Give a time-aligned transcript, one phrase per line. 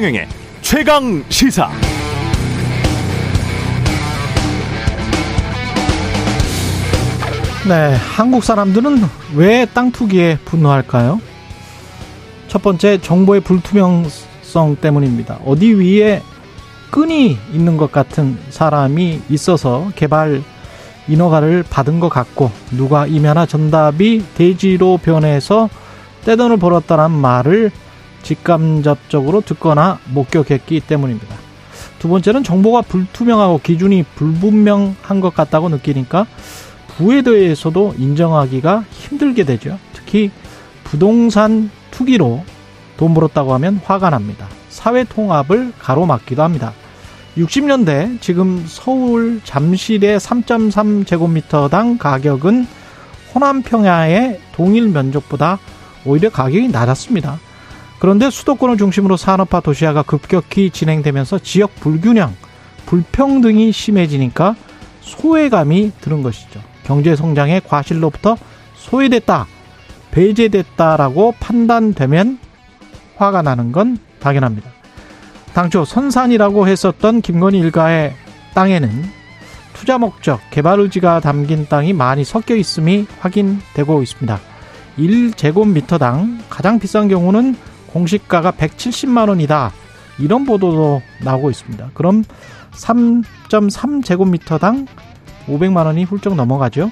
[0.00, 0.28] 최경영의
[0.62, 1.70] 최강 시사.
[7.68, 9.02] 네, 한국 사람들은
[9.36, 11.20] 왜 땅 투기에 분노할까요?
[12.48, 15.38] 첫 번째, 정보의 불투명성 때문입니다.
[15.44, 16.22] 어디 위에
[16.90, 20.42] 끈이 있는 것 같은 사람이 있어서 개발
[21.08, 25.68] 인허가를 받은 것 같고 누가 임야나 전답이 대지로 변해서
[26.24, 27.70] 떼돈을 벌었다는 말을
[28.22, 31.36] 직감적으로 듣거나 목격했기 때문입니다.
[31.98, 36.26] 두 번째는 정보가 불투명하고 기준이 불분명한 것 같다고 느끼니까
[36.88, 39.78] 부에 대해서도 인정하기가 힘들게 되죠.
[39.92, 40.30] 특히
[40.84, 42.44] 부동산 투기로
[42.96, 44.48] 돈 벌었다고 하면 화가 납니다.
[44.68, 46.72] 사회 통합을 가로막기도 합니다.
[47.36, 52.66] 60년대 지금 서울 잠실의 3.3제곱미터당 가격은
[53.34, 55.58] 호남 평야의 동일 면적보다
[56.04, 57.38] 오히려 가격이 낮았습니다.
[58.00, 62.34] 그런데 수도권을 중심으로 산업화 도시화가 급격히 진행되면서 지역 불균형,
[62.86, 64.56] 불평등이 심해지니까
[65.02, 66.60] 소외감이 드는 것이죠.
[66.84, 68.36] 경제 성장의 과실로부터
[68.74, 69.46] 소외됐다,
[70.12, 72.38] 배제됐다라고 판단되면
[73.16, 74.70] 화가 나는 건 당연합니다.
[75.52, 78.14] 당초 선산이라고 했었던 김건희 일가의
[78.54, 78.90] 땅에는
[79.74, 84.40] 투자 목적, 개발 의지가 담긴 땅이 많이 섞여 있음이 확인되고 있습니다.
[84.98, 87.56] 1제곱미터당 가장 비싼 경우는
[87.92, 89.72] 공시가가 170만 원이다.
[90.18, 91.90] 이런 보도도 나오고 있습니다.
[91.94, 92.24] 그럼
[92.72, 94.86] 3.3제곱미터당
[95.46, 96.90] 500만 원이 훌쩍 넘어가죠.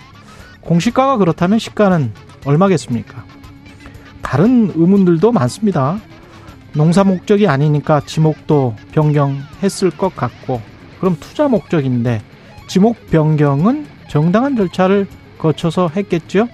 [0.60, 2.12] 공시가가 그렇다면 시가는
[2.44, 3.24] 얼마겠습니까?
[4.22, 5.98] 다른 의문들도 많습니다.
[6.74, 10.60] 농사 목적이 아니니까 지목도 변경했을 것 같고
[11.00, 12.20] 그럼 투자 목적인데
[12.66, 15.06] 지목 변경은 정당한 절차를
[15.38, 16.48] 거쳐서 했겠죠.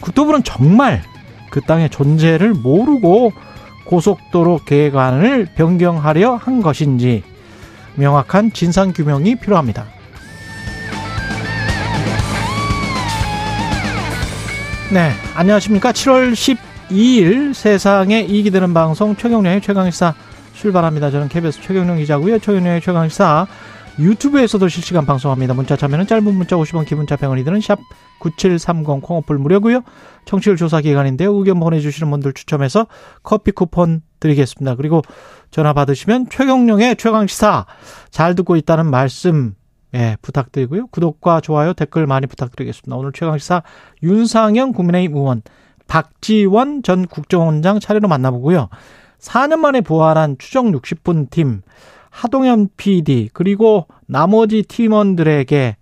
[0.00, 1.02] 국토부는 정말
[1.50, 3.32] 그 땅의 존재를 모르고
[3.84, 7.22] 고속도로 계획안을 변경하려 한 것인지
[7.96, 9.86] 명확한 진상 규명이 필요합니다.
[14.92, 15.92] 네, 안녕하십니까?
[15.92, 20.14] 7월 12일 세상에 이익이 되는 방송 최경련의 최강시사
[20.54, 21.10] 출발합니다.
[21.10, 22.38] 저는 KBS 최경련 기자고요.
[22.38, 23.46] 최경련의 최강시사
[23.98, 25.54] 유튜브에서도 실시간 방송합니다.
[25.54, 27.78] 문자 참여는 짧은 문자 50원, 기본자 100원이 드는 샵
[28.18, 29.82] 9730 콩어플 무료고요.
[30.24, 31.32] 청취율 조사 기간인데요.
[31.34, 32.86] 의견 보내주시는 분들 추첨해서
[33.22, 34.74] 커피 쿠폰 드리겠습니다.
[34.74, 35.02] 그리고
[35.50, 37.66] 전화 받으시면 최경령의 최강시사
[38.10, 39.54] 잘 듣고 있다는 말씀
[39.94, 40.88] 예, 부탁드리고요.
[40.88, 42.96] 구독과 좋아요, 댓글 많이 부탁드리겠습니다.
[42.96, 43.62] 오늘 최강시사
[44.02, 45.42] 윤상현 국민의힘 의원,
[45.86, 48.70] 박지원 전 국정원장 차례로 만나보고요.
[49.20, 51.62] 4년 만에 부활한 추정 60분 팀,
[52.14, 55.76] 하동현 PD, 그리고 나머지 팀원들에게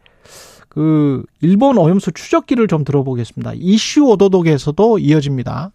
[0.70, 3.52] 그 일본 오염수 추적기를 좀 들어보겠습니다.
[3.56, 5.72] 이슈 오도독에서도 이어집니다.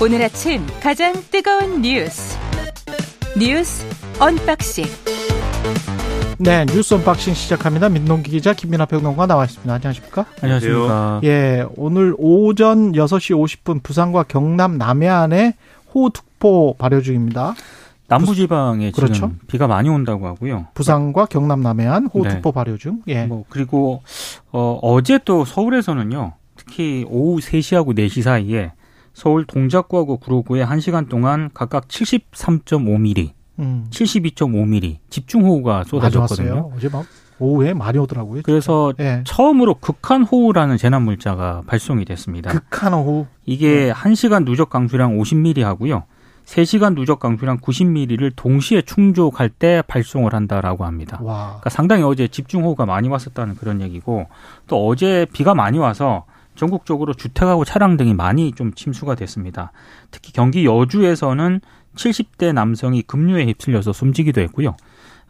[0.00, 2.36] 오늘 아침 가장 뜨거운 뉴스
[3.38, 3.86] 뉴스
[4.18, 4.84] 언박싱
[6.40, 7.88] 네, 뉴스 unboxing 시작합니다.
[7.88, 9.74] 민동기 기자 김민아 평론가 나와 있습니다.
[9.74, 10.24] 안녕하십니까?
[10.40, 11.20] 안녕하십니까.
[11.24, 15.54] 예, 오늘 오전 6시 50분 부산과 경남 남해안에
[15.92, 17.56] 호우특보 발효 중입니다.
[18.06, 19.14] 남부지방에 그렇죠.
[19.14, 20.68] 지금 비가 많이 온다고 하고요.
[20.74, 22.54] 부산과 경남 남해안 호우특보 네.
[22.54, 23.02] 발효 중.
[23.08, 23.26] 예.
[23.26, 24.02] 뭐 그리고
[24.52, 26.34] 어, 어제 또 서울에서는요.
[26.56, 28.72] 특히 오후 3시하고 4시 사이에
[29.12, 33.86] 서울 동작구하고 구로구에 1시간 동안 각각 73.5mm, 음.
[33.90, 36.70] 72.5mm 집중호우가 쏟아졌거든요.
[36.76, 37.04] 어제 막
[37.40, 38.42] 오후에 많이 오더라고요.
[38.44, 39.22] 그래서 예.
[39.24, 42.50] 처음으로 극한 호우라는 재난 물자가 발송이 됐습니다.
[42.50, 43.26] 극한 호우.
[43.46, 46.04] 이게 1시간 누적 강수량 50mm 하고요.
[46.46, 51.18] 3시간 누적 강수량 90mm를 동시에 충족할 때 발송을 한다라고 합니다.
[51.22, 51.46] 와.
[51.48, 54.28] 그러니까 상당히 어제 집중호우가 많이 왔었다는 그런 얘기고
[54.66, 56.24] 또 어제 비가 많이 와서
[56.54, 59.72] 전국적으로 주택하고 차량 등이 많이 좀 침수가 됐습니다.
[60.10, 61.60] 특히 경기 여주에서는
[61.98, 64.76] 70대 남성이 급류에 휩쓸려서 숨지기도 했고요.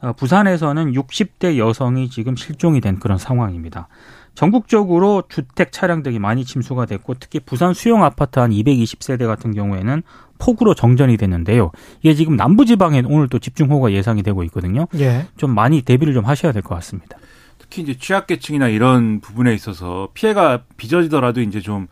[0.01, 3.89] 어, 부산에서는 60대 여성이 지금 실종이 된 그런 상황입니다.
[4.35, 10.03] 전국적으로 주택 차량 등이 많이 침수가 됐고 특히 부산 수용 아파트 한 220세대 같은 경우에는
[10.39, 11.73] 폭우로 정전이 됐는데요.
[12.03, 14.87] 이게 지금 남부지방에 오늘 또 집중호우가 예상이 되고 있거든요.
[15.01, 15.27] 예.
[15.37, 17.19] 좀 많이 대비를 좀 하셔야 될 것 같습니다.
[17.59, 21.89] 특히 이제 취약계층이나 이런 부분에 있어서 피해가 빚어지더라도 이제 좀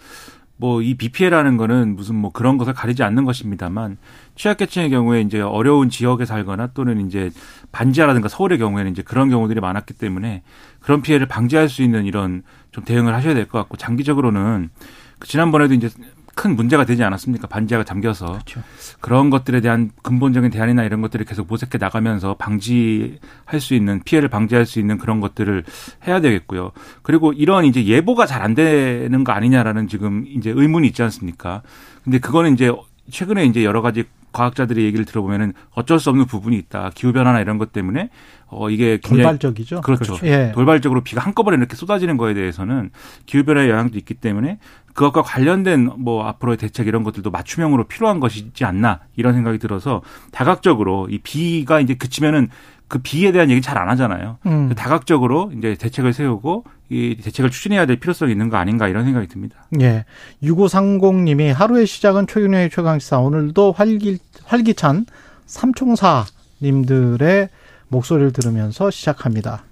[0.58, 3.98] 뭐 이 비피해라는 거는 무슨 뭐 그런 것을 가리지 않는 것입니다만
[4.36, 7.30] 취약계층의 경우에 이제 어려운 지역에 살거나 또는 이제
[7.72, 10.42] 반지하라든가 서울의 경우에는 이제 그런 경우들이 많았기 때문에
[10.80, 12.42] 그런 피해를 방지할 수 있는 이런
[12.72, 14.70] 좀 대응을 하셔야 될 것 같고 장기적으로는
[15.18, 15.88] 그 지난번에도 이제
[16.36, 17.48] 큰 문제가 되지 않았습니까?
[17.48, 18.60] 반지하가 잠겨서 그렇죠.
[19.00, 24.66] 그런 것들에 대한 근본적인 대안이나 이런 것들을 계속 모색해 나가면서 방지할 수 있는 피해를 방지할
[24.66, 25.64] 수 있는 그런 것들을
[26.06, 26.70] 해야 되겠고요.
[27.02, 31.62] 그리고 이런 이제 예보가 잘 안 되는 거 아니냐라는 지금 이제 의문이 있지 않습니까?
[32.04, 32.70] 근데 그거는 이제
[33.10, 36.90] 최근에 이제 여러 가지 과학자들의 얘기를 들어보면은 어쩔 수 없는 부분이 있다.
[36.94, 38.10] 기후 변화나 이런 것 때문에
[38.48, 39.80] 어 이게 돌발적이죠.
[39.80, 40.18] 그렇죠.
[40.24, 40.52] 예.
[40.54, 42.90] 돌발적으로 비가 한꺼번에 이렇게 쏟아지는 거에 대해서는
[43.24, 44.58] 기후 변화의 영향도 있기 때문에
[44.92, 51.08] 그것과 관련된 뭐 앞으로의 대책 이런 것들도 맞춤형으로 필요한 것이지 않나 이런 생각이 들어서 다각적으로
[51.10, 52.50] 이 비가 이제 그치면은
[52.88, 54.38] 그 비에 대한 얘기 잘 안 하잖아요.
[54.46, 54.72] 음.
[54.76, 59.56] 다각적으로 이제 대책을 세우고 이 대책을 추진해야 될 필요성이 있는 거 아닌가 이런 생각이 듭니다.
[59.80, 60.04] 예.
[60.42, 65.06] 6530님이 하루의 시작은 최근의 최강시사 오늘도 활기, 활기찬
[65.46, 67.48] 삼총사님들의
[67.88, 69.64] 목소리를 들으면서 시작합니다.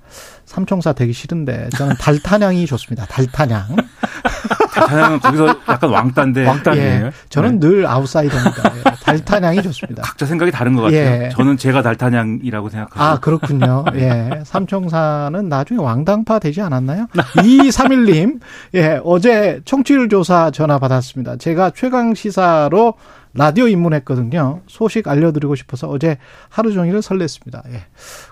[0.44, 3.06] 삼총사 되기 싫은데 저는 달타냥이 좋습니다.
[3.06, 3.76] 달타냥.
[4.74, 7.06] 다양한 거기서 약간 왕따인데 왕따네요.
[7.06, 7.10] 예.
[7.28, 8.72] 저는 늘 아웃사이더입니다.
[8.76, 8.82] 예.
[9.02, 10.02] 달타냥이 좋습니다.
[10.02, 11.24] 각자 생각이 다른 것 같아요.
[11.24, 11.28] 예.
[11.30, 13.84] 저는 제가 달타냥이라고 생각하고 아, 그렇군요.
[13.94, 14.42] 예.
[14.44, 17.06] 삼총사는 나중에 왕당파 되지 않았나요?
[17.36, 18.40] 2231님,
[18.74, 21.36] 예, 어제 청취율 조사 전화 받았습니다.
[21.36, 22.94] 제가 최강 시사로
[23.34, 24.60] 라디오 입문했거든요.
[24.66, 26.18] 소식 알려드리고 싶어서 어제
[26.48, 27.62] 하루 종일 설렜습니다.
[27.72, 27.82] 예.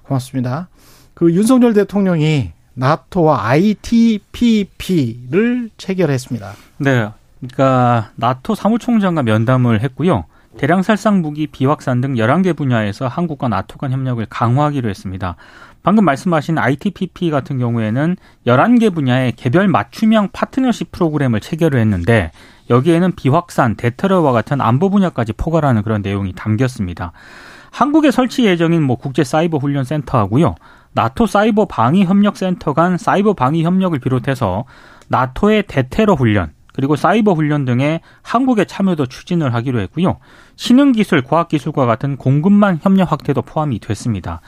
[0.04, 0.68] 고맙습니다.
[1.14, 4.50] 그 윤석열 대통령이 나토와 ITPP를
[5.76, 6.52] 체결했습니다.
[6.78, 7.08] 네.
[7.40, 10.24] 그러니까 나토 사무총장과 면담을 했고요.
[10.58, 15.36] 대량 살상 무기, 비확산 등 11개 분야에서 한국과 나토 간 협력을 강화하기로 했습니다.
[15.82, 18.16] 방금 말씀하신 ITPP 같은 경우에는
[18.46, 22.30] 11개 분야의 개별 맞춤형 파트너십 프로그램을 체결을 했는데
[22.70, 27.12] 여기에는 비확산, 대테러와 같은 안보 분야까지 포괄하는 그런 내용이 담겼습니다.
[27.70, 30.54] 한국에 설치 예정인 뭐 국제 사이버 훈련 센터하고요.
[30.94, 34.64] 나토 사이버 방위 협력 센터 간 사이버 방위 협력을 비롯해서
[35.08, 40.16] 나토의 대테러 훈련 그리고 사이버 훈련 등의 한국의 참여도 추진을 하기로 했고요.
[40.56, 44.40] 신흥 기술, 과학 기술과 같은 공급망 협력 확대도 포함이 됐습니다.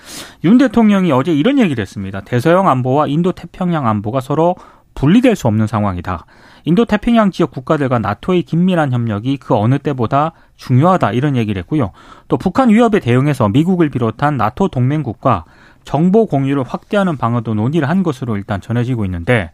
[0.44, 2.20] 윤 대통령이 어제 이런 얘기를 했습니다.
[2.20, 4.56] 대서양 안보와 인도 태평양 안보가 서로
[4.94, 6.24] 분리될 수 없는 상황이다.
[6.64, 11.90] 인도 태평양 지역 국가들과 나토의 긴밀한 협력이 그 어느 때보다 중요하다 이런 얘기를 했고요.
[12.28, 15.44] 또 북한 위협에 대응해서 미국을 비롯한 나토 동맹국과
[15.84, 19.50] 정보 공유를 확대하는 방안도 논의를 한 것으로 일단 전해지고 있는데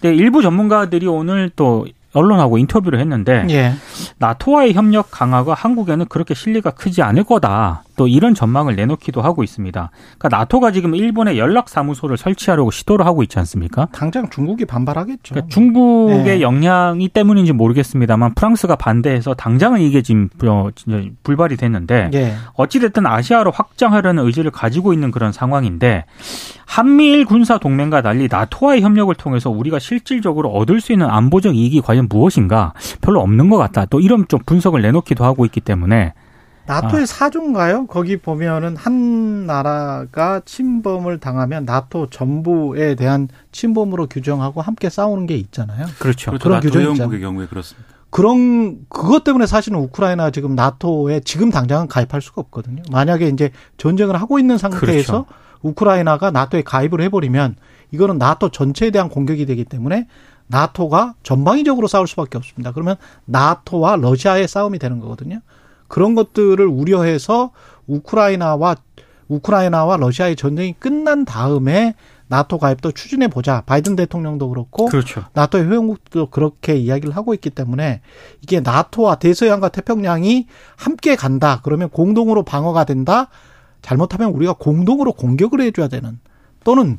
[0.00, 3.74] 근데 일부 전문가들이 오늘 또 언론하고 인터뷰를 했는데 예.
[4.18, 7.82] 나토와의 협력 강화가 한국에는 그렇게 실리가 크지 않을 거다.
[7.96, 9.90] 또 이런 전망을 내놓기도 하고 있습니다.
[10.18, 13.88] 그러니까 나토가 지금 일본에 연락 사무소를 설치하려고 시도를 하고 있지 않습니까?
[13.92, 15.34] 당장 중국이 반발하겠죠.
[15.34, 16.40] 그러니까 중국의 네.
[16.40, 20.68] 영향이 때문인지 모르겠습니다만 프랑스가 반대해서 당장은 이게 지금 어,
[21.22, 22.34] 불발이 됐는데 예.
[22.54, 26.04] 어찌 됐든 아시아로 확장하려는 의지를 가지고 있는 그런 상황인데
[26.66, 32.08] 한미일 군사 동맹과 달리 나토와의 협력을 통해서 우리가 실질적으로 얻을 수 있는 안보적 이익이 과연
[32.10, 33.86] 무엇인가 별로 없는 것 같다.
[33.86, 36.12] 또 이런 좀 분석을 내놓기도 하고 있기 때문에
[36.66, 37.06] 나토의 아.
[37.06, 37.86] 사조인가요?
[37.86, 45.86] 거기 보면은 한 나라가 침범을 당하면 나토 전부에 대한 침범으로 규정하고 함께 싸우는 게 있잖아요.
[45.98, 46.30] 그렇죠.
[46.30, 46.42] 그렇죠.
[46.42, 47.96] 그런 나토 규정이 회원국의 경우에 그렇습니다.
[48.10, 52.82] 그런 그것 때문에 사실은 우크라이나 지금 나토에 지금 당장은 가입할 수가 없거든요.
[52.90, 55.26] 만약에 이제 전쟁을 하고 있는 상태에서 그렇죠.
[55.62, 57.56] 우크라이나가 나토에 가입을 해버리면
[57.90, 60.06] 이거는 나토 전체에 대한 공격이 되기 때문에
[60.46, 62.72] 나토가 전방위적으로 싸울 수밖에 없습니다.
[62.72, 65.40] 그러면 나토와 러시아의 싸움이 되는 거거든요.
[65.88, 67.50] 그런 것들을 우려해서
[67.86, 68.76] 우크라이나와
[69.28, 71.94] 우크라이나와 러시아의 전쟁이 끝난 다음에
[72.28, 73.62] 나토 가입도 추진해 보자.
[73.66, 75.24] 바이든 대통령도 그렇고 그렇죠.
[75.32, 78.00] 나토의 회원국도 그렇게 이야기를 하고 있기 때문에
[78.42, 81.60] 이게 나토와 대서양과 태평양이 함께 간다.
[81.62, 83.28] 그러면 공동으로 방어가 된다.
[83.82, 86.18] 잘못하면 우리가 공동으로 공격을 해줘야 되는
[86.64, 86.98] 또는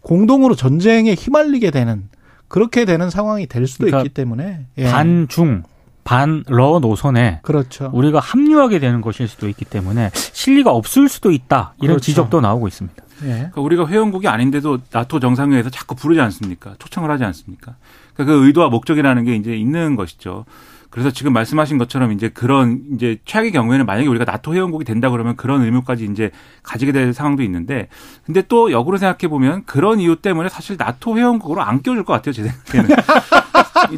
[0.00, 2.08] 공동으로 전쟁에 휘말리게 되는
[2.48, 4.84] 그렇게 되는 상황이 될 수도 그러니까 있기 때문에 예.
[4.84, 5.62] 반중
[6.04, 7.90] 반러 노선에 그렇죠.
[7.92, 12.04] 우리가 합류하게 되는 것일 수도 있기 때문에 실리가 없을 수도 있다 이런 그렇죠.
[12.06, 13.02] 지적도 나오고 있습니다.
[13.24, 13.28] 예.
[13.28, 16.74] 그러니까 우리가 회원국이 아닌데도 나토 정상회의에서 자꾸 부르지 않습니까?
[16.78, 17.76] 초청을 하지 않습니까?
[18.14, 20.44] 그러니까 그 의도와 목적이라는 게 이제 있는 것이죠.
[20.90, 25.36] 그래서 지금 말씀하신 것처럼 이제 그런 이제 최악의 경우에는 만약에 우리가 나토 회원국이 된다 그러면
[25.36, 26.30] 그런 의무까지 이제
[26.62, 27.88] 가지게 될 상황도 있는데
[28.26, 32.32] 근데 또 역으로 생각해 보면 그런 이유 때문에 사실 나토 회원국으로 안 껴줄 것 같아요
[32.32, 32.94] 제 생각에는.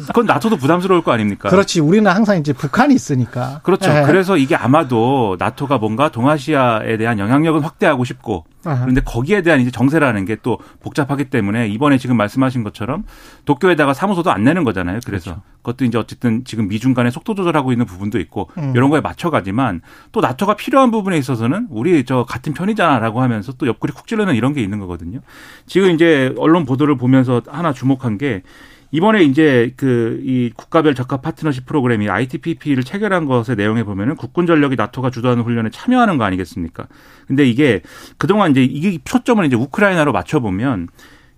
[0.07, 1.49] 그건 나토도 부담스러울 거 아닙니까?
[1.49, 1.81] 그렇지.
[1.81, 3.59] 우리는 항상 이제 북한이 있으니까.
[3.63, 3.91] 그렇죠.
[3.91, 4.03] 예.
[4.05, 8.81] 그래서 이게 아마도 나토가 뭔가 동아시아에 대한 영향력은 확대하고 싶고 아하.
[8.81, 13.03] 그런데 거기에 대한 이제 정세라는 게 또 복잡하기 때문에 이번에 지금 말씀하신 것처럼
[13.45, 14.99] 도쿄에다가 사무소도 안 내는 거잖아요.
[15.05, 15.41] 그래서 그렇죠.
[15.63, 18.73] 그것도 이제 어쨌든 지금 미중 간에 속도 조절하고 있는 부분도 있고 음.
[18.75, 23.93] 이런 거에 맞춰가지만 또 나토가 필요한 부분에 있어서는 우리 저 같은 편이잖아라고 하면서 또 옆구리
[23.93, 25.21] 쿡 찌르는 이런 게 있는 거거든요.
[25.65, 28.43] 지금 이제 언론 보도를 보면서 하나 주목한 게
[28.95, 34.75] 이번에 이제 그 이 국가별 적합 파트너십 프로그램이 ITPP를 체결한 것의 내용에 보면은 국군 전력이
[34.75, 36.87] 나토가 주도하는 훈련에 참여하는 거 아니겠습니까?
[37.27, 37.81] 근데 이게
[38.17, 40.87] 그동안 이제 이게 초점을 이제 우크라이나로 맞춰 보면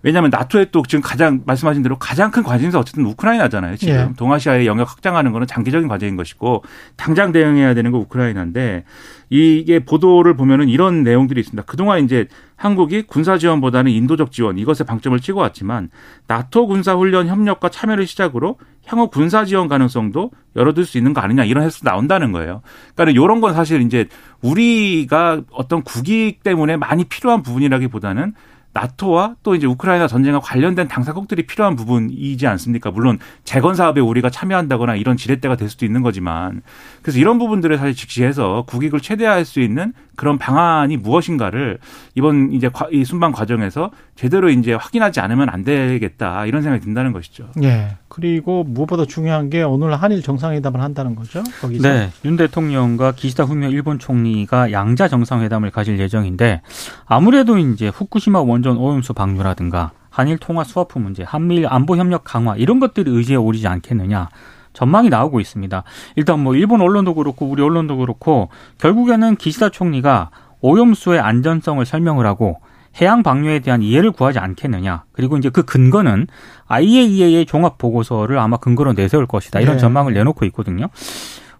[0.02, 3.76] 왜냐하면 나토에 또 지금 가장 말씀하신 대로 가장 큰 관심사 어쨌든 우크라이나잖아요.
[3.76, 4.08] 지금 예.
[4.16, 6.62] 동아시아의 영역 확장하는 거는 장기적인 과제인 것이고
[6.96, 8.84] 당장 대응해야 되는 거 우크라이나인데
[9.28, 11.64] 이게 보도를 보면은 이런 내용들이 있습니다.
[11.64, 15.90] 그동안 이제 한국이 군사 지원보다는 인도적 지원 이것에 방점을 찍어왔지만
[16.28, 21.44] 나토 군사 훈련 협력과 참여를 시작으로 향후 군사 지원 가능성도 열어둘 수 있는 거 아니냐
[21.44, 22.62] 이런 해석 나온다는 거예요.
[22.94, 24.06] 그러니까 이런 건 사실 이제
[24.42, 28.34] 우리가 어떤 국익 때문에 많이 필요한 부분이라기보다는
[28.72, 32.90] 나토와 또 이제 우크라이나 전쟁과 관련된 당사국들이 필요한 부분이지 않습니까?
[32.90, 36.62] 물론 재건 사업에 우리가 참여한다거나 이런 지렛대가 될 수도 있는 거지만
[37.02, 41.78] 그래서 이런 부분들을 사실 직시해서 국익을 최대화할 수 있는 그런 방안이 무엇인가를
[42.14, 47.48] 이번 이제 이 순방 과정에서 제대로 이제 확인하지 않으면 안 되겠다 이런 생각이 든다는 것이죠.
[47.62, 47.96] 예.
[48.08, 51.44] 그리고 무엇보다 중요한 게 오늘 한일 정상회담을 한다는 거죠.
[51.60, 51.88] 거기서.
[51.88, 56.62] 네, 윤 대통령과 기시다 후미오 일본 총리가 양자 정상회담을 가질 예정인데
[57.06, 62.80] 아무래도 이제 후쿠시마 원전 오염수 방류라든가 한일 통화 스와프 문제, 한미일 안보 협력 강화 이런
[62.80, 64.28] 것들이 의제에 오르지 않겠느냐.
[64.72, 65.82] 전망이 나오고 있습니다.
[66.16, 68.48] 일단 뭐 일본 언론도 그렇고 우리 언론도 그렇고
[68.78, 72.60] 결국에는 기시다 총리가 오염수의 안전성을 설명을 하고
[73.00, 75.04] 해양 방류에 대한 이해를 구하지 않겠느냐.
[75.12, 76.26] 그리고 이제 그 근거는
[76.66, 79.60] IAEA의 종합 보고서를 아마 근거로 내세울 것이다.
[79.60, 79.80] 이런 네.
[79.80, 80.88] 전망을 내놓고 있거든요.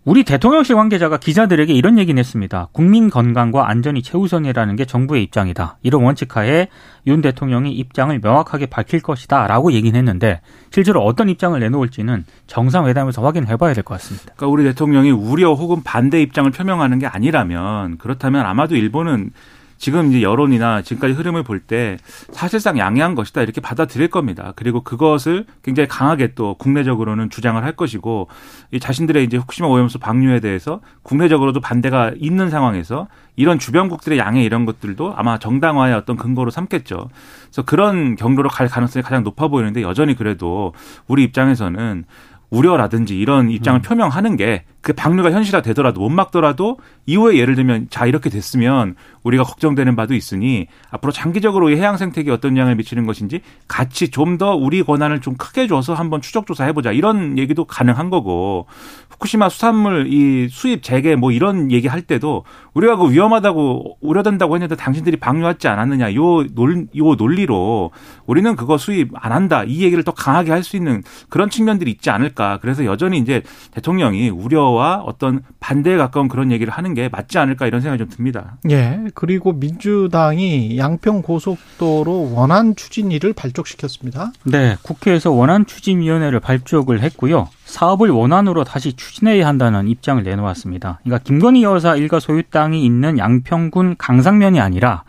[0.09, 2.69] 우리 대통령실 관계자가 기자들에게 이런 얘기는 했습니다.
[2.73, 5.77] 국민 건강과 안전이 최우선이라는 게 정부의 입장이다.
[5.83, 6.69] 이런 원칙하에
[7.07, 9.47] 윤 대통령이 입장을 명확하게 밝힐 것이다.
[9.47, 14.33] 라고 얘기는 했는데 실제로 어떤 입장을 내놓을지는 정상회담에서 확인해 봐야 될 것 같습니다.
[14.35, 19.33] 그러니까 우리 대통령이 우려 혹은 반대 입장을 표명하는 게 아니라면 그렇다면 아마도 일본은
[19.79, 21.99] 지금 이제 여론이나 지금까지 흐름을 볼 때
[22.31, 24.53] 사실상 양해한 것이다 이렇게 받아들일 겁니다.
[24.57, 28.29] 그리고 그것을 굉장히 강하게 또 국내적으로는 주장을 할 것이고
[28.71, 34.65] 이 자신들의 이제 후쿠시마 오염수 방류에 대해서 국내적으로도 반대가 있는 상황에서 이런 주변국들의 양해 이런
[34.67, 37.09] 것들도 아마 정당화의 어떤 근거로 삼겠죠.
[37.47, 40.73] 그래서 그런 경로로 갈 가능성이 가장 높아 보이는데 여전히 그래도
[41.07, 42.05] 우리 입장에서는
[42.51, 48.07] 우려라든지 이런 입장을 표명하는 게 그 방류가 현실화 되더라도 못 막더라도 이후에 예를 들면 자
[48.07, 48.95] 이렇게 됐으면
[49.29, 54.39] 우리가 걱정되는 바도 있으니 앞으로 장기적으로 이 해양 생태계에 어떤 영향을 미치는 것인지 같이 좀
[54.39, 58.67] 더 우리 권한을 좀 크게 줘서 한번 추적 조사해 보자 이런 얘기도 가능한 거고
[59.11, 62.45] 후쿠시마 수산물 이 수입 재개 뭐 이런 얘기 할 때도
[62.75, 67.91] 우리가 그 위험하다고 우려된다고 했는데 당신들이 방류하지 않았느냐 요 논, 요 논리로
[68.27, 72.11] 우리는 그거 수입 안 한다 이 얘기를 더 강하게 할 수 있는 그런 측면들이 있지
[72.11, 73.43] 않을까 그래서 여전히 이제
[73.73, 78.59] 대통령이 우려와 어떤 반대에 가까운 그런 얘기를 하는 게 맞지 않을까 이런 생각이 좀 듭니다.
[78.71, 79.01] 예.
[79.19, 84.31] 그리고 민주당이 양평 고속도로 원안 추진위를 발족시켰습니다.
[84.45, 87.49] 네, 국회에서 원안 추진위원회를 발족을 했고요.
[87.65, 91.01] 사업을 원안으로 다시 추진해야 한다는 입장을 내놓았습니다.
[91.03, 95.03] 그러니까 김건희 여사 일가 소유 땅이 있는 양평군 강상면이 아니라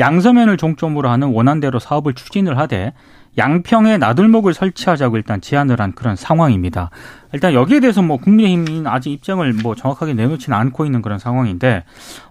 [0.00, 2.92] 양서면을 종점으로 하는 원안대로 사업을 추진을 하되
[3.36, 6.90] 양평에 나들목을 설치하자고 일단 제안을 한 그런 상황입니다.
[7.32, 11.84] 일단 여기에 대해서 뭐 국민의힘은 아직 입장을 뭐 정확하게 내놓지는 않고 있는 그런 상황인데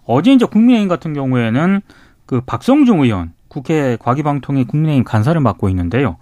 [0.06, 1.82] 어제 이제 국민의힘 같은 경우에는
[2.26, 6.18] 그 박성중 의원 국회 과기방통위 국민의힘 간사를 맡고 있는데요.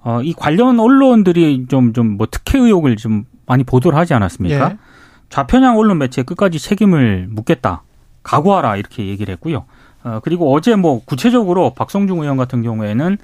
[0.00, 4.70] 어, 이 관련 언론들이 좀, 좀, 뭐, 특혜 의혹을 좀 많이 보도를 하지 않았습니까?
[4.70, 4.78] 예.
[5.28, 7.82] 좌편향 언론 매체에 끝까지 책임을 묻겠다.
[8.22, 8.76] 각오하라.
[8.76, 9.64] 이렇게 얘기를 했고요.
[10.04, 13.18] 어, 그리고 어제 뭐, 구체적으로 박성중 의원 같은 경우에는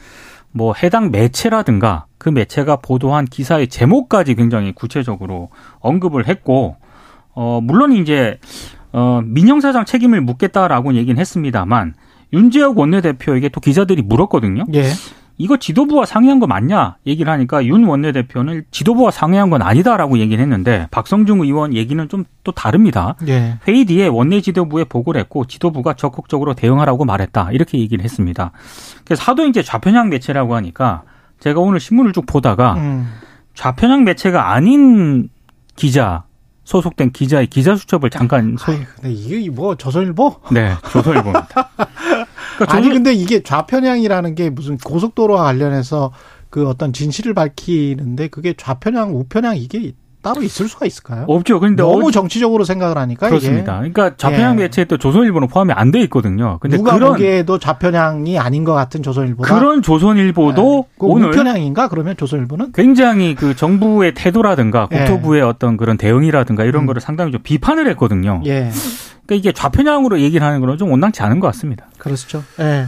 [0.57, 6.77] 뭐, 해당 매체라든가 그 매체가 보도한 기사의 제목까지 굉장히 구체적으로 언급을 했고,
[7.35, 8.39] 어, 물론 이제,
[8.93, 11.95] 어, 민영사장 책임을 묻겠다라고 얘기는 했습니다만,
[12.33, 14.65] 윤재혁 원내대표에게 또 기자들이 물었거든요.
[14.75, 14.85] 예.
[15.37, 16.97] 이거 지도부와 상의한 거 맞냐?
[17.07, 22.53] 얘기를 하니까 윤 원내대표는 지도부와 상의한 건 아니다라고 얘기를 했는데 박성중 의원 얘기는 좀 또
[22.53, 23.17] 다릅니다.
[23.27, 23.59] 예.
[23.67, 27.51] 회의 뒤에 원내 지도부에 보고를 했고 지도부가 적극적으로 대응하라고 말했다.
[27.53, 28.53] 이렇게 얘기를 했습니다.
[29.05, 31.03] 그래서 하도 이제 좌편향 매체라고 하니까
[31.41, 33.11] 제가 오늘 신문을 쭉 보다가 음.
[33.55, 35.31] 좌편향 매체가 아닌
[35.75, 36.25] 기자
[36.65, 38.73] 소속된 기자의 기자 수첩을 잠깐 소...
[38.73, 40.37] 아이, 근데 이게 뭐 조선일보?
[40.53, 41.49] 네 조선일보입니다.
[42.57, 46.13] 그러니까 아니 근데 이게 좌편향이라는 게 무슨 고속도로와 관련해서
[46.51, 49.93] 그 어떤 진실을 밝히는데 그게 좌편향, 우편향 이게
[50.25, 51.27] 따로 있을 수가 있을까요?
[51.29, 51.61] 없죠.
[51.61, 53.77] 그런데 너무 어제- 정치적으로 생각을 하니까 그렇습니다.
[53.77, 54.63] 그러니까 좌편향 예.
[54.65, 56.53] 매체에 또 조선일보는 포함이 안 돼 있거든요.
[56.55, 61.89] 이게 근데 누가 그런 보기에도 좌편향이 아닌 것 같은 조선일보가 그런 조선일보도 그 오늘 우편향인가
[61.89, 64.97] 그러면 조선일보는 굉장히 그 정부의 태도라든가 예.
[65.05, 66.87] 국토부의 어떤 그런 대응이라든가 이런 음.
[66.87, 68.41] 거를 상당히 좀 비판을 했거든요.
[68.47, 68.71] 예
[69.27, 71.87] 그러니까 이게 좌편향으로 얘기를 하는 거는 좀 온당치 않은 것 같습니다.
[71.99, 72.43] 그렇죠.
[72.61, 72.87] 예.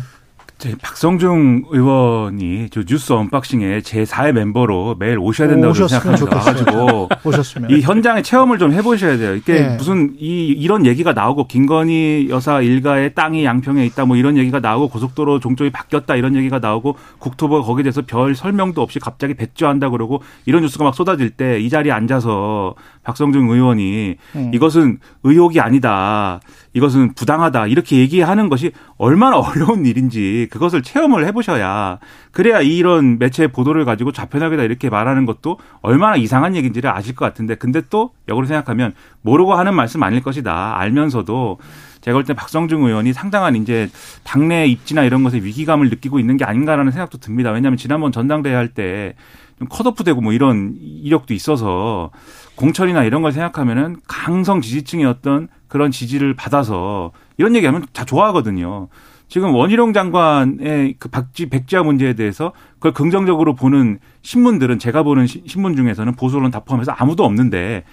[0.81, 6.35] 박성중 의원이 저 뉴스 언박싱에 제 4의 멤버로 매일 오셔야 된다고 생각합니다.
[6.37, 9.35] 와가지고 오셨으면 이 현장의 체험을 좀 해보셔야 돼요.
[9.35, 9.77] 이게 네.
[9.77, 14.89] 무슨 이 이런 얘기가 나오고 김건희 여사 일가의 땅이 양평에 있다 뭐 이런 얘기가 나오고
[14.89, 20.23] 고속도로 종점이 바뀌었다 이런 얘기가 나오고 국토부가 거기에 대해서 별 설명도 없이 갑자기 배주한다 그러고
[20.47, 24.51] 이런 뉴스가 막 쏟아질 때 이 자리에 앉아서 박성중 의원이 음.
[24.55, 26.41] 이것은 의혹이 아니다.
[26.77, 27.69] 이것은 부당하다.
[27.69, 31.99] 이렇게 얘기하는 것이 얼마나 어려운 일인지 그것을 체험을 해보셔야
[32.33, 37.55] 그래야 이런 매체 보도를 가지고 좌편하게다 이렇게 말하는 것도 얼마나 이상한 얘기인지를 아실 것 같은데
[37.55, 38.93] 근데 또 역으로 생각하면
[39.23, 40.79] 모르고 하는 말씀 아닐 것이다.
[40.79, 41.59] 알면서도
[42.03, 43.89] 제가 볼 때 박성중 의원이 상당한 이제
[44.23, 47.53] 당내 입지나 이런 것에 위기감을 느끼고 있는 게 아닌가라는 생각도 듭니다.
[47.53, 52.11] 왜냐하면 지난번 전당대회 할때좀 컷오프되고 뭐 이런 이력도 있어서
[52.55, 58.89] 공천이나 이런 걸 생각하면은 강성 지지층의 어떤 그런 지지를 받아서 이런 얘기하면 다 좋아하거든요.
[59.29, 65.75] 지금 원희룡 장관의 그 박지 백지화 문제에 대해서 그걸 긍정적으로 보는 신문들은 제가 보는 신문
[65.75, 67.85] 중에서는 보수 언론 다 포함해서 아무도 없는데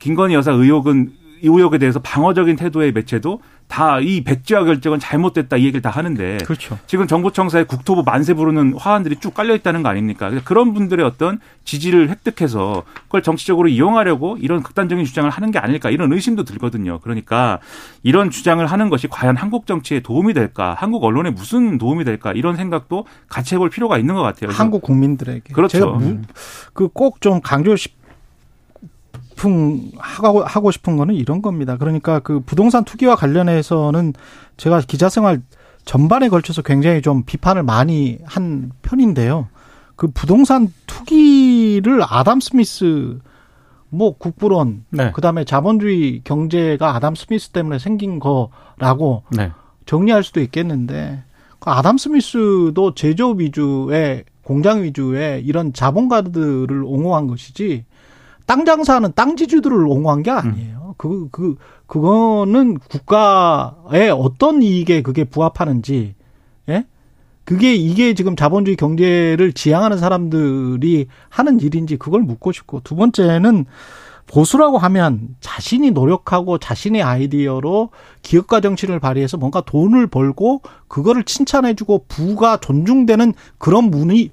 [0.00, 5.64] 김건희 여사 의혹은 이 의혹에 대해서 방어적인 태도의 매체도 다 이 백지화 결정은 잘못됐다 이
[5.64, 6.76] 얘기를 다 하는데 그렇죠.
[6.86, 10.30] 지금 정부청사에 국토부 만세 부르는 화환들이 쭉 깔려 있다는 거 아닙니까?
[10.44, 16.12] 그런 분들의 어떤 지지를 획득해서 그걸 정치적으로 이용하려고 이런 극단적인 주장을 하는 게 아닐까 이런
[16.12, 16.98] 의심도 들거든요.
[17.00, 17.60] 그러니까
[18.02, 20.74] 이런 주장을 하는 것이 과연 한국 정치에 도움이 될까?
[20.78, 22.32] 한국 언론에 무슨 도움이 될까?
[22.32, 24.50] 이런 생각도 같이 해볼 필요가 있는 것 같아요.
[24.50, 25.78] 한국 국민들에게 그렇죠.
[25.78, 25.98] 제가
[26.72, 27.99] 그꼭 좀 강조 싶
[29.40, 31.76] 싶은 하고 하고 싶은 거는 이런 겁니다.
[31.76, 34.12] 그러니까 그 부동산 투기와 관련해서는
[34.56, 35.42] 제가 기자 생활
[35.84, 39.48] 전반에 걸쳐서 굉장히 좀 비판을 많이 한 편인데요.
[39.96, 43.18] 그 부동산 투기를 아담 스미스
[43.88, 45.10] 뭐 국부론 네.
[45.12, 49.50] 그다음에 자본주의 경제가 아담 스미스 때문에 생긴 거라고 네.
[49.86, 51.24] 정리할 수도 있겠는데
[51.58, 57.84] 그 아담 스미스도 제조업 위주의 공장 위주의 이런 자본가들을 옹호한 것이지
[58.50, 60.96] 땅 장사하는 땅 지주들을 옹호한 게 아니에요.
[60.98, 61.54] 그, 그,
[61.86, 66.16] 그거는 국가의 어떤 이익에 그게 부합하는지,
[66.68, 66.84] 예?
[67.44, 73.66] 그게 이게 지금 자본주의 경제를 지향하는 사람들이 하는 일인지 그걸 묻고 싶고 두 번째는
[74.30, 77.90] 보수라고 하면 자신이 노력하고 자신의 아이디어로
[78.22, 84.30] 기업가 정신을 발휘해서 뭔가 돈을 벌고 그거를 칭찬해주고 부가 존중되는 그런 분위,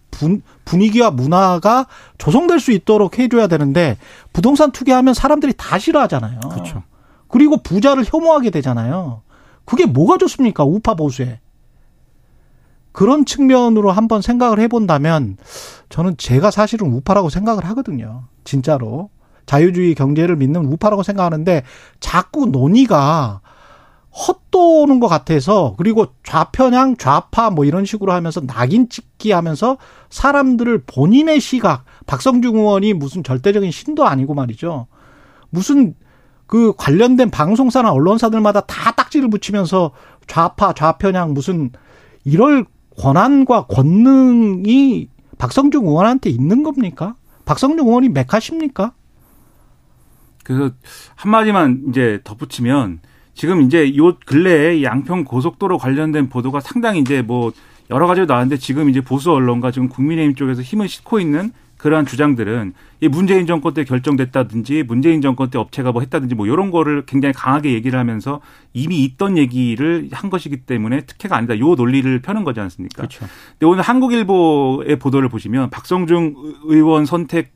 [0.65, 1.87] 분위기와 문화가
[2.19, 3.97] 조성될 수 있도록 해줘야 되는데
[4.33, 6.41] 부동산 투기하면 사람들이 다 싫어하잖아요.
[6.41, 6.83] 그렇죠.
[7.27, 9.23] 그리고 부자를 혐오하게 되잖아요.
[9.65, 10.63] 그게 뭐가 좋습니까?
[10.63, 11.39] 우파 보수에.
[12.91, 15.37] 그런 측면으로 한번 생각을 해본다면
[15.89, 18.25] 저는 제가 사실은 우파라고 생각을 하거든요.
[18.43, 19.09] 진짜로.
[19.47, 21.63] 자유주의 경제를 믿는 우파라고 생각하는데
[21.99, 23.41] 자꾸 논의가
[24.11, 29.77] 헛도는 것 같아서 그리고 좌편향 좌파 뭐 이런 식으로 하면서 낙인 찍기 하면서
[30.09, 34.87] 사람들을 본인의 시각 박성중 의원이 무슨 절대적인 신도 아니고 말이죠
[35.49, 35.95] 무슨
[36.47, 39.91] 그 관련된 방송사나 언론사들마다 다 딱지를 붙이면서
[40.27, 41.71] 좌파 좌편향 무슨
[42.23, 42.65] 이럴
[42.99, 47.15] 권한과 권능이 박성중 의원한테 있는 겁니까?
[47.45, 48.93] 박성중 의원이 메카십니까?
[50.47, 50.71] 그래서
[51.15, 53.01] 한마디만 이제 덧붙이면
[53.33, 57.51] 지금 이제 요 근래에 양평 고속도로 관련된 보도가 상당히 이제 뭐
[57.89, 62.73] 여러 가지로 나왔는데 지금 이제 보수 언론과 지금 국민의힘 쪽에서 힘을 싣고 있는 그러한 주장들은
[63.01, 67.33] 이 문재인 정권 때 결정됐다든지 문재인 정권 때 업체가 뭐 했다든지 뭐 이런 거를 굉장히
[67.33, 68.39] 강하게 얘기를 하면서
[68.71, 71.59] 이미 있던 얘기를 한 것이기 때문에 특혜가 아니다.
[71.59, 72.95] 요 논리를 펴는 거지 않습니까?
[72.95, 73.27] 그렇죠.
[73.51, 76.35] 근데 오늘 한국일보의 보도를 보시면 박성중
[76.67, 77.53] 의원 선택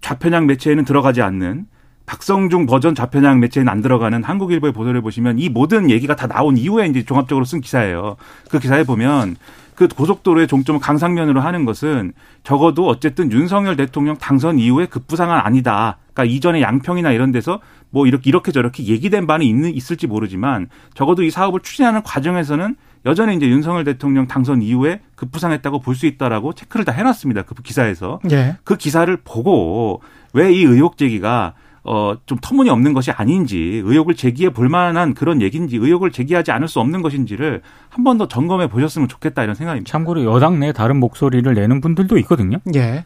[0.00, 1.66] 좌편향 매체에는 들어가지 않는
[2.10, 6.86] 박성중 버전 좌편향 매체에는 안 들어가는 한국일보의 보도를 보시면 이 모든 얘기가 다 나온 이후에
[6.86, 8.16] 이제 종합적으로 쓴 기사예요.
[8.50, 9.36] 그 기사에 보면
[9.76, 15.98] 그 고속도로의 종점을 강상면으로 하는 것은 적어도 어쨌든 윤석열 대통령 당선 이후에 급부상은 아니다.
[16.12, 21.22] 그러니까 이전에 양평이나 이런 데서 뭐 이렇게 이렇게 저렇게 얘기된 바는 있는 있을지 모르지만 적어도
[21.22, 22.74] 이 사업을 추진하는 과정에서는
[23.06, 27.42] 여전히 이제 윤석열 대통령 당선 이후에 급부상했다고 볼 수 있다라고 체크를 다 해놨습니다.
[27.42, 28.56] 그 기사에서 예.
[28.64, 34.68] 그 기사를 보고 왜 이 의혹 제기가 어, 좀 터무니없는 것이 아닌지 의혹을 제기해 볼
[34.68, 39.42] 만한 그런 얘기인지 의혹을 제기하지 않을 수 없는 것인지를 한 번 더 점검해 보셨으면 좋겠다
[39.42, 39.90] 이런 생각입니다.
[39.90, 42.58] 참고로 여당 내 다른 목소리를 내는 분들도 있거든요.
[42.74, 43.04] 예.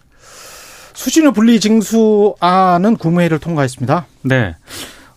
[0.95, 4.07] 수신호 분리 징수안은 국무회의를 통과했습니다.
[4.23, 4.57] 네.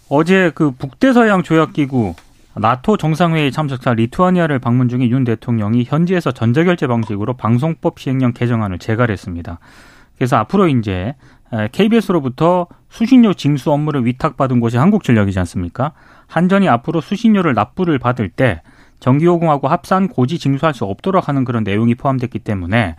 [0.10, 2.15] 어제 그 북대서양 조약기구
[2.56, 9.60] 나토 정상회의 참석자 리투아니아를 방문 중인 윤 대통령이 현지에서 전자결제 방식으로 방송법 시행령 개정안을 제갈했습니다.
[10.17, 11.13] 그래서 앞으로 이제
[11.71, 15.93] KBS로부터 수신료 징수 업무를 위탁받은 곳이 한국전력이지 않습니까?
[16.27, 18.62] 한전이 앞으로 수신료를 납부를 받을 때
[18.99, 22.95] 정기요금하고 합산 고지 징수할 수 없도록 하는 그런 내용이 포함됐기 때문에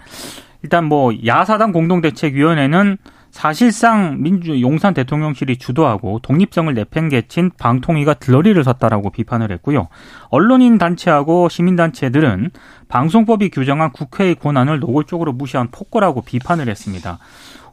[0.62, 2.98] 일단 뭐 야사당 공동대책위원회는
[3.30, 9.88] 사실상 민주 용산 대통령실이 주도하고 독립성을 내팽개친 방통위가 들러리를 섰다라고 비판을 했고요.
[10.30, 12.50] 언론인 단체하고 시민 단체들은
[12.88, 17.18] 방송법이 규정한 국회의 권한을 노골적으로 무시한 폭거라고 비판을 했습니다.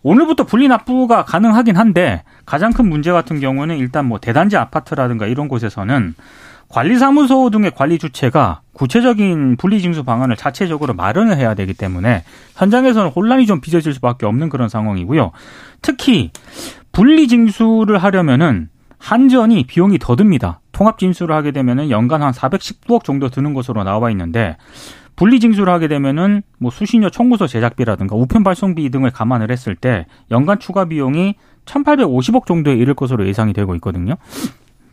[0.05, 5.47] 오늘부터 분리 납부가 가능하긴 한데 가장 큰 문제 같은 경우는 일단 뭐 대단지 아파트라든가 이런
[5.47, 6.13] 곳에서는
[6.67, 13.61] 관리사무소 등의 관리 주체가 구체적인 분리징수 방안을 자체적으로 마련을 해야 되기 때문에 현장에서는 혼란이 좀
[13.61, 15.31] 빚어질 수밖에 없는 그런 상황이고요.
[15.81, 16.29] 특히
[16.91, 20.59] 분리징수를 하려면은 한전이 비용이 더 듭니다.
[20.71, 24.57] 통합징수를 하게 되면은 연간 한 419억 정도 드는 것으로 나와 있는데
[25.15, 30.59] 분리 징수를 하게 되면은 뭐 수신료 청구서 제작비라든가 우편 발송비 등을 감안을 했을 때 연간
[30.59, 34.15] 추가 비용이 1,850억 정도에 이를 것으로 예상이 되고 있거든요.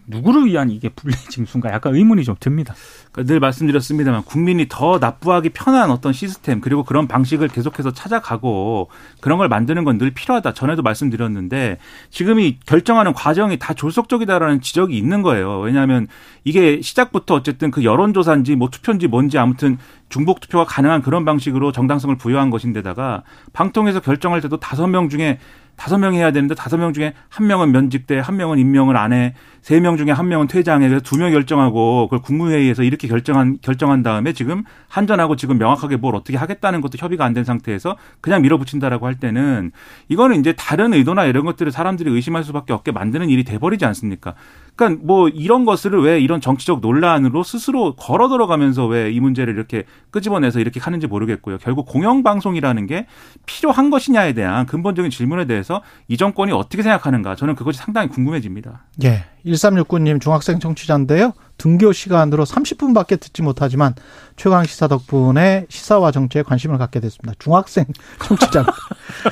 [0.05, 2.75] 누구를 위한 이게 분리 징수인가 약간 의문이 좀 듭니다.
[3.13, 8.89] 그러니까 늘 말씀드렸습니다만 국민이 더 납부하기 편한 어떤 시스템 그리고 그런 방식을 계속해서 찾아가고
[9.21, 10.55] 그런 걸 만드는 건 늘 필요하다.
[10.55, 11.79] 전에도 말씀드렸는데
[12.11, 15.61] 지금 이 결정하는 과정이 다 졸속적이다라는 지적이 있는 거예요.
[15.61, 16.09] 왜냐하면
[16.43, 19.79] 이게 시작부터 어쨌든 그 여론조사인지 뭐 투표인지 뭔지 아무튼
[20.13, 23.23] 중복 투표가 가능한 그런 방식으로 정당성을 부여한 것인데다가
[23.55, 25.39] 방통에서 결정할 때도 다섯 명 중에
[25.75, 29.35] 다섯 명이 해야 되는데 다섯 명 중에 한 명은 면직돼, 한 명은 임명을 안 해,
[29.63, 30.87] 세 명 중에 한 명은 퇴장해.
[30.87, 36.15] 그래서 두 명 결정하고 그걸 국무회의에서 이렇게 결정한 결정한 다음에 지금 한전하고 지금 명확하게 뭘
[36.15, 39.73] 어떻게 하겠다는 것도 협의가 안 된 상태에서 그냥 밀어붙인다라고 할 때는
[40.09, 44.35] 이거는 이제 다른 의도나 이런 것들을 사람들이 의심할 수밖에 없게 만드는 일이 돼버리지 않습니까?
[44.75, 49.85] 그러니까 뭐 이런 것을 왜 이런 정치적 논란으로 스스로 걸어 들어가면서 왜 이 문제를 이렇게
[50.11, 51.59] 끄집어내서 이렇게 하는지 모르겠고요.
[51.59, 53.07] 결국 공영방송이라는 게
[53.47, 58.85] 필요한 것이냐에 대한 근본적인 질문에 대해서 이 정권이 어떻게 생각하는가 저는 그것이 상당히 궁금해집니다.
[59.05, 59.25] 예.
[59.47, 61.33] 1369님 중학생 청취자인데요.
[61.63, 63.95] 등교 시간으로 30분밖에 듣지 못하지만
[64.35, 67.35] 최강 시사 덕분에 시사와 정치에 관심을 갖게 됐습니다.
[67.39, 67.85] 중학생
[68.27, 68.67] 청취자.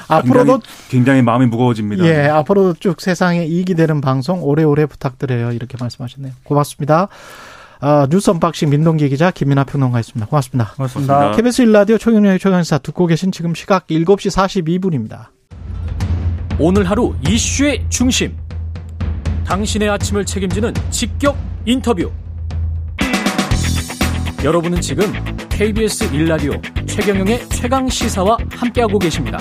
[0.07, 2.05] 앞으로도 굉장히, 굉장히, 마음이 무거워집니다.
[2.05, 5.51] 예, 앞으로도 쭉 세상에 이익이 되는 방송 오래오래 부탁드려요.
[5.51, 6.33] 이렇게 말씀하셨네요.
[6.45, 7.09] 고맙습니다.
[7.81, 10.29] 아, 뉴스 unboxing 민동기 기자 김민아 평론가였습니다.
[10.29, 10.73] 고맙습니다.
[10.77, 11.14] 고맙습니다.
[11.14, 11.37] 고맙습니다.
[11.37, 14.31] KBS 일라디오 최경영의 최강시사 듣고 계신 지금 시각 7시
[14.69, 15.31] 42분입니다.
[16.61, 18.37] 오늘 하루 이슈의 중심.
[19.47, 22.12] 당신의 아침을 책임지는 직격 인터뷰.
[24.42, 25.05] 여러분은 지금
[25.50, 26.53] KBS 일라디오
[26.87, 29.37] 최경영의 최강 시사와 함께하고 계십니다.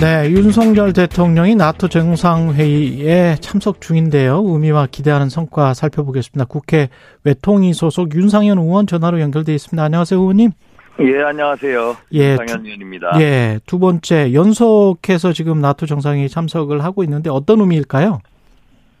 [0.00, 4.42] 네, 윤석열 대통령이 나토 정상회의에 참석 중인데요.
[4.46, 6.46] 의미와 기대하는 성과 살펴보겠습니다.
[6.46, 6.88] 국회
[7.24, 9.84] 외통위 소속 윤상현 의원 전화로 연결돼 있습니다.
[9.84, 10.52] 안녕하세요, 의원님.
[11.00, 11.96] 예, 안녕하세요.
[12.14, 13.20] 예, 윤상현 의원입니다.
[13.20, 18.20] 예, 두 번째 연속해서 지금 나토 정상회의 참석을 하고 있는데 어떤 의미일까요?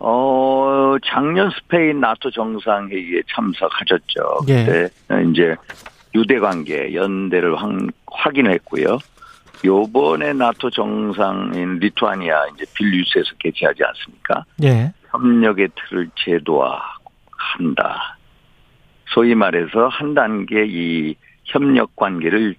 [0.00, 4.38] 어, 작년 스페인 나토 정상회의에 참석하셨죠.
[4.48, 4.64] 예.
[4.64, 4.88] 그때
[5.30, 5.54] 이제
[6.14, 7.54] 유대 관계 연대를
[8.06, 8.98] 확인했고요.
[9.62, 14.44] 요번에 나토 정상인 리투아니아 이제 빌뉴스에서 개최하지 않습니까?
[14.62, 14.92] 예.
[15.10, 18.16] 협력의 틀을 제도화한다.
[19.12, 22.54] 소위 말해서 한 단계 이 협력 관계를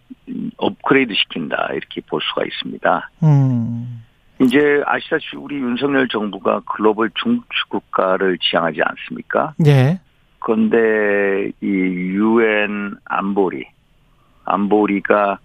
[0.57, 3.09] 업그레이드 시킨다 이렇게 볼 수가 있습니다.
[3.23, 4.03] 음.
[4.43, 9.53] 이제 아시다시피 우리 윤석열 정부가 글로벌 중추 국가를 지향하지 않습니까?
[9.65, 9.99] 예.
[10.39, 13.65] 그런데 이 유엔 안보리
[14.45, 15.39] 안보리가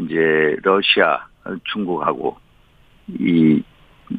[0.00, 1.26] 이제 러시아,
[1.64, 2.36] 중국하고
[3.08, 3.62] 이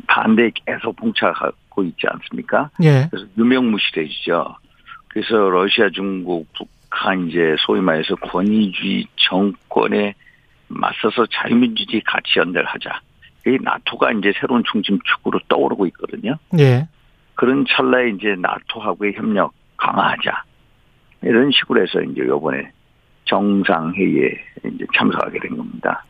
[0.08, 2.70] 반대에 계속 봉착하고 있지 않습니까?
[2.84, 3.08] 예.
[3.10, 4.56] 그래서 유명무실해지죠.
[5.08, 10.13] 그래서 러시아, 중국, 북한 이제 소위 말해서 권위주의 정권에
[10.68, 13.02] 맞서서 자유민주주의 가치 연대하자.
[13.48, 16.38] 이 나토가 이제 새로운 중심축으로 떠오르고 있거든요.
[16.60, 16.88] 예.
[17.36, 20.44] 그런 찰나에 이제 나토하고의 협력 강화하자.
[21.24, 22.72] 이런 식으로 해서 이제 요번에
[23.26, 24.32] 정상회의에
[24.66, 26.04] 이제 참석하게 된 겁니다.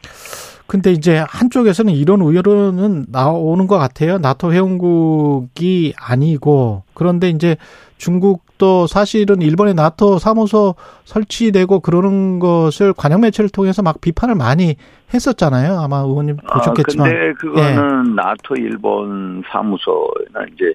[0.68, 4.18] 근데 이제 한쪽에서는 이런 우려는 나오는 것 같아요.
[4.18, 7.56] 나토 회원국이 아니고 그런데 이제
[7.98, 10.76] 중국도 사실은 일본의 나토 사무소
[11.06, 14.76] 설치되고 그러는 것을 관영 매체를 통해서 막 비판을 많이
[15.14, 15.80] 했었잖아요.
[15.80, 17.08] 아마 의원님 보셨겠지만.
[17.08, 18.16] 아, 근데 그거는 예.
[18.16, 20.74] 나토 일본 사무소나 이제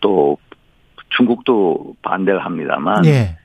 [0.00, 0.38] 또
[1.16, 3.36] 중국도 반대를 합니다만 예.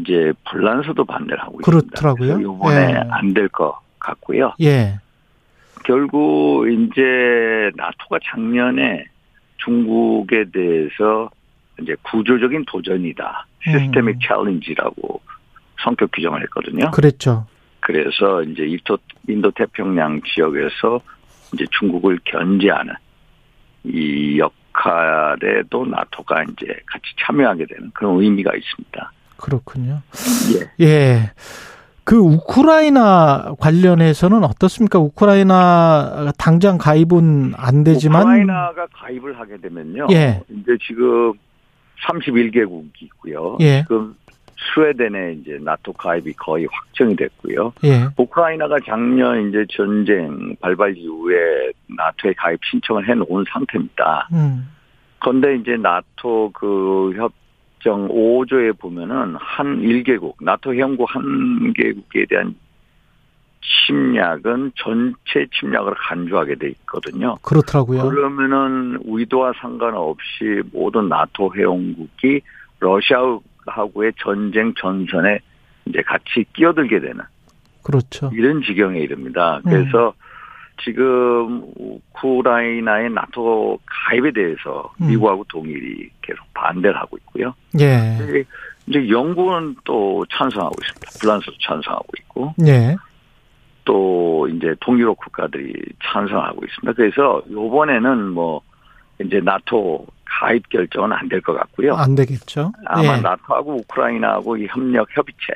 [0.00, 2.32] 이제 불란서도 반대를 하고 그렇더라고요.
[2.32, 2.54] 있습니다.
[2.54, 3.02] 이번에 예.
[3.10, 4.52] 안될 것 같고요.
[4.60, 4.98] 예.
[5.86, 9.04] 결국 이제 나토가 작년에
[9.58, 11.30] 중국에 대해서
[11.80, 13.46] 이제 구조적인 도전이다.
[13.62, 14.20] 시스테믹 음.
[14.20, 15.20] 챌린지라고
[15.82, 16.90] 성격 규정을 했거든요.
[16.90, 17.46] 그랬죠.
[17.78, 21.00] 그래서 이제 인도, 인도 태평양 지역에서
[21.54, 22.92] 이제 중국을 견제하는
[23.84, 29.12] 이 역할에도 나토가 이제 같이 참여하게 되는 그런 의미가 있습니다.
[29.36, 30.02] 그렇군요.
[30.80, 30.84] 예.
[30.84, 31.30] 예.
[32.06, 35.00] 그 우크라이나 관련해서는 어떻습니까?
[35.00, 40.06] 우크라이나 당장 가입은 안 되지만 우크라이나가 가입을 하게 되면요.
[40.12, 40.40] 예.
[40.48, 41.32] 이제 지금
[42.06, 43.56] 31개국이 있고요.
[43.60, 43.82] 예.
[43.82, 44.14] 지금
[44.72, 47.72] 스웨덴의 이제 나토 가입이 거의 확정이 됐고요.
[47.82, 48.06] 예.
[48.16, 54.28] 우크라이나가 작년 이제 전쟁 발발 이후에 나토에 가입 신청을 해 놓은 상태입니다.
[54.32, 54.70] 음.
[55.18, 57.32] 그런데 이제 나토 그 협
[57.86, 62.56] 정 5조에 보면은 한 1개국, 나토 회원국 한 개국에 대한
[63.86, 67.36] 침략은 전체 침략을 간주하게 돼 있거든요.
[67.42, 68.02] 그렇더라고요.
[68.08, 72.40] 그러면은 의도와 상관없이 모든 나토 회원국이
[72.80, 75.38] 러시아하고의 전쟁 전선에
[75.86, 77.20] 이제 같이 끼어들게 되는
[77.84, 78.32] 그렇죠.
[78.34, 79.60] 이런 지경에 이릅니다.
[79.62, 80.12] 그래서
[80.82, 85.08] 지금 우크라이나의 나토 가입에 대해서 음.
[85.08, 87.54] 미국하고 동일이 계속 반대를 하고 있고요.
[87.80, 88.44] 예.
[88.86, 91.10] 이제 영국은 또 찬성하고 있습니다.
[91.20, 92.96] 프랑스도 찬성하고 있고 예.
[93.84, 95.72] 또 이제 동유럽 국가들이
[96.04, 96.92] 찬성하고 있습니다.
[96.92, 98.60] 그래서 요번에는 뭐
[99.20, 101.94] 이제 나토 가입 결정은 안 될 것 같고요.
[101.94, 102.72] 안 되겠죠.
[102.86, 103.20] 아마 예.
[103.20, 105.52] 나토하고 우크라이나하고 이 협력 협의체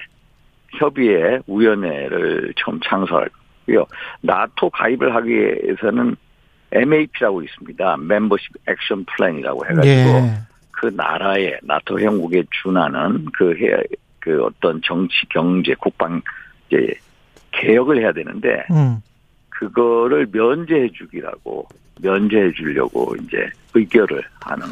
[0.78, 3.28] 협의회 위원회를 처음 창설할
[3.70, 3.86] 거고요.
[4.20, 6.16] 나토 가입을 하기 위해서는
[6.72, 7.96] MAP라고 있습니다.
[7.96, 10.38] 멤버십 액션 플랜이라고 해가지고 예.
[10.70, 13.82] 그 나라의 나토 형국에 준하는 그, 해,
[14.18, 16.20] 그 어떤 정치, 경제, 국방,
[16.68, 16.94] 이제
[17.52, 19.02] 개혁을 해야 되는데, 음.
[19.48, 21.68] 그거를 면제해 주기라고,
[22.00, 24.66] 면제해 주려고 이제 의결을 하는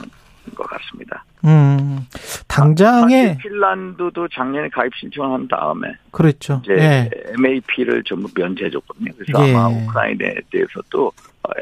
[0.51, 1.25] 것 같습니다.
[1.45, 2.07] 음.
[2.49, 6.61] 당장에 사실 핀란드도 작년에 가입 신청을 한 다음에 그렇죠.
[6.65, 7.11] 이제 예.
[7.39, 9.13] MAP를 전부 면제해 줬거든요.
[9.17, 9.55] 그래서 예.
[9.55, 11.13] 아마 우크라이나에 대해서도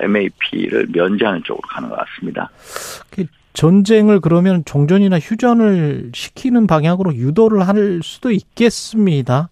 [0.01, 2.51] MAP를 면제하는 쪽으로 가는 것 같습니다.
[3.57, 9.49] 전쟁을 그러면 종전이나 휴전을 시키는 방향으로 유도를 할 수도 있겠습니다.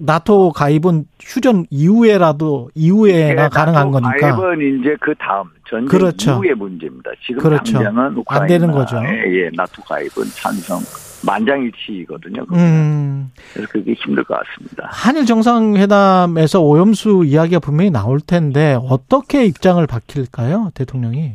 [0.00, 4.36] 나토 가입은 휴전 이후에라도 이후에나 가능한 나토 거니까.
[4.36, 6.32] 가입은 이제 그 다음 전쟁 그렇죠.
[6.32, 7.10] 이후의 문제입니다.
[7.26, 7.74] 지금 그렇죠.
[7.74, 8.96] 당장은 우크라이나 안 되는 거죠.
[9.04, 10.80] 예, 나토 가입은 찬성
[11.26, 12.44] 만장일치거든요.
[12.52, 13.30] 음.
[13.52, 14.88] 그래서 그게 힘들 것 같습니다.
[14.92, 21.32] 한일 정상회담에서 오염수 이야기가 분명히 나올 텐데 어떻게 입장을 밝힐까요, 대통령이?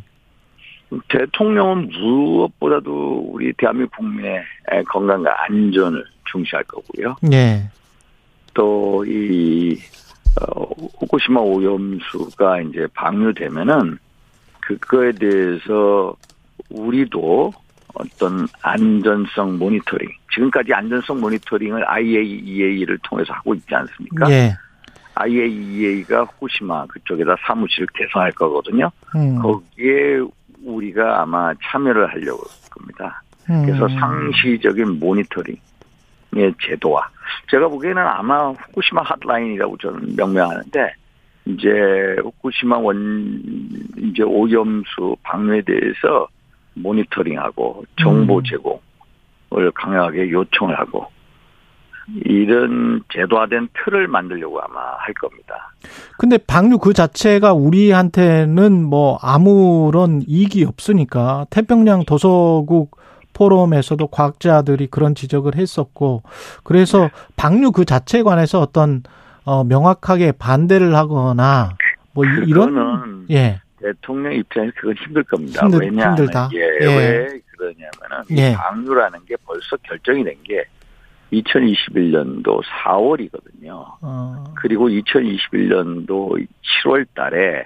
[1.09, 4.43] 대통령은 무엇보다도 우리 대한민국 국민의
[4.87, 7.15] 건강과 안전을 중시할 거고요.
[7.31, 7.69] 예.
[8.59, 9.79] 또이
[10.41, 10.63] 어,
[10.99, 13.97] 후쿠시마 오염수가 이제 방류되면은
[14.59, 16.13] 그거에 대해서
[16.69, 17.53] 우리도
[17.93, 24.29] 어떤 안전성 모니터링 지금까지 안전성 모니터링을 IAEA를 통해서 하고 있지 않습니까?
[24.29, 24.53] 예.
[25.15, 28.91] IAEA가 후쿠시마 그쪽에다 사무실을 개설할 거거든요.
[29.15, 29.39] 음.
[29.39, 30.19] 거기에
[30.65, 33.23] 우리가 아마 참여를 하려고 할 겁니다.
[33.45, 33.99] 그래서 음.
[33.99, 35.68] 상시적인 모니터링의
[36.61, 37.07] 제도화.
[37.49, 40.93] 제가 보기에는 아마 후쿠시마 핫라인이라고 저는 명명하는데,
[41.45, 41.69] 이제
[42.21, 43.41] 후쿠시마 원,
[43.97, 46.27] 이제 오염수 방류에 대해서
[46.75, 48.43] 모니터링하고 정보 음.
[48.43, 51.07] 제공을 강하게 요청을 하고,
[52.25, 55.71] 이런 제도화된 틀을 만들려고 아마 할 겁니다.
[56.17, 62.98] 근데 방류 그 자체가 우리한테는 뭐 아무런 이익이 없으니까 태평양 도서국
[63.39, 66.23] 포럼에서도 과학자들이 그런 지적을 했었고
[66.63, 69.01] 그래서 방류 그 자체에 관해서 어떤
[69.45, 71.69] 어 명확하게 반대를 하거나
[72.13, 73.61] 뭐 이- 이런 예.
[73.81, 75.61] 대통령 입장에서 그건 힘들 겁니다.
[75.61, 76.49] 힘들- 왜냐하면 힘들다.
[76.53, 76.85] 예, 예.
[76.85, 78.51] 왜 그러냐면은 예.
[78.51, 80.65] 이 방류라는 게 벌써 결정이 된 게
[81.31, 83.85] 2021년도 4월이거든요.
[84.01, 86.45] 어 그리고 2021년도
[86.83, 87.65] 7월 달에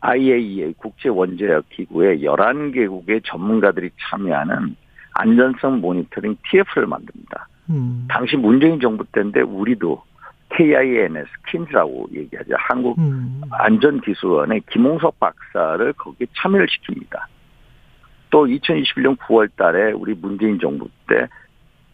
[0.00, 4.74] IAEA 국제 원자력 기구의 11개국의 전문가들이 참여하는
[5.18, 7.48] 안전성 모니터링 TF를 만듭니다.
[7.70, 8.06] 음.
[8.08, 10.02] 당시 문재인 정부 때인데 우리도
[10.50, 12.54] KINS, 킨즈라고 얘기하죠.
[12.56, 13.42] 한국 음.
[13.50, 17.20] 안전기술원의 김홍석 박사를 거기에 참여를 시킵니다.
[18.30, 21.26] 또 2021년 9월 달에 우리 문재인 정부 때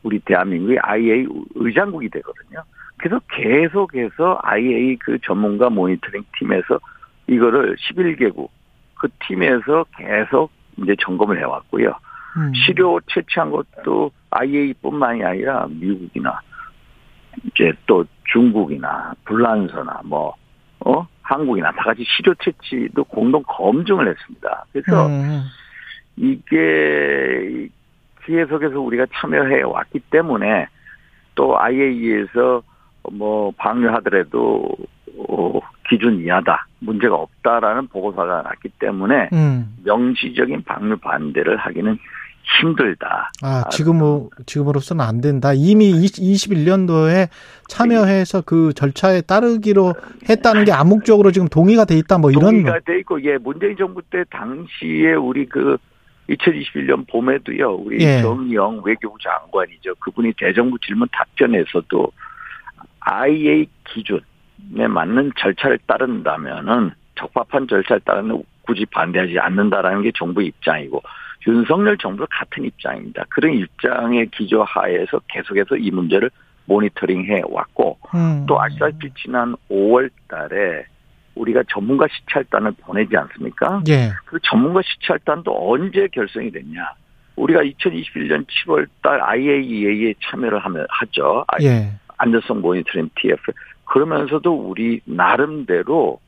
[0.03, 2.63] 우리 대한민국이 IA 의장국이 되거든요.
[2.99, 6.79] 그래서 계속해서 IA 그 전문가 모니터링 팀에서
[7.27, 8.49] 이거를 11개국
[8.95, 11.95] 그 팀에서 계속 이제 점검을 해왔고요.
[12.37, 12.53] 음.
[12.55, 16.41] 시료 채취한 것도 IA뿐만이 아니라 미국이나
[17.45, 20.35] 이제 또 중국이나 불란서나 뭐
[20.81, 21.07] 어?
[21.23, 24.65] 한국이나 다 같이 시료 채취도 공동 검증을 했습니다.
[24.73, 25.43] 그래서 음.
[26.17, 27.69] 이게
[28.25, 30.67] 계속해서 우리가 참여해 왔기 때문에
[31.35, 32.63] 또 IAEA에서
[33.13, 34.69] 뭐 방류하더라도
[35.29, 36.67] 어, 기준 이하다.
[36.81, 39.77] 문제가 없다라는 보고서가 났기 때문에 음.
[39.85, 41.99] 명시적인 방류 반대를 하기는
[42.45, 43.31] 힘들다.
[43.43, 45.53] 아, 지금, 지금으로서는 안 된다.
[45.55, 47.29] 이미 21년도에
[47.69, 49.95] 참여해서 그 절차에 따르기로
[50.29, 52.19] 했다는 게 암묵적으로 지금 동의가 돼 있다.
[52.19, 52.43] 뭐 이런.
[52.45, 55.77] 동의가 돼 있고, 예, 문재인 정부 때 당시에 우리 그
[56.29, 58.21] 2021년 봄에도요, 우리 예.
[58.23, 59.95] 정영 외교부 장관이죠.
[59.97, 62.13] 그분이 대정부 질문 답변에서도
[63.01, 71.03] IA 기준에 맞는 절차를 따른다면은 적합한 절차를 따르는 굳이 반대하지 않는다라는 게 정부의 입장이고
[71.47, 73.25] 윤석열 정부도 같은 입장입니다.
[73.29, 76.31] 그런 입장의 기조하에서 계속해서 이 문제를
[76.67, 78.45] 모니터링해 왔고 음.
[78.47, 80.87] 또 아시다시피 지난 5월 달에
[81.35, 83.83] 우리가 전문가 시찰단을 보내지 않습니까?
[83.89, 84.11] 예.
[84.25, 86.93] 그 전문가 시찰단도 언제 결성이 됐냐?
[87.37, 91.45] 우리가 2021년 7월 달 IAEA에 참여를 하면 하죠.
[91.49, 91.91] 아, 예.
[92.17, 93.53] 안전성 모니터링 TF.
[93.85, 96.21] 그러면서도 우리 나름대로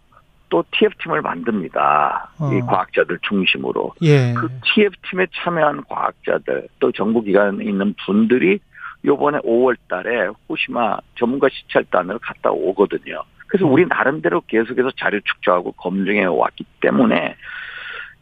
[0.57, 2.31] 또 TF팀을 만듭니다.
[2.39, 2.51] 어.
[2.51, 3.93] 이 과학자들 중심으로.
[4.01, 4.33] 예.
[4.33, 8.59] 그 TF팀에 참여한 과학자들 또 정부기관에 있는 분들이
[9.05, 13.23] 요번에 5월 달에 후시마 전문가 시찰단을 갔다 오거든요.
[13.49, 17.37] 그래서 우리 나름대로 계속해서 자료 축적하고 검증해 왔기 때문에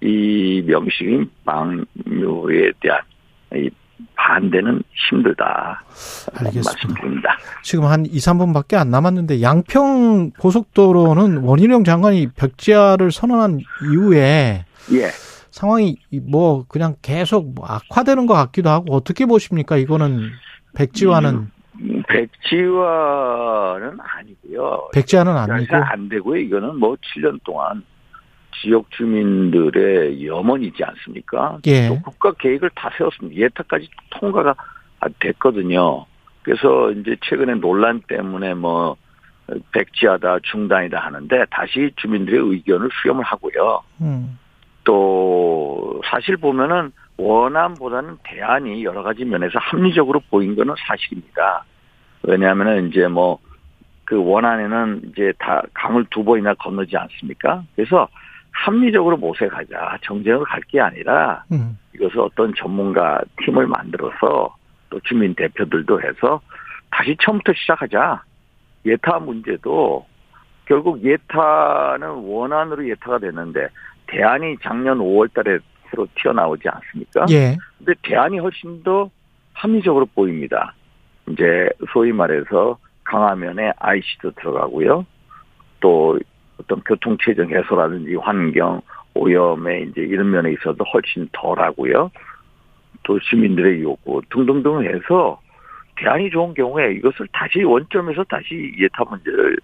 [0.01, 3.01] 이 명식인 방류에 대한
[3.55, 3.71] 이
[4.17, 5.83] 반대는 힘들다.
[6.35, 7.39] 알겠습니다.
[7.63, 13.61] 지금 한 2, 3분밖에 안 남았는데 양평 고속도로는 원희룡 장관이 벽지화를 선언한
[13.93, 15.07] 이후에 예.
[15.51, 15.97] 상황이
[16.29, 19.77] 뭐 그냥 계속 뭐 악화되는 것 같기도 하고 어떻게 보십니까?
[19.77, 20.31] 이거는
[20.75, 21.49] 백지화는
[21.81, 24.89] 음, 백지화는 아니고요.
[24.93, 26.41] 백지화는 아니고 안 되고요.
[26.41, 27.85] 이거는 뭐 7년 동안
[28.61, 31.59] 지역 주민들의 염원이지 않습니까?
[31.67, 31.89] 예.
[31.89, 33.41] 또 국가 계획을 다 세웠습니다.
[33.41, 34.55] 예타까지 통과가
[35.21, 36.07] 됐거든요.
[36.43, 38.97] 그래서 이제 최근에 논란 때문에 뭐
[39.73, 43.83] 백지하다 중단이다 하는데 다시 주민들의 의견을 수렴을 하고요.
[44.01, 44.39] 음.
[44.85, 51.65] 또 사실 보면은 원안보다는 대안이 여러 가지 면에서 합리적으로 보인 거는 사실입니다.
[52.23, 53.39] 왜냐하면은 이제 뭐
[54.05, 57.65] 그 원안에는 이제 다 강을 두 번이나 건너지 않습니까?
[57.75, 58.09] 그래서
[58.55, 61.79] 합리적으로 모색하자 정쟁을 갈 게 아니라 음.
[61.95, 64.55] 이것을 어떤 전문가 팀을 만들어서
[64.91, 66.41] 또 주민 대표들도 해서
[66.91, 68.23] 다시 처음부터 시작하자.
[68.87, 70.07] 예타 문제도
[70.67, 73.69] 결국 예타는 원안으로 예타가 됐는데
[74.07, 75.59] 대안이 작년 5월 달에
[75.91, 77.27] 새로 튀어나오지 않습니까?
[77.31, 77.57] 예.
[77.79, 79.11] 근데 대안이 훨씬 더
[79.53, 80.75] 합리적으로 보입니다.
[81.29, 85.07] 이제 소위 말해서 강화면에 IC도 들어가고요.
[85.81, 86.19] 또
[86.61, 88.81] 어떤 교통체증 해소라든지 환경
[89.15, 92.11] 오염에 이제 이런 면에 있어도 훨씬 덜하고요.
[93.05, 95.41] 또 시민들의 요구 등등등 해서
[95.97, 99.57] 대안이 좋은 경우에 이것을 다시 원점에서 다시 예타 문제를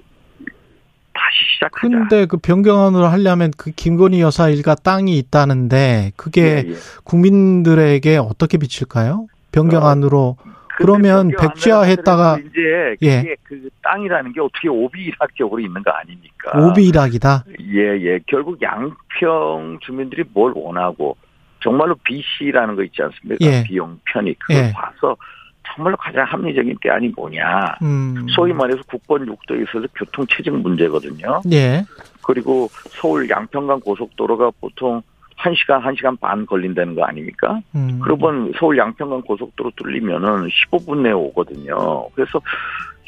[1.13, 1.89] 다시 시작하자.
[1.89, 6.75] 근데 그 변경안으로 하려면 그 김건희 여사 일가 땅이 있다는데 그게 예, 예.
[7.05, 9.27] 국민들에게 어떻게 비칠까요?
[9.53, 10.37] 변경안으로
[10.81, 13.17] 그러면 근데 백지화 했다가 변경 이제 예.
[13.21, 16.59] 그게 그 땅이라는 게 어떻게 오비락적으로 있는 거 아닙니까?
[16.59, 17.45] 오비락이다.
[17.73, 18.21] 예, 예.
[18.27, 21.17] 결국 양평 주민들이 뭘 원하고
[21.63, 23.45] 정말로 BC라는 거 있지 않습니까?
[23.45, 23.63] 예.
[23.65, 24.73] 비용 편익 그걸 예.
[24.73, 25.17] 봐서
[25.63, 27.77] 정말로 가장 합리적인 대안이 뭐냐.
[27.83, 28.27] 음.
[28.31, 31.43] 소위 말해서 국번 육도에 있어서 교통 체증 문제거든요.
[31.53, 31.85] 예.
[32.23, 35.03] 그리고 서울 양평간 고속도로가 보통
[35.43, 37.61] 1시간, 1시간 반 걸린다는 거 아닙니까?
[37.75, 37.99] 음.
[38.03, 42.09] 그러면 서울 양평간 고속도로 뚫리면은 15분 내에 오거든요.
[42.15, 42.41] 그래서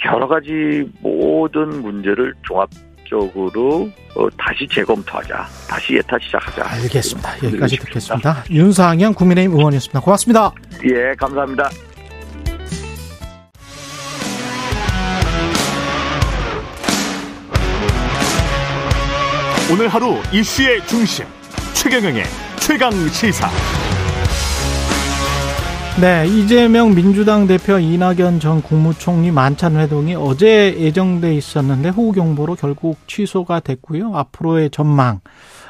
[0.07, 5.47] 여러 가지 모든 문제를 종합적으로 어, 다시 재검토하자.
[5.69, 6.65] 다시 예타 시작하자.
[6.83, 7.37] 알겠습니다.
[7.45, 8.35] 여기까지 싶습니다.
[8.35, 8.45] 듣겠습니다.
[8.51, 10.01] 윤상현 국민의힘 의원이었습니다.
[10.01, 10.53] 고맙습니다.
[10.85, 11.69] 예, 감사합니다.
[19.73, 21.25] 오늘 하루 이슈의 중심
[21.75, 22.25] 최경영의
[22.61, 23.49] 최강 시사.
[26.01, 32.97] 네, 이재명 민주당 대표 이낙연 전 국무총리 만찬 회동이 어제 예정돼 있었는데 호우 경보로 결국
[33.07, 34.17] 취소가 됐고요.
[34.17, 35.21] 앞으로의 전망,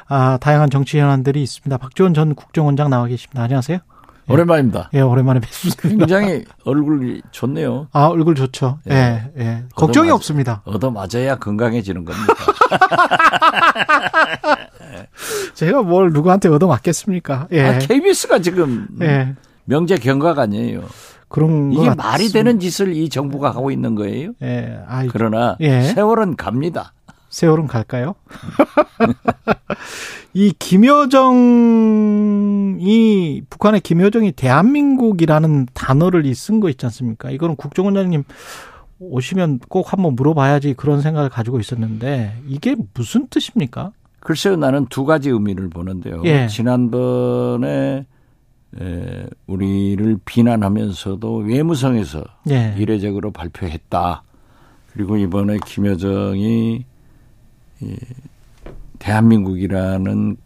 [0.07, 1.77] 아, 다양한 정치 현안들이 있습니다.
[1.77, 3.43] 박지원 전 국정원장 나와 계십니다.
[3.43, 3.79] 안녕하세요.
[4.27, 4.89] 오랜만입니다.
[4.93, 5.87] 예, 오랜만에 뵙습니다.
[5.89, 7.87] 굉장히 얼굴이 좋네요.
[7.91, 8.79] 아, 얼굴 좋죠.
[8.89, 9.31] 예, 예.
[9.43, 9.63] 예.
[9.75, 10.61] 걱정이 얻어맞- 없습니다.
[10.65, 12.33] 얻어 맞아야 건강해지는 겁니다.
[15.55, 17.47] 제가 뭘 누구한테 얻어 맞겠습니까?
[17.51, 17.61] 예.
[17.65, 19.35] 아, KBS가 지금 예.
[19.65, 20.83] 명제 경각 아니에요.
[21.29, 22.03] 그런 거 이게 같습니다.
[22.07, 24.31] 말이 되는 짓을 이 정부가 하고 있는 거예요.
[24.41, 24.79] 예.
[24.87, 25.81] 아, 그러나 예.
[25.81, 26.93] 세월은 갑니다.
[27.33, 28.13] 세월은 갈까요?
[30.35, 31.31] 이 김여정이
[33.49, 37.31] 북한의 김여정이 대한민국이라는 단어를 이쓴거 있지 않습니까?
[37.31, 38.23] 이거는 국정원장님
[38.99, 43.93] 오시면 꼭 한번 물어봐야지 그런 생각을 가지고 있었는데 이게 무슨 뜻입니까?
[44.19, 46.21] 글쎄요, 나는 두 가지 의미를 보는데요.
[46.25, 46.45] 예.
[46.47, 48.05] 지난번에
[48.79, 52.75] 에, 우리를 비난하면서도 외무성에서 예.
[52.77, 54.21] 이례적으로 발표했다.
[54.93, 56.85] 그리고 이번에 김여정이
[57.83, 57.97] 이,
[58.99, 60.37] 대한민국이라는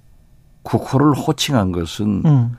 [0.64, 2.58] 국호를 호칭한 것은 음.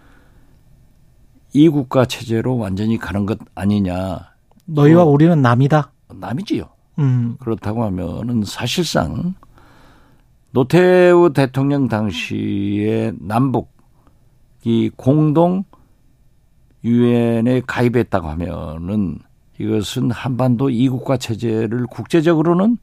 [1.53, 4.33] 이 국가 체제로 완전히 가는 것 아니냐.
[4.66, 5.07] 너희와 어.
[5.07, 5.93] 우리는 남이다.
[6.14, 6.68] 남이지요.
[6.99, 7.37] 음.
[7.41, 9.35] 그렇다고 하면은 사실상
[10.51, 13.70] 노태우 대통령 당시에 남북
[14.64, 15.64] 이 공동
[16.85, 19.18] 유엔에 가입했다고 하면은
[19.59, 22.79] 이것은 한반도 이국가 체제를 국제적으로는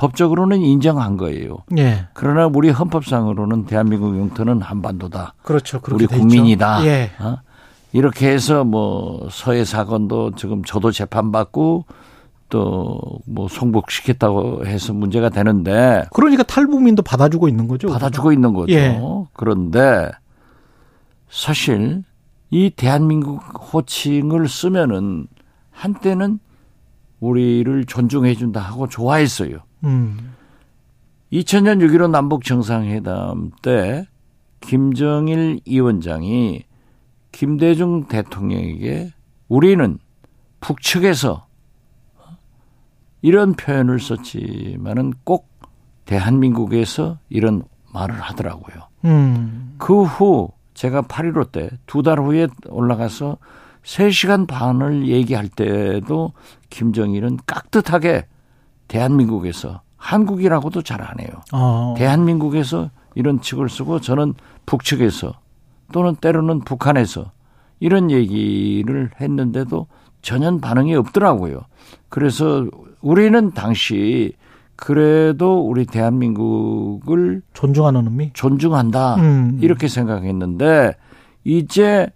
[0.00, 1.58] 법적으로는 인정한 거예요.
[1.76, 2.06] 예.
[2.14, 5.34] 그러나 우리 헌법상으로는 대한민국 영토는 한반도다.
[5.42, 5.78] 그렇죠.
[5.92, 6.06] 우리.
[6.06, 6.86] 국민이다.
[6.86, 7.10] 예.
[7.20, 7.36] 어?
[7.92, 11.84] 이렇게 해서 뭐 서해 사건도 지금 저도 재판받고
[12.48, 17.88] 또 뭐 송복시켰다고 해서 문제가 되는데 그러니까 탈북민도 받아주고 있는 거죠.
[17.88, 18.72] 받아주고 있는 거죠.
[18.72, 19.00] 예.
[19.34, 20.10] 그런데
[21.28, 22.02] 사실
[22.50, 23.40] 이 대한민국
[23.72, 25.28] 호칭을 쓰면은
[25.70, 26.40] 한때는
[27.20, 29.58] 우리를 존중해 준다 하고 좋아했어요.
[29.84, 30.34] 음.
[31.32, 34.06] 2000년 6.15 남북 정상회담 때
[34.60, 36.64] 김정일 위원장이
[37.32, 39.12] 김대중 대통령에게
[39.48, 39.98] 우리는
[40.60, 41.46] 북측에서
[43.22, 45.48] 이런 표현을 썼지만은 꼭
[46.06, 47.62] 대한민국에서 이런
[47.92, 48.88] 말을 하더라고요.
[49.04, 49.74] 음.
[49.78, 53.36] 그후 제가 8.15 때 두 달 후에 올라가서
[53.84, 56.32] 3시간 반을 얘기할 때도
[56.70, 58.26] 김정일은 깍듯하게
[58.90, 61.28] 대한민국에서 한국이라고도 잘 안 해요.
[61.52, 61.94] 어.
[61.96, 64.34] 대한민국에서 이런 측을 쓰고 저는
[64.66, 65.32] 북측에서
[65.92, 67.30] 또는 때로는 북한에서
[67.78, 69.86] 이런 얘기를 했는데도
[70.22, 71.60] 전혀 반응이 없더라고요.
[72.08, 72.66] 그래서
[73.00, 74.32] 우리는 당시
[74.76, 78.30] 그래도 우리 대한민국을 존중하는 의미.
[78.32, 79.58] 존중한다 음.
[79.62, 80.94] 이렇게 생각했는데
[81.44, 82.08] 이제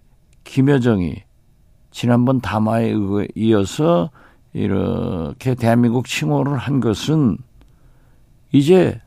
[0.43, 1.15] 김여정이
[1.91, 2.93] 지난번 담화에
[3.35, 4.09] 이어서
[4.55, 7.37] 이렇게 대한민국 칭호를 한 것은
[8.53, 9.01] 이제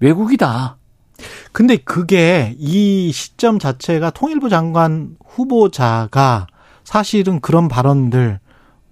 [0.00, 0.76] 외국이다.
[1.50, 6.46] 근데 그게 이 시점 자체가 통일부 장관 후보자가
[6.84, 8.38] 사실은 그런 발언들,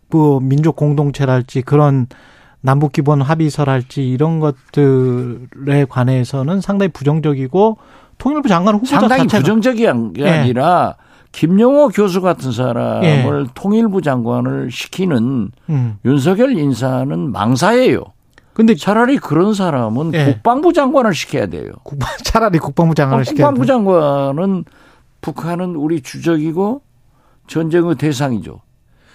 [0.08, 2.06] 뭐 민족 공동체랄지 그런
[2.62, 7.76] 남북 기본 합의서랄지 이런 것들에 관해서는 상당히 부정적이고
[8.16, 10.30] 통일부 장관 후보자 상당히 자체가 부정적인 게 예.
[10.30, 10.96] 아니라
[11.34, 13.04] 김용호 교수 같은 사람을
[13.48, 13.50] 예.
[13.54, 15.98] 통일부 장관을 시키는 음.
[16.04, 18.04] 윤석열 인사는 망사예요.
[18.52, 20.24] 근데 차라리 그런 사람은 예.
[20.26, 21.72] 국방부 장관을 시켜야 돼요.
[21.82, 23.66] 국방 차라리 국방부 장관을 어, 시켜야 국방부 돼.
[23.66, 24.64] 장관은
[25.22, 26.82] 북한은 우리 주적이고
[27.48, 28.60] 전쟁의 대상이죠.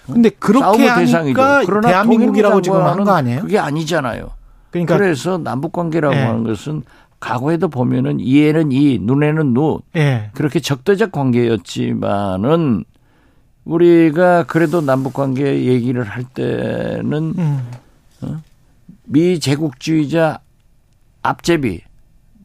[0.06, 1.42] 근데 그렇게 싸움의 대상이죠.
[1.42, 3.40] 하니까 그러나 대한민국이라고 지금 한 거 아니에요?
[3.42, 4.30] 그게 아니잖아요.
[4.72, 6.20] 그러니까 그래서 남북 관계라고 예.
[6.20, 6.84] 하는 것은
[7.20, 10.32] 과거에도 보면은 이에는 이, 눈에는 눈 예.
[10.34, 12.86] 그렇게 적대적 관계였지만은
[13.66, 17.70] 우리가 그래도 남북 관계 얘기를 할 때는 음.
[19.04, 20.40] 미 제국주의자
[21.22, 21.82] 앞제비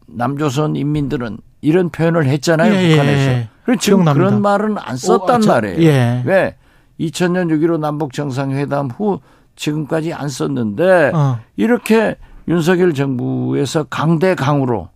[0.06, 3.30] 남조선 인민들은 이런 표현을 했잖아요 예, 예, 북한에서.
[3.30, 3.48] 예.
[3.64, 4.26] 그리고 지금 기억납니다.
[4.28, 5.80] 그런 말은 안 썼단 어, 저- 말이에요.
[5.82, 6.22] 예.
[6.26, 6.56] 왜
[7.00, 9.20] 2000년 6.15 남북 정상회담 후
[9.56, 11.38] 지금까지 안 썼는데 어.
[11.56, 12.16] 이렇게
[12.48, 14.88] 윤석열 정부에서 강대강으로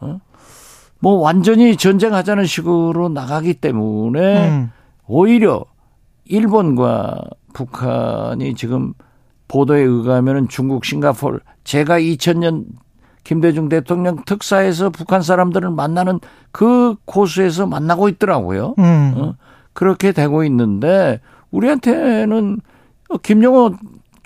[0.00, 0.20] 어?
[1.00, 4.70] 뭐 완전히 전쟁하자는 식으로 나가기 때문에 음.
[5.06, 5.64] 오히려
[6.24, 7.22] 일본과
[7.52, 8.94] 북한이 지금
[9.48, 12.66] 보도에 의하면은 중국, 싱가포르 제가 2000년
[13.24, 16.20] 김대중 대통령 특사에서 북한 사람들을 만나는
[16.50, 18.74] 그 코스에서 만나고 있더라고요.
[18.78, 19.14] 음.
[19.16, 19.34] 어?
[19.72, 21.20] 그렇게 되고 있는데
[21.50, 22.60] 우리한테는
[23.10, 23.76] 어, 김영호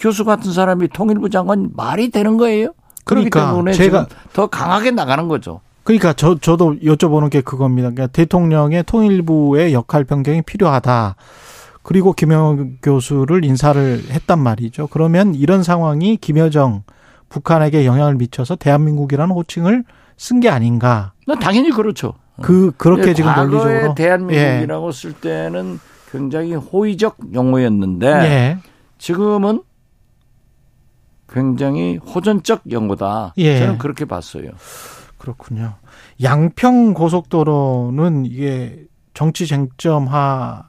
[0.02, 2.72] 교수 같은 사람이 통일부 장관 말이 되는 거예요.
[3.04, 5.60] 그렇기 그러니까 때문에 제가- 더 강하게 나가는 거죠.
[5.84, 7.90] 그러니까 저 저도 여쭤보는 게 그겁니다.
[7.90, 11.14] 그러니까 대통령의 통일부의 역할 변경이 필요하다.
[11.84, 14.88] 그리고 김영 교수를 인사를 했단 말이죠.
[14.88, 16.82] 그러면 이런 상황이 김여정
[17.28, 19.84] 북한에게 영향을 미쳐서 대한민국이라는 호칭을
[20.16, 21.12] 쓴 게 아닌가.
[21.26, 22.14] 나 당연히 그렇죠.
[22.40, 25.78] 그 그렇게 예, 지금 논리적으로 대한민국이라고 쓸 때는
[26.10, 28.58] 굉장히 호의적 용어였는데 예.
[28.98, 29.62] 지금은
[31.32, 33.34] 굉장히 호전적 용어다.
[33.38, 33.58] 예.
[33.58, 34.50] 저는 그렇게 봤어요.
[35.18, 35.74] 그렇군요.
[36.22, 40.68] 양평 고속도로는 이게 정치 쟁점화가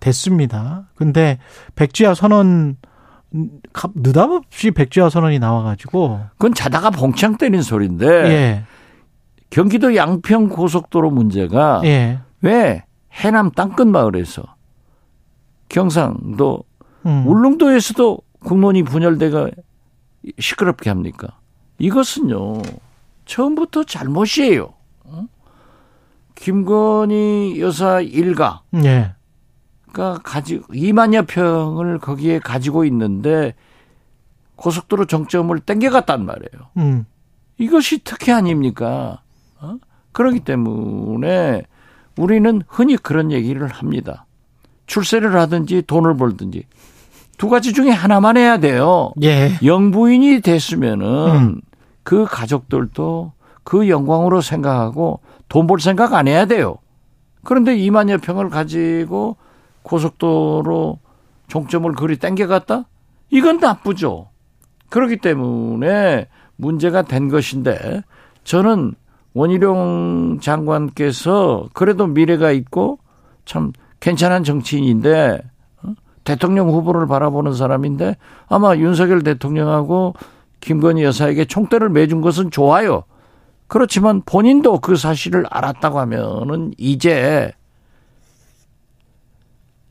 [0.00, 0.88] 됐습니다.
[0.94, 1.38] 근데
[1.74, 2.76] 백지화 선언
[3.94, 8.62] 느닷없이 백지화 선언이 나와가지고 그건 자다가 봉창 때린 소리인데 예,
[9.50, 14.42] 경기도 양평 고속도로 문제가 예, 왜 해남 땅끝 마을에서
[15.68, 16.62] 경상도
[17.04, 17.26] 음.
[17.26, 19.50] 울릉도에서도 국론이 분열돼가
[20.38, 21.38] 시끄럽게 합니까?
[21.78, 22.62] 이것은요
[23.24, 24.72] 처음부터 잘못이에요.
[25.04, 25.26] 어?
[26.34, 29.14] 김건희 여사 일가가 예.
[29.92, 33.54] 가지고 2만여 평을 거기에 가지고 있는데
[34.56, 36.68] 고속도로 정점을 땡겨갔단 말이에요.
[36.78, 37.06] 음.
[37.58, 39.22] 이것이 특혜 아닙니까?
[39.60, 39.76] 어?
[40.12, 41.62] 그렇기 때문에
[42.16, 44.26] 우리는 흔히 그런 얘기를 합니다.
[44.86, 46.64] 출세를 하든지 돈을 벌든지
[47.38, 49.12] 두 가지 중에 하나만 해야 돼요.
[49.22, 49.50] 예.
[49.64, 51.60] 영부인이 됐으면은 음.
[52.02, 53.32] 그 가족들도
[53.64, 56.76] 그 영광으로 생각하고 돈 벌 생각 안 해야 돼요.
[57.44, 59.36] 그런데 2만여 평을 가지고
[59.82, 60.98] 고속도로
[61.48, 62.84] 종점을 그리 땡겨갔다?
[63.30, 64.28] 이건 나쁘죠.
[64.90, 68.02] 그렇기 때문에 문제가 된 것인데
[68.44, 68.94] 저는
[69.34, 72.98] 원희룡 장관께서 그래도 미래가 있고
[73.44, 75.55] 참 괜찮은 정치인인데 어?
[76.26, 78.16] 대통령 후보를 바라보는 사람인데
[78.48, 80.14] 아마 윤석열 대통령하고
[80.60, 83.04] 김건희 여사에게 총대를 매준 것은 좋아요.
[83.68, 87.52] 그렇지만 본인도 그 사실을 알았다고 하면은 이제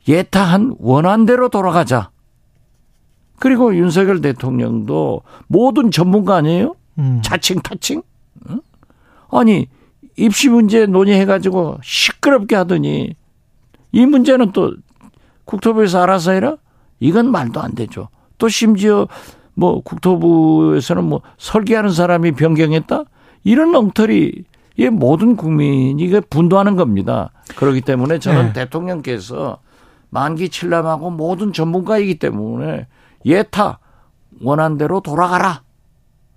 [0.06, 2.10] 예타한 원안대로 돌아가자.
[3.38, 6.76] 그리고 윤석열 대통령도 모든 전문가 아니에요?
[6.98, 7.20] 음.
[7.24, 8.02] 자칭 타칭?
[8.50, 8.60] 응?
[9.30, 9.68] 아니
[10.16, 13.14] 입시 문제 논의해가지고 시끄럽게 하더니
[13.92, 14.74] 이 문제는 또
[15.46, 16.56] 국토부에서 알아서 해라?
[17.00, 18.08] 이건 말도 안 되죠.
[18.36, 19.08] 또 심지어
[19.54, 23.04] 뭐 국토부에서는 뭐 설계하는 사람이 변경했다?
[23.44, 24.44] 이런 엉터리
[24.76, 27.30] 이 모든 국민이 이게 분도하는 겁니다.
[27.56, 28.52] 그렇기 때문에 저는 네.
[28.52, 29.58] 대통령께서
[30.10, 32.86] 만기 칠남하고 모든 전문가이기 때문에
[33.24, 33.78] 예타
[34.42, 35.62] 원한 대로 돌아가라.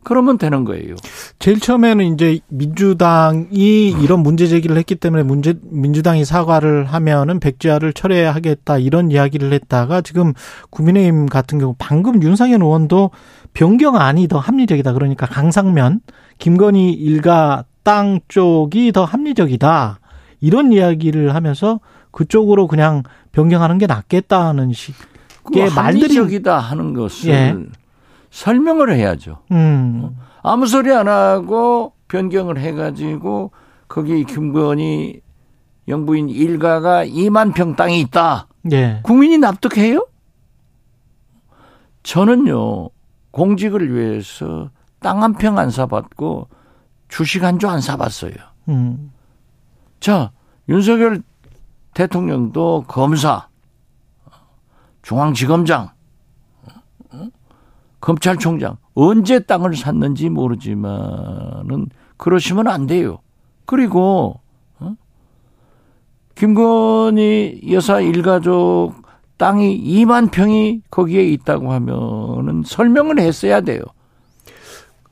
[0.09, 0.95] 그러면 되는 거예요.
[1.37, 8.79] 제일 처음에는 이제 민주당이 이런 문제 제기를 했기 때문에 문제 민주당이 사과를 하면은 백지화를 철회하겠다
[8.79, 10.33] 이런 이야기를 했다가 지금
[10.71, 13.11] 국민의힘 같은 경우 방금 윤상현 의원도
[13.53, 15.99] 변경안이 더 합리적이다 그러니까 강상면
[16.39, 19.99] 김건희 일가 땅 쪽이 더 합리적이다
[20.41, 21.79] 이런 이야기를 하면서
[22.11, 24.95] 그쪽으로 그냥 변경하는 게 낫겠다는 식.
[25.43, 27.55] 그 예, 말들이- 합리적이다 하는 것을 예.
[28.31, 29.39] 설명을 해야죠.
[29.51, 30.17] 음.
[30.43, 33.51] 아무 소리 안 하고 변경을 해가지고
[33.87, 35.21] 거기 김건희
[35.87, 38.47] 영부인 일가가 2만 평 땅이 있다.
[38.71, 38.99] 예.
[39.03, 40.05] 국민이 납득해요?
[42.03, 42.89] 저는요
[43.31, 44.69] 공직을 위해서
[44.99, 46.47] 땅 한 평 안 사봤고
[47.07, 48.33] 주식 한 주 안 사봤어요.
[48.69, 49.11] 음.
[49.99, 50.31] 자
[50.67, 51.21] 윤석열
[51.93, 53.47] 대통령도 검사,
[55.01, 55.89] 중앙지검장,
[58.01, 61.87] 검찰총장 언제 땅을 샀는지 모르지만은
[62.17, 63.19] 그러시면 안 돼요.
[63.65, 64.39] 그리고
[64.79, 64.95] 어?
[66.35, 68.93] 김건희 여사 일가족
[69.37, 73.81] 땅이 2만 평이 거기에 있다고 하면은 설명을 했어야 돼요.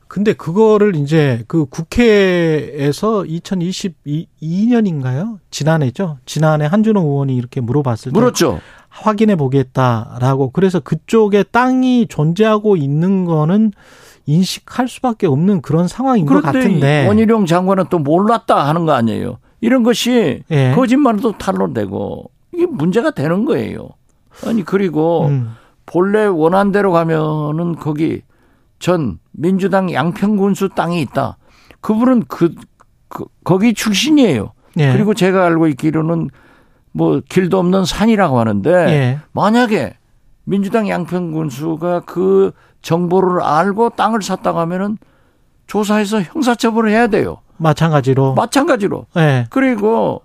[0.06, 5.38] 근데 그거를 이제 그 국회에서 2022년인가요?
[5.50, 6.18] 지난해죠.
[6.24, 8.60] 지난해 한준호 의원이 이렇게 물어봤을 때 물었죠.
[9.02, 13.72] 확인해 보겠다라고 그래서 그쪽에 땅이 존재하고 있는 거는
[14.26, 17.06] 인식할 수밖에 없는 그런 상황인 것 같은데.
[17.06, 19.38] 원희룡 장관은 또 몰랐다 하는 거 아니에요.
[19.60, 20.72] 이런 것이 예.
[20.74, 23.88] 거짓말도 탄로되고 이게 문제가 되는 거예요.
[24.46, 25.54] 아니 그리고 음.
[25.86, 28.22] 본래 원한대로 가면은 거기
[28.78, 31.38] 전 민주당 양평군수 땅이 있다.
[31.80, 32.54] 그분은 그,
[33.08, 34.52] 그 거기 출신이에요.
[34.78, 34.92] 예.
[34.92, 36.28] 그리고 제가 알고 있기로는
[36.98, 39.20] 뭐 길도 없는 산이라고 하는데 예.
[39.30, 39.94] 만약에
[40.42, 42.50] 민주당 양평 군수가 그
[42.82, 44.98] 정보를 알고 땅을 샀다고 하면은
[45.68, 47.38] 조사해서 형사처벌을 해야 돼요.
[47.56, 48.34] 마찬가지로.
[48.34, 49.06] 마찬가지로.
[49.16, 49.46] 예.
[49.50, 50.22] 그리고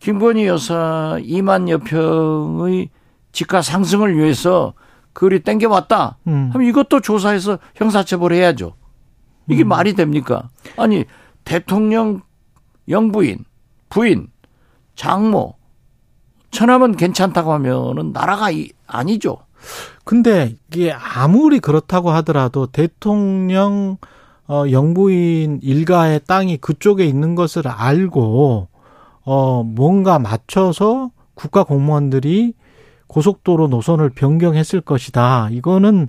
[0.00, 2.90] 김건희 여사 2만 여 평의
[3.30, 4.74] 지가 상승을 위해서
[5.12, 6.18] 그리 땡겨왔다.
[6.26, 6.50] 음.
[6.52, 8.74] 하면 이것도 조사해서 형사처벌해야죠.
[9.48, 9.68] 이게 음.
[9.68, 10.48] 말이 됩니까?
[10.76, 11.04] 아니
[11.44, 12.22] 대통령
[12.88, 13.44] 영부인,
[13.90, 14.26] 부인,
[14.96, 15.54] 장모,
[16.54, 19.38] 처남은 괜찮다고 하면은 나라가 이- 아니죠.
[20.04, 23.96] 근데 이게 아무리 그렇다고 하더라도 대통령
[24.46, 28.68] 어 영부인 일가의 땅이 그쪽에 있는 것을 알고
[29.24, 32.52] 어 뭔가 맞춰서 국가 공무원들이
[33.06, 35.48] 고속도로 노선을 변경했을 것이다.
[35.50, 36.08] 이거는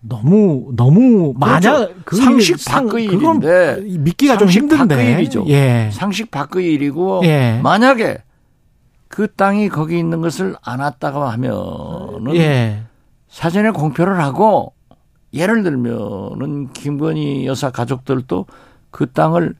[0.00, 5.12] 너무 너무 만약 그 상식 상- 밖의 일인데 믿기가 좀 힘든데.
[5.14, 5.44] 일이죠.
[5.48, 5.90] 예.
[5.92, 7.58] 상식 밖의 일이고 예.
[7.62, 8.18] 만약에
[9.08, 12.84] 그 땅이 거기 있는 것을 알았다고 하면은 예.
[13.28, 14.74] 사전에 공표를 하고
[15.32, 18.46] 예를 들면은 김건희 여사 가족들도
[18.90, 19.54] 그 땅을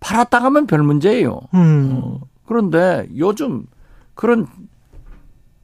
[0.00, 1.40] 팔았다 가면 별 문제예요.
[1.54, 2.00] 음.
[2.02, 3.66] 어, 그런데 요즘
[4.14, 4.46] 그런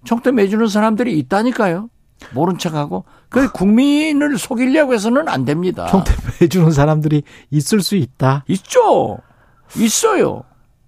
[0.05, 1.91] 총대 매주는 사람들이 있다니까요.
[2.33, 5.87] 모른 척하고 그 국민을 속이려고 해서는 안 됩니다.
[5.87, 8.45] 총대 매주는 사람들이 있을 수 있다.
[8.49, 9.19] 있죠.
[9.77, 10.45] 있어요.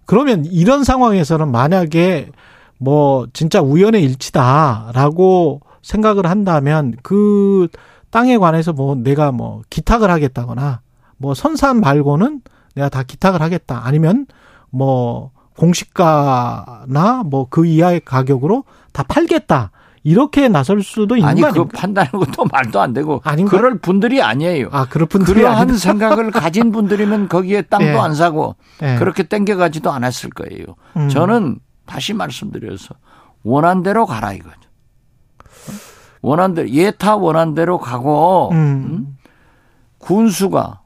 [0.08, 2.30] 그러면 이런 상황에서는 만약에
[2.78, 7.68] 뭐 진짜 우연의 일치다라고 생각을 한다면 그
[8.10, 10.80] 땅에 관해서 뭐 내가 뭐 기탁을 하겠다거나
[11.18, 12.40] 뭐 선산 말고는
[12.74, 13.82] 내가 다 기탁을 하겠다.
[13.84, 14.24] 아니면
[14.70, 19.72] 뭐 공시가나 뭐 그 이하의 가격으로 다 팔겠다
[20.04, 21.78] 이렇게 나설 수도 있는 아니 거그 아닙니까?
[21.80, 23.50] 판단하는 것도 말도 안 되고 아닌가?
[23.56, 24.68] 그럴 분들이 아니에요.
[24.72, 25.74] 아 그럴 분들이 그러한.
[25.76, 27.96] 생각을 가진 분들이면 거기에 땅도 예.
[27.96, 28.96] 안 사고 예.
[28.98, 30.64] 그렇게 땡겨가지도 않았을 거예요.
[30.96, 31.08] 음.
[31.08, 32.94] 저는 다시 말씀드려서
[33.42, 34.56] 원한 대로 가라 이거죠.
[36.20, 39.16] 원한 대로 예타 원한 대로 가고 음.
[39.98, 40.80] 군수가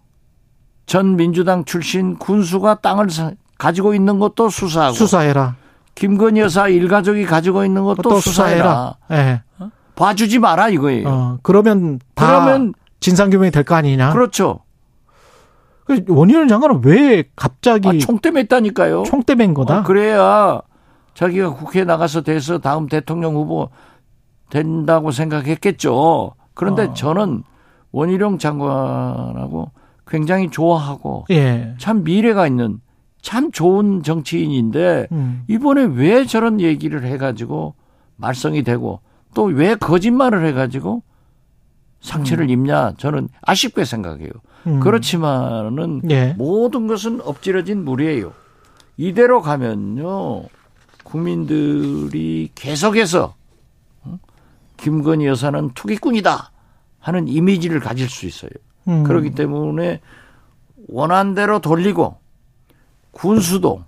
[0.86, 5.56] 전 민주당 출신 군수가 땅을 사- 가지고 있는 것도 수사하고 수사해라.
[6.02, 8.96] 김건희 여사 일가족이 가지고 있는 것도 또 수사해라.
[9.12, 9.42] 예.
[9.94, 11.08] 봐주지 마라 이거예요.
[11.08, 14.12] 어, 그러면 다 그러면 진상 규명이 될 거 아니냐?
[14.12, 14.60] 그렇죠.
[15.84, 19.04] 그 원희룡 장관은 왜 갑자기 아, 총대 맸다니까요.
[19.04, 19.78] 총대 맨 거다?
[19.78, 20.60] 어, 그래야
[21.14, 23.68] 자기가 국회에 나가서 돼서 다음 대통령 후보
[24.50, 26.34] 된다고 생각했겠죠.
[26.54, 26.94] 그런데 어.
[26.94, 27.44] 저는
[27.92, 29.70] 원희룡 장관하고
[30.08, 31.74] 굉장히 좋아하고 예.
[31.78, 32.80] 참 미래가 있는
[33.22, 35.44] 참 좋은 정치인인데 음.
[35.48, 37.74] 이번에 왜 저런 얘기를 해가지고
[38.16, 39.00] 말썽이 되고
[39.34, 41.02] 또 왜 거짓말을 해가지고
[42.00, 44.30] 상처를 입냐 저는 아쉽게 생각해요.
[44.66, 44.80] 음.
[44.80, 46.34] 그렇지만은 예.
[46.36, 48.32] 모든 것은 엎질러진 물이에요.
[48.96, 50.42] 이대로 가면요
[51.04, 53.34] 국민들이 계속해서
[54.02, 54.18] 어?
[54.76, 56.50] 김건희 여사는 투기꾼이다
[56.98, 58.50] 하는 이미지를 가질 수 있어요.
[58.88, 59.04] 음.
[59.04, 60.00] 그렇기 때문에
[60.88, 62.16] 원한대로 돌리고
[63.12, 63.84] 군수도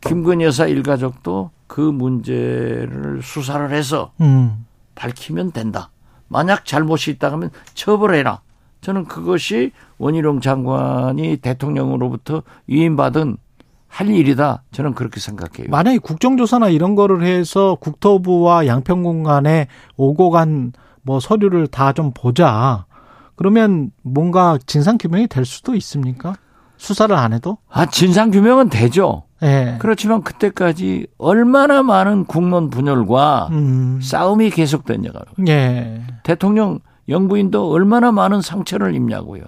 [0.00, 4.66] 김건희 여사 일가족도 그 문제를 수사를 해서 음.
[4.94, 5.90] 밝히면 된다.
[6.28, 8.40] 만약 잘못이 있다 하면 처벌해라.
[8.80, 13.36] 저는 그것이 원희룡 장관이 대통령으로부터 위임받은
[13.86, 14.64] 할 일이다.
[14.72, 15.68] 저는 그렇게 생각해요.
[15.68, 20.72] 만약에 국정조사나 이런 거를 해서 국토부와 양평군 간에 오고 간
[21.04, 22.86] 뭐 서류를 다 좀 보자.
[23.34, 26.34] 그러면 뭔가 진상 규명이 될 수도 있습니까?
[26.82, 27.58] 수사를 안 해도?
[27.70, 29.22] 아, 진상 규명은 되죠.
[29.44, 29.76] 예.
[29.78, 34.00] 그렇지만 그때까지 얼마나 많은 국론 분열과 음.
[34.02, 35.22] 싸움이 계속됐냐고요.
[35.48, 36.02] 예.
[36.24, 39.44] 대통령 영부인도 얼마나 많은 상처를 입냐고요.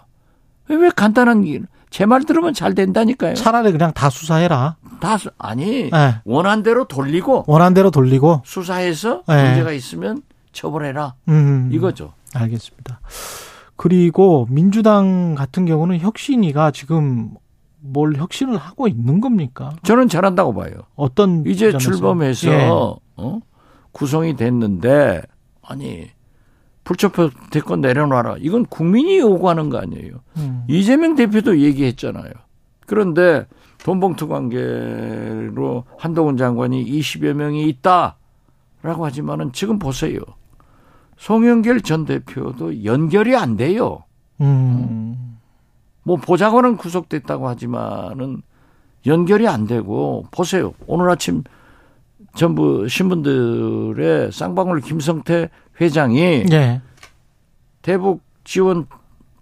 [0.69, 3.35] 왜, 왜 간단한 일, 제말 들으면 잘 된다니까요.
[3.35, 4.77] 차라리 그냥 다 수사해라.
[5.01, 6.21] 다, 수- 아니, 예.
[6.25, 8.43] 원한 대로 돌리고 원한 대로 돌리고.
[8.45, 9.43] 수사해서 네.
[9.49, 10.23] 문제가 있으면
[10.53, 11.15] 처벌해라.
[11.29, 11.69] 음.
[11.73, 12.13] 이거죠.
[12.33, 13.01] 알겠습니다.
[13.77, 17.35] 그리고 민주당 같은 경우는 혁신이가 지금
[17.81, 19.75] 뭘 혁신을 하고 있는 겁니까?
[19.83, 20.73] 저는 잘한다고 봐요.
[20.95, 21.79] 어떤 이제 점에서?
[21.79, 22.69] 출범해서 예.
[23.17, 23.41] 어?
[23.93, 25.23] 구성이 됐는데
[25.63, 26.09] 아니
[26.85, 28.37] 불체포 대권 내려놔라.
[28.41, 30.15] 이건 국민이 요구하는 거 아니에요.
[30.37, 30.65] 음.
[30.69, 32.31] 이재명 대표도 얘기했잖아요.
[32.87, 33.47] 그런데
[33.85, 40.21] 돈봉투 관계로 한동훈 장관이 20여 명이 있다라고 하지만은 지금 보세요.
[41.17, 44.05] 송영길 전 대표도 연결이 안 돼요.
[44.41, 45.39] 음.
[46.03, 48.43] 뭐 보좌관은 구속됐다고 하지만은
[49.07, 50.75] 연결이 안 되고 보세요.
[50.87, 51.43] 오늘 아침
[52.35, 55.51] 전부 신분들의 쌍방울 김성태
[55.81, 56.83] 회장이 예.
[57.83, 58.87] 대북 지원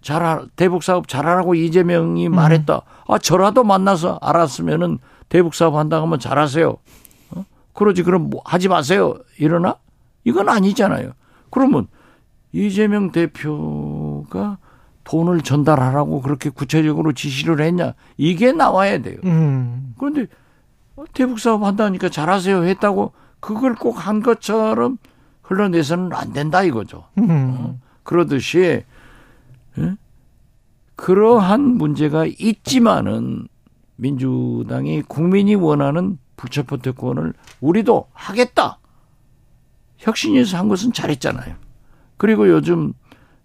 [0.01, 2.81] 잘 대북 사업 잘하라고 이재명이 말했다.
[3.07, 4.99] 아 저라도 만나서 알았으면은
[5.29, 6.77] 대북 사업 한다고 하면 잘하세요.
[7.31, 7.45] 어?
[7.73, 9.15] 그러지 그럼 뭐 하지 마세요.
[9.37, 9.77] 이러나?
[10.25, 11.11] 이건 아니잖아요.
[11.53, 11.87] 그러면
[12.51, 14.57] 이재명 대표가
[15.03, 17.93] 돈을 전달하라고 그렇게 구체적으로 지시를 했냐?
[18.17, 19.17] 이게 나와야 돼요.
[19.25, 19.93] 음.
[19.99, 20.25] 그런데
[21.13, 24.97] 대북 사업 한다니까 잘하세요 했다고 그걸 꼭 한 것처럼
[25.43, 27.05] 흘러내서는 안 된다 이거죠.
[27.19, 27.79] 음.
[28.03, 28.83] 그러듯이
[29.77, 29.95] 예?
[30.95, 33.47] 그러한 문제가 있지만은
[33.97, 38.79] 민주당이 국민이 원하는 불체포 특권을 우리도 하겠다.
[40.03, 41.55] 혁신위에서 한 것은 잘했잖아요.
[42.17, 42.93] 그리고 요즘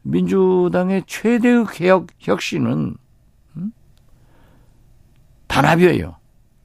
[0.02, 2.96] 민주당의 최대의 개혁 혁신은
[3.56, 3.72] 음?
[5.46, 6.16] 단합이에요.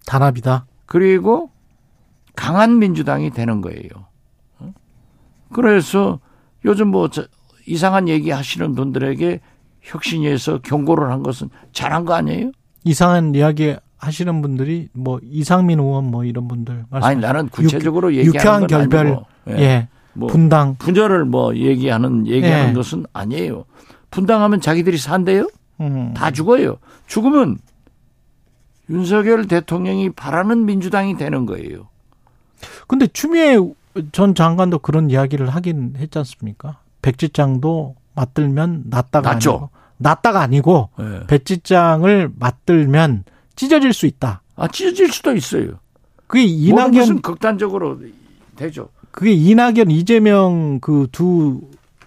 [0.06, 0.66] 단합이다.
[0.86, 1.52] 그리고
[2.36, 3.90] 강한 민주당이 되는 거예요.
[4.60, 4.74] 어?
[5.54, 6.20] 그래서
[6.66, 7.28] 요즘 뭐 저-
[7.68, 9.40] 이상한 얘기 하시는 분들에게
[9.82, 12.52] 혁신위에서 경고를 한 것은 잘한 거 아니에요?
[12.84, 17.08] 이상한 이야기 하시는 분들이 뭐 이상민 의원 뭐 이런 분들 말씀.
[17.08, 19.08] 아니 나는 구체적으로 유쾌한 얘기하는 건 결별.
[19.08, 19.54] 아니고 예.
[19.60, 19.88] 예.
[20.14, 20.76] 뭐 분당.
[20.78, 22.74] 분열을 뭐 얘기하는 얘기하는 예.
[22.74, 23.66] 것은 아니에요.
[24.12, 25.50] 분당하면 자기들이 산대요?
[25.82, 26.14] 음.
[26.14, 26.78] 다 죽어요.
[27.08, 27.58] 죽으면
[28.90, 31.88] 윤석열 대통령이 바라는 민주당이 되는 거예요.
[32.88, 33.58] 근데 추미애
[34.12, 36.80] 전 장관도 그런 이야기를 하긴 했지 않습니까?
[37.02, 39.52] 백지장도 맞들면 낫다가 낫죠.
[39.52, 41.28] 아니고 낫다가 아니고 예.
[41.28, 43.24] 백지장을 맞들면
[43.56, 44.42] 찢어질 수 있다.
[44.56, 45.80] 아 찢어질 수도 있어요.
[46.28, 48.00] 그게 이낙연 극단적으로
[48.56, 48.90] 되죠.
[49.12, 51.62] 그게 이낙연 이재명 그 두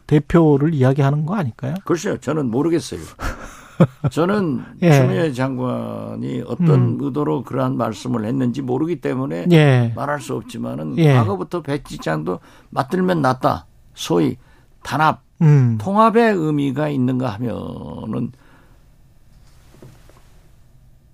[0.06, 1.74] 대표를 이야기하는 거 아닐까요?
[1.84, 3.00] 글쎄요, 저는 모르겠어요.
[4.10, 4.92] 저는 예.
[4.92, 6.98] 추미애 장관이 어떤 음.
[7.00, 9.92] 의도로 그러한 말씀을 했는지 모르기 때문에 예.
[9.94, 11.12] 말할 수 없지만은 예.
[11.12, 12.40] 과거부터 백지장도
[12.70, 13.66] 맞들면 낫다.
[13.94, 14.36] 소위
[14.82, 15.76] 단합, 음.
[15.78, 18.32] 통합의 의미가 있는가 하면은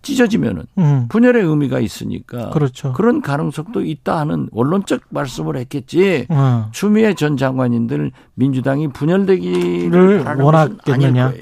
[0.03, 1.07] 찢어지면은 음.
[1.09, 2.94] 분열의 의미가 있으니까 그렇죠.
[2.98, 6.26] 런 가능성도 있다 하는 원론적 말씀을 했겠지.
[6.28, 6.68] 어.
[6.72, 11.32] 추미애 전 장관님들 민주당이 분열되기를 원하겠느냐?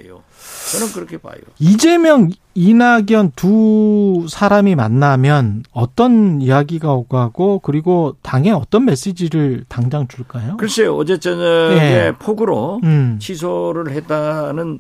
[0.71, 1.35] 저는 그렇게 봐요.
[1.59, 10.57] 이재명, 이낙연 두 사람이 만나면 어떤 이야기가 오고 하고 그리고 당에 어떤 메시지를 당장 줄까요?
[10.59, 12.13] 글쎄요, 어제 저녁에 예.
[12.19, 13.19] 폭우로 음.
[13.21, 14.79] 취소를 했다는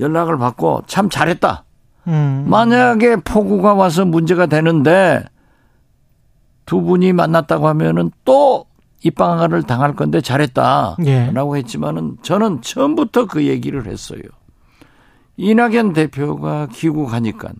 [0.00, 1.64] 연락을 받고 참 잘했다.
[2.08, 2.44] 음.
[2.48, 5.24] 만약에 폭우가 와서 문제가 되는데
[6.66, 8.66] 두 분이 만났다고 하면은 또
[9.02, 10.96] 입방아를 당할 건데 잘했다.
[11.06, 11.30] 예.
[11.30, 14.20] 라고 했지만은 저는 처음부터 그 얘기를 했어요.
[15.36, 17.50] 이낙연 대표가 귀국하니까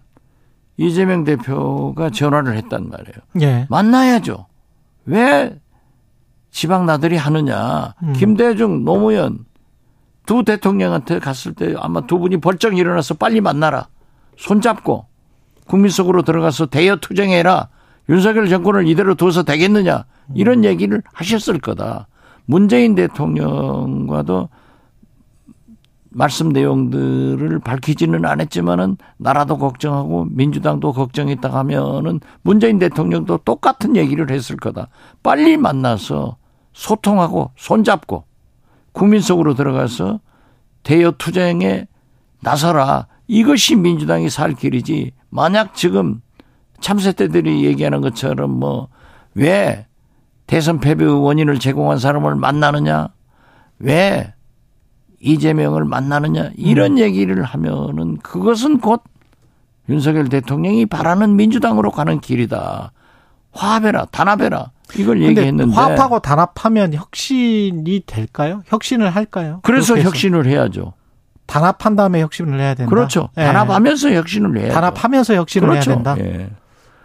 [0.77, 3.17] 이재명 대표가 전화를 했단 말이에요.
[3.43, 3.67] 예.
[3.71, 4.47] 만나야죠.
[5.07, 5.59] 왜
[6.51, 7.95] 지방 나들이 하느냐.
[8.03, 8.13] 음.
[8.15, 9.45] 김대중, 노무현
[10.27, 13.87] 두 대통령한테 갔을 때 아마 두 분이 벌쩍 일어나서 빨리 만나라.
[14.39, 15.05] 손잡고
[15.66, 17.68] 국민 속으로 들어가서 대여 투쟁해라.
[18.09, 20.05] 윤석열 정권을 이대로 둬서 되겠느냐.
[20.34, 22.07] 이런 얘기를 하셨을 거다.
[22.47, 24.49] 문재인 대통령과도
[26.11, 34.89] 말씀 내용들을 밝히지는 않았지만은 나라도 걱정하고 민주당도 걱정했다 하면은 문재인 대통령도 똑같은 얘기를 했을 거다.
[35.22, 36.36] 빨리 만나서
[36.72, 38.24] 소통하고 손잡고
[38.93, 40.20] 국민 속으로 들어가서
[40.82, 41.86] 대여 투쟁에
[42.41, 43.07] 나서라.
[43.26, 45.12] 이것이 민주당이 살 길이지.
[45.30, 46.20] 만약 지금
[46.80, 48.89] 참새 때들이 얘기하는 것처럼 뭐
[49.39, 49.86] 왜
[50.47, 53.09] 대선 패배 원인을 제공한 사람을 만나느냐?
[53.78, 54.34] 왜
[55.20, 56.51] 이재명을 만나느냐?
[56.57, 59.03] 이런 얘기를 하면은 그것은 곧
[59.89, 62.93] 윤석열 대통령이 바라는 민주당으로 가는 길이다.
[63.53, 64.72] 화합해라, 단합해라.
[64.97, 68.62] 이걸 얘기했는데 화합하고 단합하면 혁신이 될까요?
[68.66, 69.61] 혁신을 할까요?
[69.62, 69.99] 그래서.
[69.99, 70.95] 혁신을 해야죠.
[71.49, 72.89] 단합한 다음에 혁신을 해야 된다.
[72.91, 73.31] 그렇죠.
[73.39, 73.43] 예.
[73.45, 74.75] 단합하면서 혁신을 해야죠.
[74.75, 75.91] 단합하면서 혁신을 그렇죠.
[75.91, 76.17] 해야 된다.
[76.21, 76.51] 예.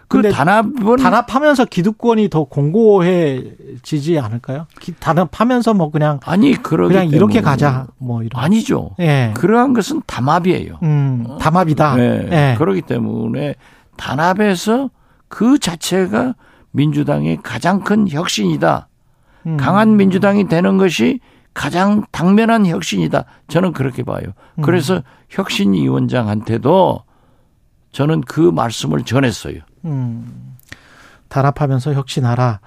[0.06, 4.66] 그 단합은 단합하면서 기득권이 더 공고해지지 않을까요?
[4.80, 8.42] 기- 단합하면서 뭐 그냥 아니 그러기 그냥 이렇게 가자 뭐 이런.
[8.44, 8.90] 아니죠.
[9.00, 9.32] 예.
[9.34, 10.78] 그러한 것은 담합이에요.
[10.82, 11.96] 음, 담합이다.
[11.96, 12.28] 네.
[12.30, 12.54] 예.
[12.58, 13.54] 그렇기 때문에
[13.96, 14.90] 단합에서
[15.28, 16.34] 그 자체가
[16.72, 18.88] 민주당의 가장 큰 혁신이다.
[19.46, 19.56] 음.
[19.56, 21.20] 강한 민주당이 되는 것이
[21.54, 23.24] 가장 당면한 혁신이다.
[23.48, 24.24] 저는 그렇게 봐요.
[24.56, 24.62] 음.
[24.62, 27.04] 그래서 혁신위원장한테도
[27.92, 29.60] 저는 그 말씀을 전했어요.
[29.84, 30.56] 음.
[31.28, 32.60] 단합하면서 혁신하라.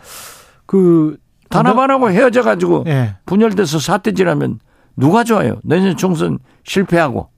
[0.65, 1.17] 그
[1.49, 3.15] 단합 안 하고 헤어져 가지고 예.
[3.25, 4.59] 분열돼서 사태질하면
[4.95, 5.59] 누가 좋아요?
[5.63, 7.29] 내년 총선 실패하고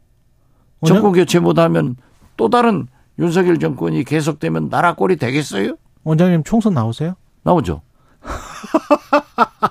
[0.86, 1.96] 정권 교체 못하면
[2.38, 2.88] 또 다른
[3.20, 5.76] 윤석열 정권이 계속되면 나라 꼴이 되겠어요?
[6.04, 7.16] 원장님 총선 나오세요?
[7.44, 7.82] 나오죠.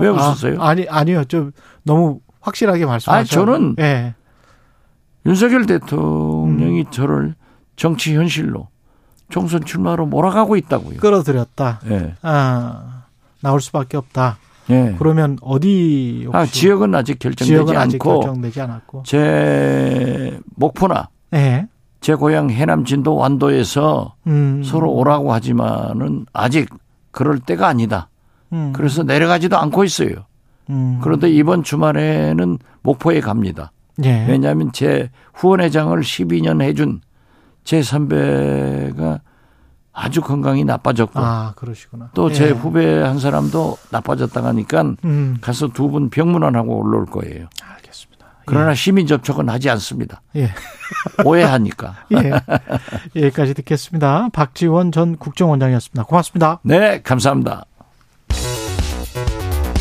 [0.00, 0.60] 왜 웃으세요?
[0.60, 1.24] 아, 니 아니요.
[1.24, 3.18] 좀 너무 확실하게 말씀하셔.
[3.18, 4.14] 아니, 저는 예.
[5.26, 6.90] 윤석열 대통령이 음.
[6.90, 7.34] 저를
[7.76, 8.68] 정치 현실로
[9.28, 10.98] 총선 출마로 몰아가고 있다고요.
[10.98, 11.80] 끌어들였다.
[11.90, 12.14] 예.
[12.22, 13.04] 아,
[13.42, 14.38] 나올 수밖에 없다.
[14.70, 14.94] 예.
[14.98, 19.02] 그러면 어디 아, 지역은 아직 결정되지 지역은 아직 않고 결정되지 않았고.
[19.04, 21.66] 제 목포나 예.
[22.00, 24.62] 제 고향 해남 진도 완도에서 음.
[24.64, 26.68] 서로 오라고 하지만은 아직
[27.10, 28.08] 그럴 때가 아니다.
[28.52, 28.72] 음.
[28.74, 30.26] 그래서 내려가지도 않고 있어요.
[30.68, 30.98] 음.
[31.02, 33.72] 그런데 이번 주말에는 목포에 갑니다.
[34.04, 34.24] 예.
[34.28, 37.00] 왜냐하면 제 후원회장을 12년 해준
[37.64, 39.20] 제 선배가
[39.92, 42.10] 아주 건강이 나빠졌고 아, 그러시구나.
[42.14, 42.50] 또제 예.
[42.50, 45.36] 후배 한 사람도 나빠졌다 가니까 음.
[45.40, 47.48] 가서 두 분 병문안하고 올라올 거예요.
[47.62, 48.26] 알겠습니다.
[48.46, 50.22] 그러나 시민 접촉은 하지 않습니다.
[50.36, 50.50] 예.
[51.24, 51.94] 오해하니까.
[52.14, 53.20] 예.
[53.24, 54.28] 여기까지 듣겠습니다.
[54.32, 56.04] 박지원 전 국정원장이었습니다.
[56.04, 56.60] 고맙습니다.
[56.62, 57.64] 네, 감사합니다.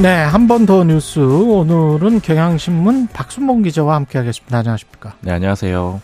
[0.00, 1.20] 네, 한 번 더 뉴스.
[1.20, 4.58] 오늘은 경향신문 박순봉 기자와 함께 하겠습니다.
[4.58, 5.14] 안녕하십니까?
[5.20, 6.02] 네, 안녕하세요.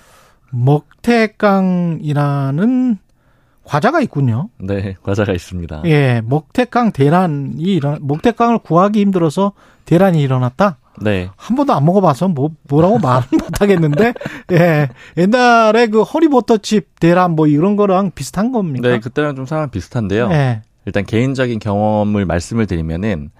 [0.50, 1.98] 먹태깡이라는
[3.64, 4.48] 과자가 있군요.
[4.58, 5.82] 네, 과자가 있습니다.
[5.86, 9.52] 예, 먹태깡 대란이 일어 먹태깡을 구하기 힘들어서
[9.86, 10.78] 대란이 일어났다.
[11.02, 11.28] 네.
[11.36, 14.14] 한 번도 안 먹어봐서 뭐 뭐라고 말은 못하겠는데,
[14.52, 18.88] 예, 옛날에 그 허리버터칩 대란 뭐 이런 거랑 비슷한 겁니까?
[18.88, 20.30] 네, 그때랑 좀 상황 비슷한데요.
[20.32, 23.30] 예, 일단 개인적인 경험을 말씀을 드리면은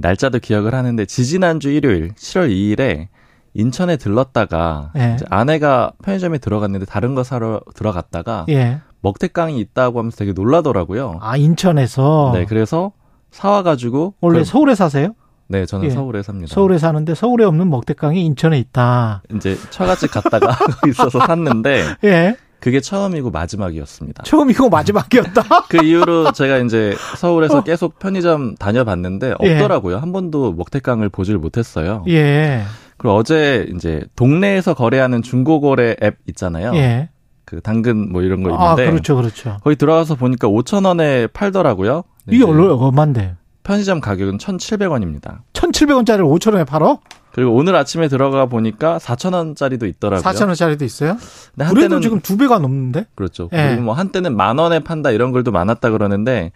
[0.00, 3.08] 날짜도 기억을 하는데 지지난주 일요일 7월 2일에
[3.54, 5.16] 인천에 들렀다가 예.
[5.28, 8.80] 아내가 편의점에 들어갔는데 다른 거 사러 들어갔다가 예.
[9.00, 11.18] 먹태깡이 있다고 하면서 되게 놀라더라고요.
[11.20, 12.92] 아 인천에서 네, 그래서
[13.30, 15.14] 사와가지고 원래 그걸- 서울에 사세요?
[15.48, 15.90] 네, 저는 예.
[15.90, 16.54] 서울에 삽니다.
[16.54, 19.22] 서울에 사는데 서울에 없는 먹태깡이 인천에 있다.
[19.34, 20.56] 이제 처갓집 갔다가
[20.88, 24.22] 있어서 샀는데 예, 그게 처음이고 마지막이었습니다.
[24.24, 25.42] 처음이고 마지막이었다.
[25.68, 27.64] 그 이후로 제가 이제 서울에서 어.
[27.64, 29.54] 계속 편의점 다녀봤는데 예.
[29.54, 29.98] 없더라고요.
[29.98, 32.04] 한 번도 먹태깡을 보질 못했어요.
[32.08, 32.62] 예,
[32.96, 36.72] 그리고 어제 이제 동네에서 거래하는 중고거래 앱 있잖아요.
[36.74, 37.08] 예.
[37.46, 39.56] 그 당근 뭐 이런 거 아, 있는데 그렇죠, 그렇죠.
[39.64, 42.04] 거기 들어가서 보니까 5천 원에 팔더라고요.
[42.30, 43.34] 이게 얼마 얼마인데?
[43.62, 45.38] 편의점 가격은 1,700원입니다.
[45.52, 47.00] 1,700원짜리를 5,000원에 팔어?
[47.32, 50.22] 그리고 오늘 아침에 들어가 보니까 4,000원짜리도 있더라고요.
[50.22, 51.16] 4,000원짜리도 있어요?
[51.54, 53.06] 근데 그래도 한때는 지금 두 배가 넘는데?
[53.14, 53.48] 그렇죠.
[53.52, 53.68] 예.
[53.68, 56.52] 그리고 뭐 한때는 만 원에 판다 이런 글도 많았다 그러는데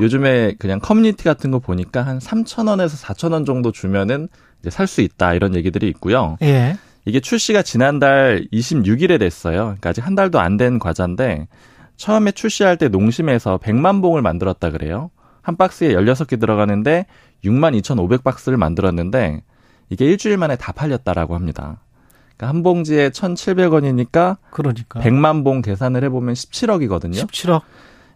[0.00, 4.28] 요즘에 그냥 커뮤니티 같은 거 보니까 한 3,000원에서 4,000원 정도 주면은
[4.60, 6.36] 이제 살 수 있다 이런 얘기들이 있고요.
[6.42, 6.76] 예.
[7.04, 9.62] 이게 출시가 지난달 26일에 됐어요.
[9.64, 11.46] 그러니까 아직 한 달도 안 된 과자인데
[11.96, 15.10] 처음에 출시할 때 농심에서 100만 봉을 만들었다 그래요.
[15.42, 17.06] 한 박스에 16개 들어가는데
[17.44, 19.42] 6만 2,500박스를 만들었는데
[19.90, 21.78] 이게 일주일 만에 다 팔렸다라고 합니다.
[22.36, 25.00] 그러니까 한 봉지에 1,700원이니까 그러니까.
[25.00, 27.26] 100만 봉 계산을 해 보면 17억이거든요.
[27.26, 27.62] 17억.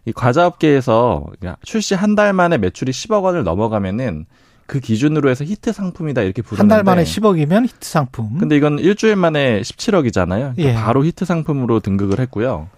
[0.05, 1.25] 이 과자 업계에서
[1.63, 4.25] 출시 한 달 만에 매출이 10억 원을 넘어가면은
[4.65, 8.37] 그 기준으로 해서 히트 상품이다 이렇게 부르는데 한 달 만에 10억이면 히트 상품.
[8.37, 10.53] 근데 이건 일주일 만에 17억이잖아요.
[10.57, 10.73] 예.
[10.73, 12.69] 바로 히트 상품으로 등극을 했고요.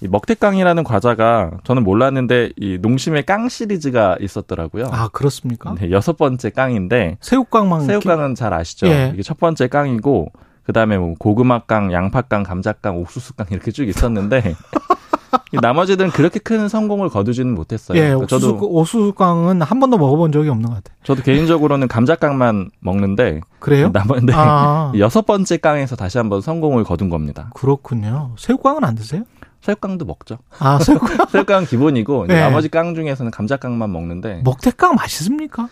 [0.00, 4.86] 이 먹태깡이라는 과자가 저는 몰랐는데 이 농심의 깡 시리즈가 있었더라고요.
[4.90, 5.74] 아, 그렇습니까?
[5.74, 8.86] 네, 여섯 번째 깡인데 새우깡만 새우깡은 잘 아시죠?
[8.88, 9.10] 예.
[9.14, 10.32] 이게 첫 번째 깡이고
[10.64, 14.54] 그 다음에 뭐 고구마깡, 양파깡, 감자깡, 옥수수깡 이렇게 쭉 있었는데
[15.52, 17.96] 이 나머지들은 그렇게 큰 성공을 거두지는 못했어요.
[17.98, 20.96] 예, 그러니까 옥수수, 저도 옥수수깡은 한 번도 먹어본 적이 없는 것 같아요.
[21.04, 23.90] 저도 개인적으로는 감자깡만 먹는데 그래요?
[23.92, 27.50] 나머지 아, 여섯 번째 깡에서 다시 한번 성공을 거둔 겁니다.
[27.54, 28.32] 그렇군요.
[28.36, 29.24] 새우깡은 안 드세요?
[29.64, 30.38] 새우깡도 먹죠.
[30.58, 31.26] 아, 새우깡.
[31.30, 32.38] 새우깡 기본이고 네.
[32.38, 35.70] 나머지 깡 중에서는 감자깡만 먹는데 먹태깡 맛있습니까?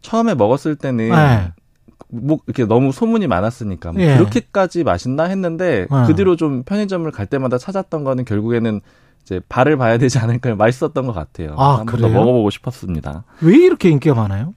[0.00, 1.52] 처음에 먹었을 때는 네.
[2.08, 4.16] 뭐 이렇게 너무 소문이 많았으니까 뭐 예.
[4.16, 6.04] 그렇게까지 맛있나 했는데 어.
[6.06, 8.80] 그 뒤로 좀 편의점을 갈 때마다 찾았던 거는 결국에는
[9.22, 11.54] 이제 발을 봐야 되지 않을까 맛있었던 것 같아요.
[11.58, 12.08] 아, 한번 더?
[12.08, 13.24] 먹어보고 싶었습니다.
[13.42, 14.54] 왜 이렇게 인기가 많아요?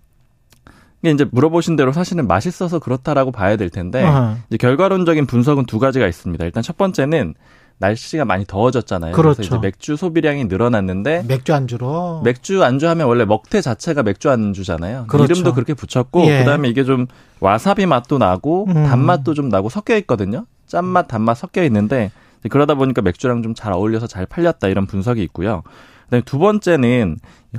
[1.01, 4.37] 이게 이제 물어보신 대로 사실은 맛있어서 그렇다라고 봐야 될 텐데 어.
[4.47, 6.45] 이제 결과론적인 분석은 두 가지가 있습니다.
[6.45, 7.33] 일단 첫 번째는
[7.81, 9.13] 날씨가 많이 더워졌잖아요.
[9.13, 9.37] 그렇죠.
[9.37, 12.21] 그래서 이제 맥주 소비량이 늘어났는데 맥주 안주로.
[12.23, 15.07] 맥주 안주 하면 원래 먹태 자체가 맥주 안주잖아요.
[15.07, 15.33] 그렇죠.
[15.33, 16.39] 이름도 그렇게 붙였고 예.
[16.39, 17.07] 그다음에 이게 좀
[17.41, 18.73] 와사비 맛도 나고 음.
[18.73, 20.45] 단맛도 좀 나고 섞여 있거든요.
[20.67, 22.11] 짠맛, 단맛 섞여 있는데
[22.49, 25.63] 그러다 보니까 맥주랑 좀 잘 어울려서 잘 팔렸다 이런 분석이 있고요.
[26.11, 27.17] 그다음에 두 번째는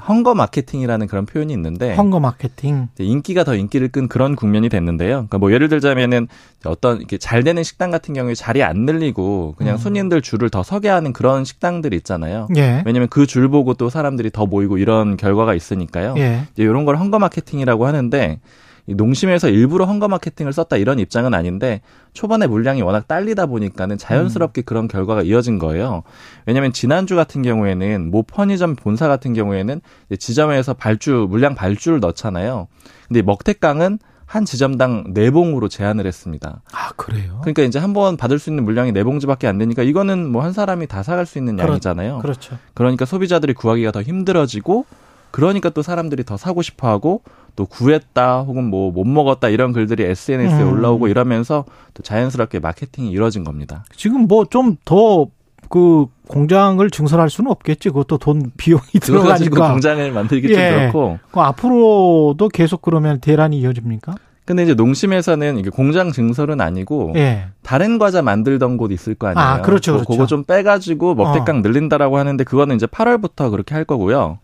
[0.09, 2.89] 헝거 마케팅이라는 그런 표현이 있는데 헝거 마케팅.
[2.99, 5.11] 인기가 더 인기를 끈 그런 국면이 됐는데요.
[5.13, 6.29] 그러니까 뭐 예를 들자면은
[6.65, 9.79] 어떤 이렇게 잘 되는 식당 같은 경우에 자리 안 늘리고 그냥 음.
[9.79, 12.49] 손님들 줄을 더 서게 하는 그런 식당들 있잖아요.
[12.57, 12.83] 예.
[12.87, 16.15] 왜냐면 그 줄 보고 또 사람들이 더 모이고 이런 결과가 있으니까요.
[16.19, 16.43] 예.
[16.53, 18.39] 이제 이런 걸 헝거 마케팅이라고 하는데 이
[18.87, 21.81] 농심에서 일부러 헝거 마케팅을 썼다 이런 입장은 아닌데
[22.15, 26.03] 초반에 물량이 워낙 딸리다 보니까는 자연스럽게 그런 결과가 이어진 거예요.
[26.47, 29.81] 왜냐하면 지난주 같은 경우에는 모 편의점 본사 같은 경우에는
[30.19, 32.67] 지점에서 발주 물량 발주를 넣잖아요.
[33.09, 36.63] 근데 먹태깡은 한 지점당 네 봉으로 제한을 했습니다.
[36.73, 37.39] 아, 그래요?
[37.43, 40.55] 그러니까 이제 한 번 받을 수 있는 물량이 네 봉지밖에 안 되니까 이거는 뭐 한
[40.55, 42.19] 사람이 다 사갈 수 있는 양이잖아요.
[42.21, 42.57] 그렇죠.
[42.73, 44.87] 그러니까 소비자들이 구하기가 더 힘들어지고
[45.33, 47.23] 그러니까 또 사람들이 더 사고 싶어 하고
[47.57, 50.73] 또 구했다 혹은 뭐 못 먹었다 이런 글들이 SNS에 음.
[50.73, 51.65] 올라오고 이러면서
[51.95, 53.85] 또 자연스럽게 마케팅이 이루어진 겁니다.
[53.97, 55.27] 지금 뭐 좀 더
[55.69, 57.89] 그 공장을 증설할 수는 없겠지.
[57.89, 59.71] 그것도 돈 비용이 들어가니까.
[59.73, 60.55] 공장을 만들기 예.
[60.71, 64.15] 좀 그렇고 그 앞으로도 계속 그러면 대란이 이어집니까?
[64.45, 67.47] 근데 이제 농심에서는 이게 공장 증설은 아니고 예.
[67.63, 69.47] 다른 과자 만들던 곳 있을 거 아니에요.
[69.47, 70.11] 아, 그렇죠, 그- 그렇죠.
[70.13, 74.41] 그거 좀 빼가지고 먹태깡 늘린다라고 하는데 그거는 이제 8월부터 그렇게 할 거고요.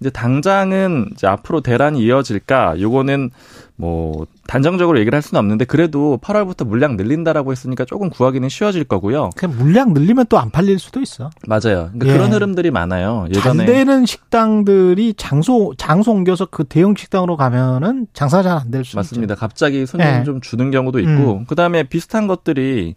[0.00, 3.30] 이제 당장은 이제 앞으로 대란이 이어질까 요거는
[3.74, 9.30] 뭐 단정적으로 얘기를 할 수는 없는데 그래도 8월부터 물량 늘린다라고 했으니까 조금 구하기는 쉬워질 거고요.
[9.36, 11.30] 그냥 물량 늘리면 또 안 팔릴 수도 있어.
[11.46, 11.90] 맞아요.
[11.92, 12.12] 그러니까 예.
[12.12, 13.26] 그런 흐름들이 많아요.
[13.34, 18.96] 잘 예전에 되는 식당들이 장소 장소 옮겨서 그 대형 식당으로 가면은 장사 잘 안 될수
[18.96, 19.34] 맞습니다.
[19.34, 20.22] 갑자기 손님 예.
[20.24, 21.44] 좀 주는 경우도 있고 음.
[21.46, 22.94] 그다음에 비슷한 것들이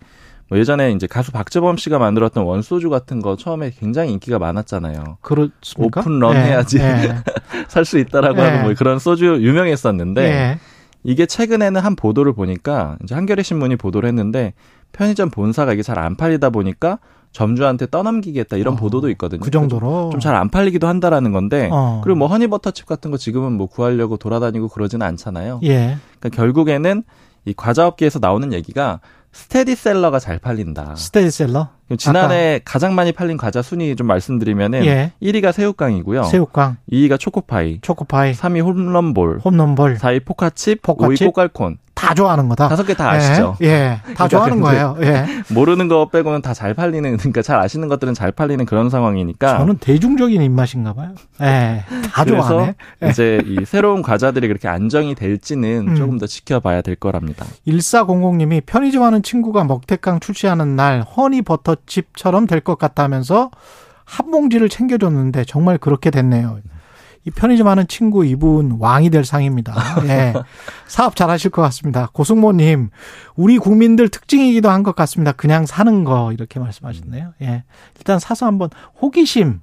[0.51, 5.17] 뭐 예전에 이제 가수 박재범 씨가 만들었던 원소주 같은 거 처음에 굉장히 인기가 많았잖아요.
[5.21, 6.01] 그렇습니까?
[6.01, 6.77] 오픈런 예, 해야지.
[6.77, 7.15] 예.
[7.69, 8.43] 살수 있다라고 예.
[8.43, 10.59] 하는 뭐 그런 소주 유명했었는데 예.
[11.03, 14.53] 이게 최근에는 한 보도를 보니까 이제 한겨레 신문이 보도를 했는데
[14.91, 16.99] 편의점 본사가 이게 잘 안 팔리다 보니까
[17.31, 19.39] 점주한테 떠넘기겠다 이런 어, 보도도 있거든요.
[19.39, 22.01] 그 정도로 좀 잘 안 팔리기도 한다라는 건데 어.
[22.03, 25.61] 그리고 뭐 허니버터칩 같은 거 지금은 뭐 구하려고 돌아다니고 그러지는 않잖아요.
[25.63, 25.95] 예.
[26.19, 27.03] 그러니까 결국에는
[27.45, 28.99] 이 과자 업계에서 나오는 얘기가
[29.31, 30.95] 스테디셀러가 잘 팔린다.
[30.95, 35.11] 스테디셀러 지난해 가장 많이 팔린 과자 순위 좀 말씀드리면은 예.
[35.21, 36.23] 1위가 새우깡이고요.
[36.23, 41.19] 새우깡, 2위가 초코파이, 초코파이, 3위 홈런볼, 홈런볼 4위 포카칩, 포카칩?
[41.19, 41.77] 5위 꼬깔콘.
[42.01, 42.67] 다 좋아하는 거다.
[42.67, 43.55] 다섯 개 다 아시죠?
[43.61, 43.87] 예, 예.
[44.15, 44.97] 다 그러니까 좋아하는 거예요.
[45.01, 45.25] 예.
[45.53, 49.77] 모르는 거 빼고는 다 잘 팔리는 그러니까 잘 아시는 것들은 잘 팔리는 그런 상황이니까 저는
[49.77, 51.13] 대중적인 입맛인가 봐요.
[51.41, 51.83] 예.
[52.11, 52.75] 다 좋아하네.
[53.03, 53.09] 예.
[53.09, 55.95] 이제 이 새로운 과자들이 그렇게 안정이 될지는 음.
[55.95, 57.45] 조금 더 지켜봐야 될 거랍니다.
[57.67, 63.49] 1400님이 편의점 하는 친구가 먹태깡 출시하는 날 허니 버터칩처럼 될 것 같다면서
[64.05, 66.59] 한 봉지를 챙겨줬는데 정말 그렇게 됐네요.
[67.25, 69.75] 이 편의점 하는 친구 이분 왕이 될 상입니다.
[70.07, 70.33] 예.
[70.87, 72.09] 사업 잘 하실 것 같습니다.
[72.13, 72.89] 고승모님,
[73.35, 75.31] 우리 국민들 특징이기도 한 것 같습니다.
[75.31, 77.33] 그냥 사는 거 이렇게 말씀하셨네요.
[77.43, 77.63] 예.
[77.97, 78.69] 일단 사서 한번
[79.01, 79.61] 호기심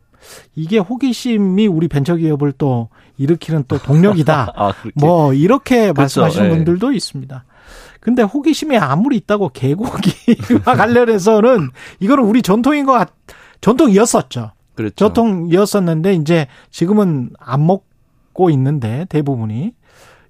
[0.54, 4.52] 이게 호기심이 우리 벤처기업을 또 일으키는 또 동력이다.
[4.56, 4.72] 아.
[4.94, 6.20] 뭐 이렇게 그렇죠.
[6.20, 6.50] 말씀하시는 예.
[6.50, 7.44] 분들도 있습니다.
[8.00, 13.10] 근데 호기심이 아무리 있다고 개고기와 관련해서는 이거는 우리 전통인 것 같,
[13.60, 14.52] 전통이었었죠.
[14.78, 14.94] 그렇죠.
[14.94, 19.72] 전통이었었는데 이제 지금은 안 먹고 있는데 대부분이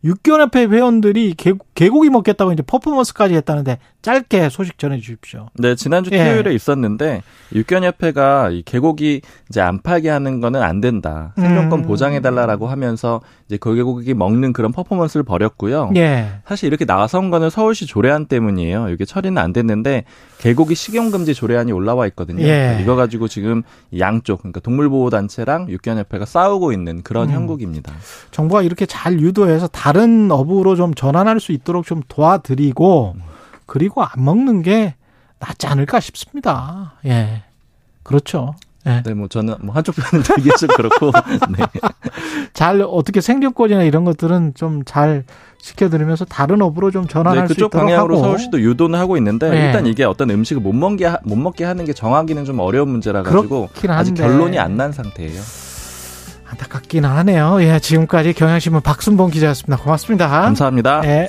[0.05, 5.49] 육견협회 회원들이 개, 개고기 먹겠다고 이제 퍼포먼스까지 했다는데 짧게 소식 전해 주십시오.
[5.55, 6.25] 네, 지난주 예.
[6.25, 7.23] 토요일에 있었는데
[7.53, 11.33] 육견협회가 이 개고기 이제 안 팔게 하는 거는 안 된다.
[11.37, 11.85] 생존권 음.
[11.85, 15.91] 보장해 달라라고 하면서 이제 그 개고기 먹는 그런 퍼포먼스를 벌였고요.
[15.97, 16.29] 예.
[16.47, 18.91] 사실 이렇게 나선 거는 서울시 조례안 때문이에요.
[18.91, 20.05] 이게 처리는 안 됐는데
[20.39, 22.45] 개고기 식용 금지 조례안이 올라와 있거든요.
[22.45, 22.79] 예.
[22.81, 23.63] 이거 가지고 지금
[23.99, 27.35] 양쪽 그러니까 동물 보호 단체랑 육견협회가 싸우고 있는 그런 음.
[27.35, 27.93] 형국입니다.
[28.31, 33.17] 정부가 이렇게 잘 유도해서 다른 업으로 좀 전환할 수 있도록 좀 도와드리고
[33.69, 34.95] 그리고 안 먹는 게
[35.39, 36.95] 낫지 않을까 싶습니다.
[37.07, 37.45] 예.
[38.03, 38.55] 그렇죠.
[38.87, 39.03] 예.
[39.05, 41.12] 네, 뭐 저는 뭐 한쪽 편은 되게 좀 그렇고
[41.57, 41.64] 네.
[42.55, 45.25] 잘 어떻게 생존권이나 이런 것들은 좀잘
[45.61, 49.51] 지켜드리면서 다른 업으로 좀 전환할 네, 수 그쪽 있도록 방향으로 하고 서울시도 유도는 하고 있는데
[49.51, 49.66] 네.
[49.66, 53.23] 일단 이게 어떤 음식을 못 먹게 하, 못 먹게 하는 게 정하기는 좀 어려운 문제라
[53.23, 54.14] 가지고 아직.
[54.14, 55.41] 결론이 안 난 상태예요.
[56.51, 57.59] 안타깝긴 하네요.
[57.61, 59.83] 예, 지금까지 경향신문 박순봉 기자였습니다.
[59.83, 60.29] 고맙습니다.
[60.29, 61.03] 감사합니다.
[61.05, 61.29] 예.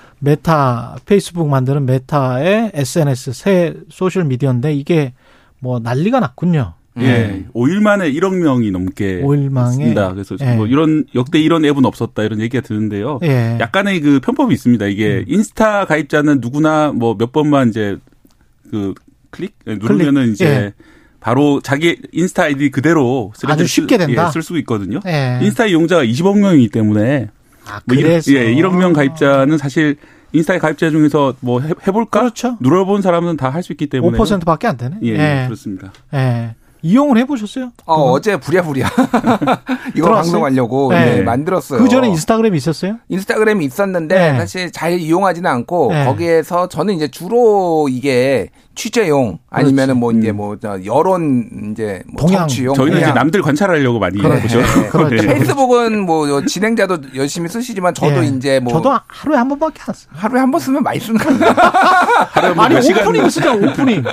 [0.23, 5.13] 메타, 페이스북 만드는 메타의 SNS 새 소셜 미디어인데 이게
[5.59, 6.73] 뭐 난리가 났군요.
[6.99, 9.69] 예, 5일 만에 1억 명이 넘게 5일 만에.
[9.69, 10.13] 있습니다.
[10.13, 10.55] 그래서 예.
[10.55, 13.19] 뭐 이런 역대 이런 앱은 없었다 이런 얘기가 드는데요.
[13.23, 13.57] 예.
[13.59, 14.85] 약간의 그 편법이 있습니다.
[14.87, 17.97] 이게 인스타 가입자는 누구나 뭐 몇 번만 이제
[18.69, 18.93] 그
[19.31, 20.73] 클릭 예, 누르면은 이제 예.
[21.21, 24.27] 바로 자기 인스타 아이디 그대로 아주 쉽게 쓸- 된다?
[24.27, 24.99] 예, 쓸 수 있거든요.
[25.07, 25.39] 예.
[25.41, 27.29] 인스타 이용자가 20억 명이기 때문에
[27.67, 28.31] 아, 뭐 일- 그래서.
[28.33, 29.97] 예, 1억 명 가입자는 사실
[30.33, 32.21] 인스타에 가입자 중에서 뭐 해, 해볼까?
[32.21, 32.57] 그렇죠.
[32.61, 34.95] 눌러본 사람은 다 할 수 있기 때문에 5%밖에 안 되네.
[35.03, 35.43] 예, 예.
[35.45, 35.91] 그렇습니다.
[36.13, 36.55] 예.
[36.83, 37.71] 이용을 해보셨어요?
[37.85, 38.87] 어, 어제 부랴부랴
[39.95, 40.13] 이거 들어왔어요?
[40.13, 41.17] 방송하려고 네.
[41.17, 41.79] 네, 만들었어요.
[41.79, 42.97] 그 전에 인스타그램이 있었어요?
[43.09, 44.37] 인스타그램이 있었는데 네.
[44.39, 46.05] 사실 잘 이용하지는 않고 네.
[46.05, 52.47] 거기에서 저는 이제 주로 이게 취재용 아니면은 뭐 이제 뭐저 여론 이제 뭐 동향.
[52.47, 54.41] 정치용 저희는 이제 그냥 남들 관찰하려고 많이 그렇죠.
[54.41, 54.61] 보죠.
[54.61, 54.87] 네.
[54.89, 55.15] 그렇죠.
[55.15, 55.33] 네.
[55.33, 58.27] 페이스북은 뭐 진행자도 열심히 쓰시지만 저도 예.
[58.29, 60.11] 이제 뭐 저도 하루에 한 번밖에 안 써요.
[60.15, 61.53] 하루에 한 번 쓰면 많이 쓰는 거예요.
[62.57, 64.03] 아니 오프닝 쓰자 오프닝.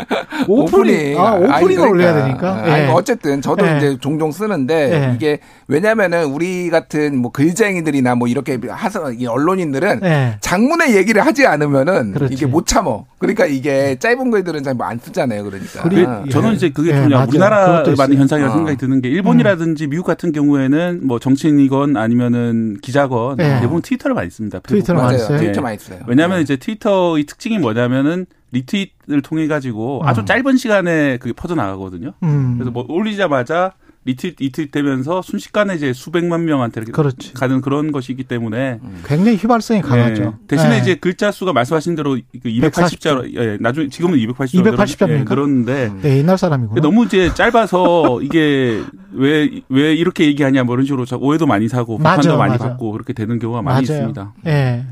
[0.47, 1.19] 오프닝.
[1.19, 1.89] 아 오프닝을 아니, 그러니까.
[1.89, 2.55] 올려야 되니까.
[2.65, 2.87] 아니, 예.
[2.87, 3.77] 뭐 어쨌든 저도 예.
[3.79, 5.15] 이제 종종 쓰는데 예.
[5.15, 5.39] 이게
[5.69, 10.37] 왜냐면은 우리 같은 뭐 글쟁이들이나 뭐 이렇게 하서 이 언론인들은 예.
[10.41, 12.35] 장문의 얘기를 하지 않으면은 그렇지.
[12.35, 13.05] 이게 못 참어.
[13.19, 15.45] 그러니까 이게 짧은 글 들은 잘 안 쓰잖아요.
[15.45, 15.83] 그러니까.
[15.83, 16.55] 그리- 그 저는 예.
[16.55, 18.15] 이제 그게 예, 그냥 우리나라만의 있어요.
[18.19, 18.57] 현상이라고 어.
[18.59, 23.59] 생각이 드는 게 일본이라든지 미국 같은 경우에는 뭐 정치인이건 아니면은 기자건 예.
[23.61, 24.61] 대부분 트위터를 많이 씁니다.
[24.61, 25.19] 트위터를 많이.
[25.19, 25.39] 써요.
[25.39, 25.99] 트위터 많이 써요.
[26.07, 30.25] 왜냐하면 이제 트위터의 특징이 뭐냐면은 retweet을 통해 가지고 아주 어.
[30.25, 32.13] 짧은 시간에 그게 퍼져 나가거든요.
[32.23, 32.55] 음.
[32.57, 33.73] 그래서 뭐 올리자마자
[34.05, 37.35] retweet retweet 되면서 순식간에 이제 수백만 명한테 이렇게 그렇지.
[37.35, 40.23] 가는 그런 것이기 때문에 굉장히 휘발성이 강하죠.
[40.23, 40.31] 네.
[40.47, 40.79] 대신에 예.
[40.79, 45.25] 이제 글자 수가 말씀하신 대로 그 280자로 예, 나중에 지금은 280자 280 자입니까?
[45.29, 46.81] 그런데 네, 옛날 사람이구나.
[46.81, 48.83] 너무 이제 짧아서 이게
[49.13, 52.69] 왜 왜 이렇게 얘기하냐 뭐 이런 식으로 저 오해도 많이 사고 비판도 많이 맞아.
[52.71, 53.99] 받고 그렇게 되는 경우가 많이 맞아요.
[54.01, 54.35] 있습니다.
[54.47, 54.87] 예.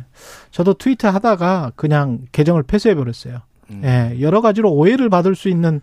[0.50, 3.38] 저도 트위터 하다가 그냥 계정을 폐쇄해 버렸어요.
[3.70, 3.80] 음.
[3.84, 4.16] 예.
[4.20, 5.80] 여러 가지로 오해를 받을 수 있는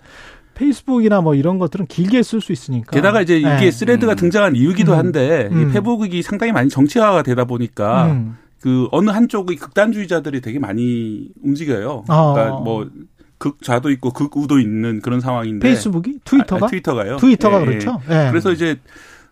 [0.55, 2.91] 페이스북이나 뭐 이런 것들은 길게 쓸 수 있으니까.
[2.91, 3.71] 게다가 이제 이게 예.
[3.71, 4.97] 스레드가 등장한 이유기도 음.
[4.97, 5.69] 한데 음.
[5.69, 8.37] 이 페북이 상당히 많이 정치화가 되다 보니까 음.
[8.61, 12.05] 그 어느 한쪽의 극단주의자들이 되게 많이 움직여요.
[12.07, 12.33] 어.
[12.33, 12.89] 그러니까 뭐
[13.37, 17.17] 극좌도 있고 극우도 있는 그런 상황인데 페이스북이 트위터가 아, 트위터가요.
[17.17, 17.65] 트위터가 예, 예.
[17.65, 18.01] 그렇죠.
[18.09, 18.27] 예.
[18.29, 18.77] 그래서 이제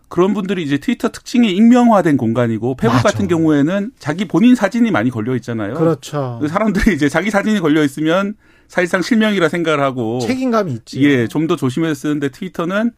[0.08, 3.08] 그런 분들이 이제 트위터 특징이 익명화된 공간이고 페북 맞아.
[3.08, 5.72] 같은 경우에는 자기 본인 사진이 많이 걸려 있잖아요.
[5.72, 6.38] 그렇죠.
[6.46, 8.34] 사람들이 이제 자기 사진이 걸려 있으면
[8.72, 11.02] 사실상 실명이라 생각을 하고 책임감이 있지.
[11.04, 12.92] 예, 좀 더 조심해서 쓰는데 트위터는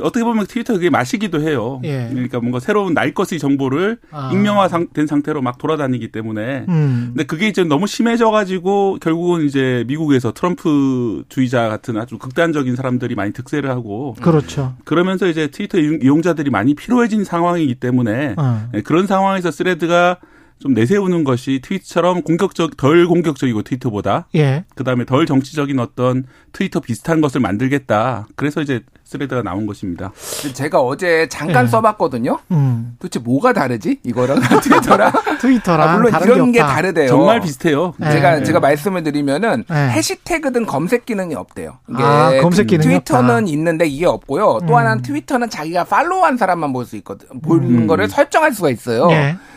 [0.00, 1.80] 어떻게 보면 트위터 그게 맛이기도 해요.
[1.84, 2.08] 예.
[2.10, 4.30] 그러니까 뭔가 새로운 날 것의 정보를 아.
[4.32, 6.64] 익명화된 상태로 막 돌아다니기 때문에.
[6.68, 7.06] 음.
[7.08, 13.32] 근데 그게 이제 너무 심해져가지고 결국은 이제 미국에서 트럼프 주의자 같은 아주 극단적인 사람들이 많이
[13.32, 14.76] 득세를 하고 그렇죠.
[14.84, 18.68] 그러면서 이제 트위터 이용자들이 많이 피로해진 상황이기 때문에 어.
[18.74, 20.18] 예, 그런 상황에서 스레드가
[20.58, 24.64] 좀 내세우는 것이 트위터처럼 공격적 덜 공격적이고 트위터보다 예.
[24.74, 28.26] 그다음에 덜 정치적인 어떤 트위터 비슷한 것을 만들겠다.
[28.34, 30.12] 그래서 이제 스레드가 나온 것입니다.
[30.54, 31.68] 제가 어제 잠깐 예.
[31.68, 32.40] 써봤거든요.
[32.50, 32.96] 음.
[32.98, 33.98] 도대체 뭐가 다르지?
[34.02, 35.12] 이거랑 트위터랑?
[35.40, 36.74] 트위터랑 아, 물론 다른 이런 게 없다.
[36.74, 37.06] 다르대요.
[37.08, 37.94] 정말 비슷해요.
[38.04, 38.10] 예.
[38.10, 38.44] 제가 네.
[38.44, 39.88] 제가 말씀을 드리면은 네.
[39.90, 41.78] 해시태그든 검색 기능이 없대요.
[41.88, 43.46] 이게 아, 검색 기능이 트위터는 없다.
[43.52, 44.58] 있는데 이게 없고요.
[44.66, 44.74] 또 음.
[44.74, 47.28] 하나는 트위터는 자기가 팔로우한 사람만 볼 수 있거든.
[47.42, 47.86] 보는 음.
[47.86, 49.08] 거를 설정할 수가 있어요.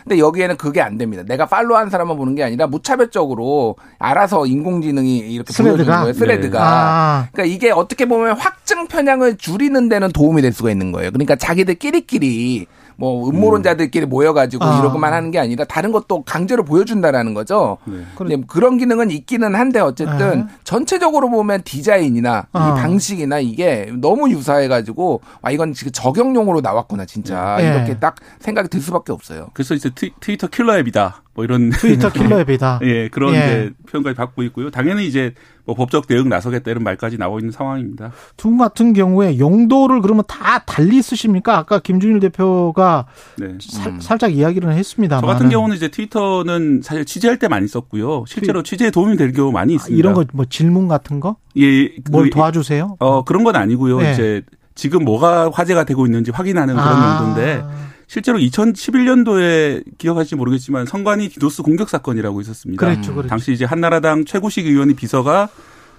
[0.02, 0.08] 예.
[0.08, 1.22] 근데 여기에는 그게 안 됩니다.
[1.26, 5.76] 내가 팔로우한 사람만 보는 게 아니라 무차별적으로 알아서 인공지능이 이렇게 스레드가?
[5.76, 6.12] 보여주는 거예요.
[6.12, 6.60] 스레드가.
[6.62, 7.28] 아.
[7.32, 11.10] 그러니까 이게 어떻게 보면 확증 편향을 줄이는 데는 도움이 될 수가 있는 거예요.
[11.10, 12.66] 그러니까 자기들끼리끼리
[13.02, 14.78] 뭐 음모론자들끼리 모여가지고 아.
[14.78, 17.78] 이러고만 하는 게 아니라 다른 것도 강제로 보여준다라는 거죠.
[17.84, 18.04] 네.
[18.14, 20.48] 근데 그런 기능은 있기는 한데 어쨌든 아.
[20.62, 22.68] 전체적으로 보면 디자인이나 아.
[22.68, 27.74] 이 방식이나 이게 너무 유사해가지고 아 이건 지금 저격용으로 나왔구나 진짜 예.
[27.74, 29.48] 이렇게 딱 생각이 들 수밖에 없어요.
[29.52, 31.22] 그래서 이제 트, 트위터 킬러 앱이다.
[31.34, 32.80] 뭐 이런 트위터 킬러 앱이다.
[32.82, 33.38] 예, 그런 예.
[33.38, 34.70] 이제 표현까지 받고 있고요.
[34.70, 35.32] 당연히 이제
[35.64, 38.12] 뭐 법적 대응 나서겠다 이런 말까지 나오고 있는 상황입니다.
[38.36, 41.56] 두분 같은 경우에 용도를 그러면 다 달리 쓰십니까?
[41.56, 43.06] 아까 김준일 대표가
[43.38, 43.56] 네.
[43.60, 48.24] 살- 살짝 이야기를 했습니다만 저 같은 경우는 이제 트위터는 사실 취재할 때 많이 썼고요.
[48.26, 49.96] 실제로 취재에 도움이 될 경우 많이 있습니다.
[49.96, 51.36] 아, 이런 거 뭐 질문 같은 거?
[51.56, 52.96] 예, 뭘 그- 도와주세요?
[53.00, 54.00] 어 그런 건 아니고요.
[54.00, 54.12] 네.
[54.12, 54.42] 이제
[54.74, 57.18] 지금 뭐가 화제가 되고 있는지 확인하는 그런 아.
[57.24, 57.62] 용도인데
[58.06, 62.84] 실제로 2011년도에 기억하실지 모르겠지만 선관위 디도스 공격 사건이라고 있었습니다.
[62.84, 63.28] 그랬죠, 그랬죠.
[63.28, 65.48] 당시 이제 한나라당 최고식 의원이 비서가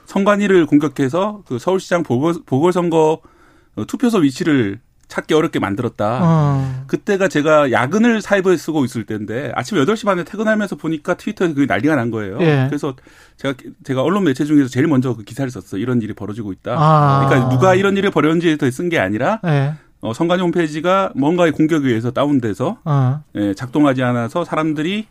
[0.06, 3.22] 선관위를 공격해서 그 서울시장 보궐, 보궐선거
[3.76, 6.20] 어, 투표소 위치를 찾기 어렵게 만들었다.
[6.24, 6.86] 어.
[6.88, 11.96] 그때가 제가 야근을 사이버에 쓰고 있을 때인데 아침 8시 반에 퇴근하면서 보니까 트위터에 그게 난리가
[11.96, 12.40] 난 거예요.
[12.42, 12.66] 예.
[12.68, 12.96] 그래서
[13.38, 15.78] 제가 제가 언론 매체 중에서 제일 먼저 그 기사를 썼어.
[15.78, 16.76] 이런 일이 벌어지고 있다.
[16.78, 17.28] 아.
[17.28, 19.74] 그러니까 누가 이런 일을 벌였는지에 대해 쓴게 아니라 예.
[20.04, 23.24] 어, 선관위 홈페이지가 뭔가의 공격에 의해서 다운돼서 어.
[23.36, 25.08] 예, 작동하지 않아서 사람들이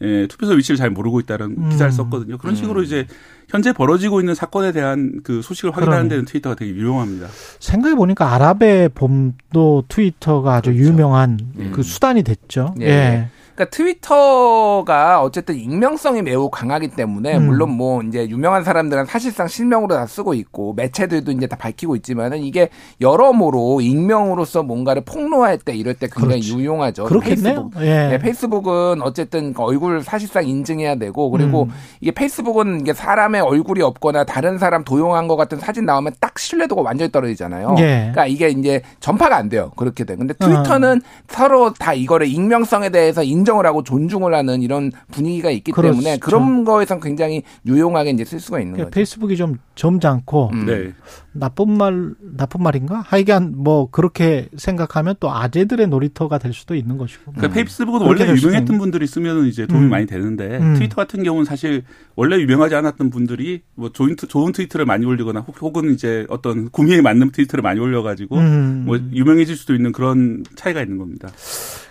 [0.00, 1.68] 예, 투표소 위치를 잘 모르고 있다는 음.
[1.68, 2.38] 기사를 썼거든요.
[2.38, 3.06] 그런 식으로 이제
[3.48, 6.08] 현재 벌어지고 있는 사건에 대한 그 소식을 확인하는.
[6.08, 7.28] 데는 트위터가 되게 유용합니다.
[7.60, 11.38] 생각해 보니까 아랍의 봄도 트위터가 아주 유명한
[11.72, 12.74] 그 수단이 됐죠.
[12.80, 12.86] 예.
[12.86, 13.28] 예.
[13.54, 17.46] 그러니까 트위터가 어쨌든 익명성이 매우 강하기 때문에 음.
[17.46, 22.38] 물론 뭐 이제 유명한 사람들은 사실상 실명으로 다 쓰고 있고 매체들도 이제 다 밝히고 있지만은
[22.38, 22.70] 이게
[23.00, 26.56] 여러모로 익명으로서 뭔가를 폭로할 때 이럴 때 굉장히 그렇지.
[26.56, 27.04] 유용하죠.
[27.04, 27.70] 그렇겠네요.
[27.70, 27.82] 페이스북.
[27.82, 28.08] 예.
[28.08, 31.70] 네, 페이스북은 어쨌든 그 얼굴 사실상 인증해야 되고 그리고 음.
[32.00, 36.82] 이게 페이스북은 이게 사람의 얼굴이 없거나 다른 사람 도용한 것 같은 사진 나오면 딱 신뢰도가
[36.82, 37.76] 완전히 떨어지잖아요.
[37.78, 37.84] 예.
[38.12, 39.70] 그러니까 이게 이제 전파가 안 돼요.
[39.76, 40.16] 그렇게 돼.
[40.16, 40.46] 근데 어.
[40.46, 45.92] 트위터는 서로 다 이거를 익명성에 대해서 인정 인정을 하고 존중을 하는 이런 분위기가 있기 그렇죠.
[45.92, 48.94] 때문에 그런 거에선 굉장히 유용하게 이제 쓸 수가 있는 그러니까 거죠.
[48.94, 50.66] 페이스북이 좀 점잖고 음.
[50.66, 50.92] 네.
[51.32, 53.02] 나쁜 말 나쁜 말인가?
[53.06, 57.32] 하여간 뭐 그렇게 생각하면 또 아재들의 놀이터가 될 수도 있는 것이고.
[57.32, 59.90] 그러니까 페이스북은 그렇게 원래 유명했던 있는- 분들이 쓰면 이제 도움이 음.
[59.90, 60.74] 많이 되는데 음.
[60.74, 61.82] 트위터 같은 경우는 사실
[62.16, 66.70] 원래 유명하지 않았던 분들이 뭐 좋은, 트- 좋은 트위터를 많이 올리거나 혹- 혹은 이제 어떤
[66.70, 68.82] 구미에 맞는 트위터를 많이 올려가지고 음.
[68.86, 71.28] 뭐 유명해질 수도 있는 그런 차이가 있는 겁니다.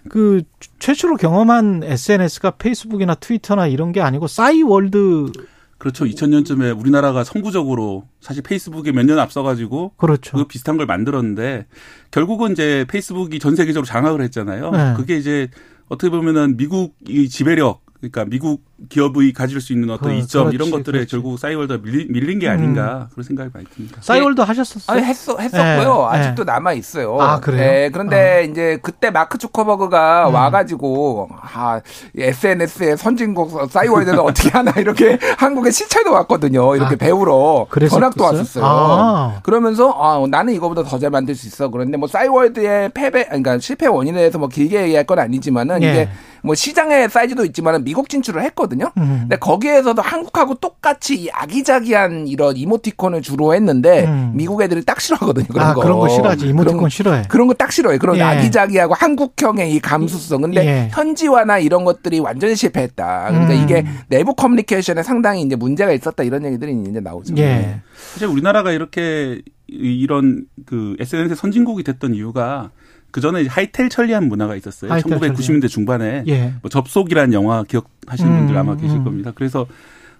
[0.09, 0.41] 그
[0.79, 5.31] 최초로 경험 한 SNS가 페이스북이나 트위터나 이런 게 아니고 싸이월드
[5.77, 6.05] 그렇죠.
[6.05, 10.37] 2000년쯤에 우리나라가 선구적으로 사실 페이스북에 몇 년 앞서가지고 그렇죠.
[10.37, 11.65] 그 비슷한 걸 만들었는데
[12.11, 14.69] 결국은 이제 페이스북이 전 세계적으로 장악을 했잖아요.
[14.71, 14.93] 네.
[14.95, 15.49] 그게 이제
[15.89, 20.71] 어떻게 보면은 미국이 지배력 그러니까 미국 기업이 가질 수 있는 어떤 그, 이점 그렇지, 이런
[20.71, 21.11] 것들에 그렇지.
[21.11, 23.97] 결국 싸이월드가 밀린, 밀린 게 아닌가 그런 생각이 많이 듭니다.
[24.01, 24.97] 싸이월드 하셨었어요?
[24.97, 26.09] 아니 했어 했었고요.
[26.11, 26.45] 예, 아직도 예.
[26.45, 27.15] 남아 있어요.
[27.21, 27.59] 아, 그래요?
[27.61, 30.33] 네, 그런데 이제 그때 마크 주커버그가 음.
[30.33, 31.79] 와가지고 아
[32.17, 36.75] SNS의 선진국 싸이월드는 어떻게 하나 이렇게 한국에 시찰도 왔거든요.
[36.75, 37.99] 이렇게 아, 배우러 그랬었어요?
[37.99, 38.63] 전학도 왔었어요.
[38.65, 39.39] 아.
[39.43, 41.69] 그러면서 아 나는 이거보다 더 잘 만들 수 있어.
[41.69, 45.89] 그런데 뭐 싸이월드의 패배, 그러니까 실패 원인에 대해서 뭐 길게 얘기할 건 아니지만은 예.
[45.89, 46.09] 이게
[46.43, 48.91] 뭐 시장의 사이즈도 있지만은 미국 진출을 했거든요.
[48.97, 49.17] 음.
[49.21, 54.31] 근데 거기에서도 한국하고 똑같이 이 아기자기한 이런 이모티콘을 주로 했는데 음.
[54.35, 55.47] 미국 애들이 딱 싫어하거든요.
[55.47, 55.81] 그런 아 거.
[55.81, 57.23] 그런 거 싫어하지 그런 이모티콘 거- 싫어해.
[57.29, 57.97] 그런 거 딱 싫어해.
[57.99, 58.21] 그런 예.
[58.21, 60.41] 아기자기하고 한국형의 이 감수성.
[60.41, 60.89] 근데 예.
[60.91, 63.27] 현지화나 이런 것들이 완전히 실패했다.
[63.29, 63.63] 그러니까 음.
[63.63, 67.35] 이게 내부 커뮤니케이션에 상당히 이제 문제가 있었다 이런 얘기들이 이제 나오죠.
[67.37, 67.81] 예.
[68.13, 72.71] 사실 우리나라가 이렇게 이- 이런 그 SNS 선진국이 됐던 이유가
[73.11, 74.91] 그 전에 하이텔 천리안 문화가 있었어요.
[74.91, 76.53] 하이텔 1990년대 중반에 예.
[76.61, 79.03] 뭐 접속이라는 영화 기억하시는 음, 분들 아마 계실 음.
[79.03, 79.31] 겁니다.
[79.35, 79.67] 그래서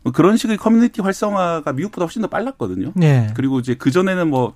[0.03, 2.93] 뭐 그런 식의 커뮤니티 활성화가 미국보다 훨씬 더 빨랐거든요.
[3.01, 3.27] 예.
[3.35, 4.55] 그리고 이제 그 전에는 뭐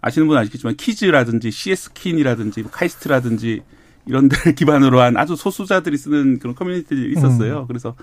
[0.00, 3.62] 아시는 분은 아시겠지만 키즈라든지 CS킨이라든지 뭐 카이스트라든지
[4.06, 7.60] 이런 데를 기반으로 한 아주 소수자들이 쓰는 그런 커뮤니티들이 있었어요.
[7.60, 7.66] 음.
[7.66, 7.94] 그래서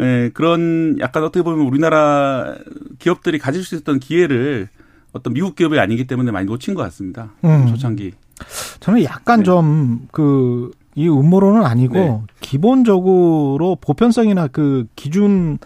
[0.00, 2.56] 예, 그런 약간 어떻게 보면 우리나라
[2.98, 4.68] 기업들이 가질 수 있었던 기회를
[5.12, 7.32] 어떤 미국 기업이 아니기 때문에 많이 놓친 것 같습니다.
[7.44, 7.66] 음.
[7.68, 8.12] 초창기.
[8.80, 9.44] 저는 약간 네.
[9.44, 12.20] 좀그 이 음모론은 아니고 네.
[12.40, 15.58] 기본적으로 보편성이나 그 기준을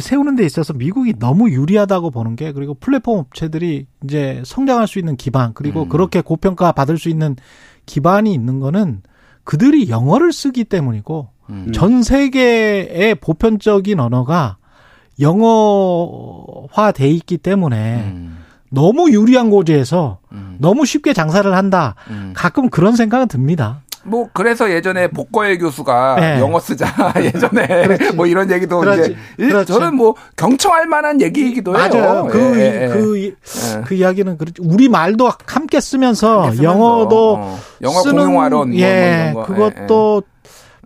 [0.00, 5.16] 세우는 데 있어서 미국이 너무 유리하다고 보는 게 그리고 플랫폼 업체들이 이제 성장할 수 있는
[5.16, 5.88] 기반 그리고 음.
[5.88, 7.36] 그렇게 고평가 받을 수 있는
[7.86, 9.02] 기반이 있는 거는
[9.44, 11.72] 그들이 영어를 쓰기 때문이고 음.
[11.72, 14.56] 전 세계의 보편적인 언어가
[15.20, 18.39] 영어화 돼 있기 때문에 음.
[18.70, 20.56] 너무 유리한 고지에서 음.
[20.58, 21.94] 너무 쉽게 장사를 한다.
[22.08, 22.32] 음.
[22.34, 23.82] 가끔 그런 생각은 듭니다.
[24.02, 26.40] 뭐 그래서 예전에 복거의 교수가 네.
[26.40, 26.86] 영어 쓰자
[27.20, 29.00] 예전에 뭐 이런 얘기도 그렇지.
[29.10, 29.70] 이제 일- 그렇지.
[29.72, 31.88] 저는 뭐 경청할 만한 얘기이기도 해요.
[31.92, 32.26] 맞아요.
[32.30, 32.88] 그, 예, 예, 예.
[32.88, 33.32] 그, 예.
[33.84, 34.62] 그 이야기는 그렇죠.
[34.64, 39.42] 우리 말도 함께 쓰면서 함께 쓰면서, 영어도 어, 영어 쓰는 공용화론 뭐 예, 거.
[39.44, 40.22] 그것도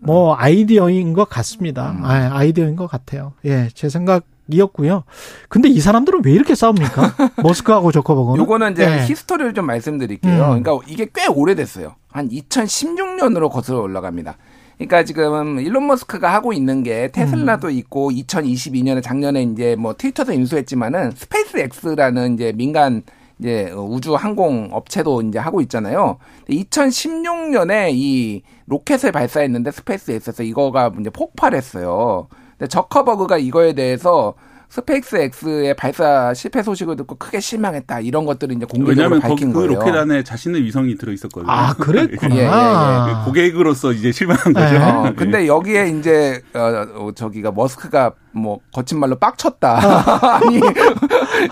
[0.02, 1.92] 뭐 아이디어인 것 같습니다.
[1.92, 2.04] 음.
[2.04, 3.32] 아, 아이디어인 것 같아요.
[3.44, 5.04] 예, 제 생각 이었고요.
[5.48, 7.14] 근데 이 사람들은 왜 이렇게 싸웁니까?
[7.42, 8.42] 머스크하고 저커버그는?
[8.42, 9.06] 요거는 이제 예.
[9.06, 10.32] 히스토리를 좀 말씀드릴게요.
[10.32, 10.62] 음.
[10.62, 11.94] 그러니까 이게 꽤 오래됐어요.
[12.10, 14.36] 한 2016년으로 거슬러 올라갑니다.
[14.76, 17.72] 그러니까 지금 일론 머스크가 하고 있는 게 테슬라도 음.
[17.72, 23.02] 있고 2022년에 작년에 이제 뭐 트위터도 인수했지만은 스페이스 X라는 이제 민간
[23.38, 26.18] 이제 우주 항공 업체도 이제 하고 있잖아요.
[26.48, 32.28] 2016년에 이 로켓을 발사했는데 스페이스 X에서 이거가 이제 폭발했어요.
[32.58, 34.34] 근데 저커버그가 이거에 대해서
[34.68, 39.60] 스페이스 X의 발사 실패 소식을 듣고 크게 실망했다 이런 것들을 이제 공개적으로 왜냐하면 밝힌 그
[39.60, 39.74] 거예요.
[39.78, 41.52] 로켓 안에 자신의 위성이 들어 있었거든요.
[41.52, 42.34] 아, 그랬구나.
[42.36, 43.24] 예, 예, 예.
[43.24, 44.76] 고객으로서 이제 실망한 거죠.
[44.82, 49.78] 어, 근데 여기에 이제 어, 어, 저기가 머스크가 뭐 거친 말로 빡쳤다.
[50.38, 50.56] 아니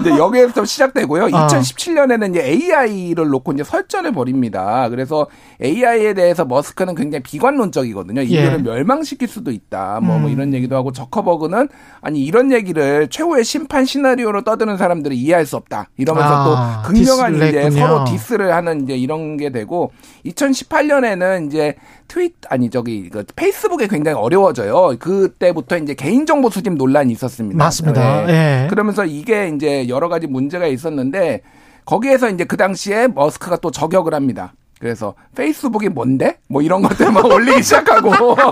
[0.00, 1.24] 이제 여기에서 시작되고요.
[1.32, 1.46] 아.
[1.46, 4.88] 2017년에는 이제 AI를 놓고 이제 설전을 벌입니다.
[4.88, 5.26] 그래서
[5.62, 8.22] AI에 대해서 머스크는 굉장히 비관론적이거든요.
[8.22, 8.62] 인류를 예.
[8.62, 10.00] 멸망시킬 수도 있다.
[10.02, 10.32] 뭐, 뭐 음.
[10.32, 11.68] 이런 얘기도 하고 저커버그는
[12.00, 15.88] 아니 이런 얘기를 최후의 심판 시나리오로 떠드는 사람들이 이해할 수 없다.
[15.96, 17.86] 이러면서 아, 또 극명한 이제 했군요.
[17.86, 19.92] 서로 디스를 하는 이제 이런 게 되고
[20.26, 21.76] 2018년에는 이제
[22.12, 24.96] 트윗 아니 저기 그 페이스북에 굉장히 어려워져요.
[24.98, 27.56] 그때부터 이제 개인정보 수집 논란이 있었습니다.
[27.56, 28.26] 맞습니다.
[28.26, 28.64] 네.
[28.64, 28.66] 예.
[28.68, 31.40] 그러면서 이게 이제 여러 가지 문제가 있었는데
[31.86, 34.52] 거기에서 이제 그 당시에 머스크가 또 저격을 합니다.
[34.82, 36.38] 그래서 페이스북이 뭔데?
[36.48, 38.34] 뭐 이런 것들 막 올리기 시작하고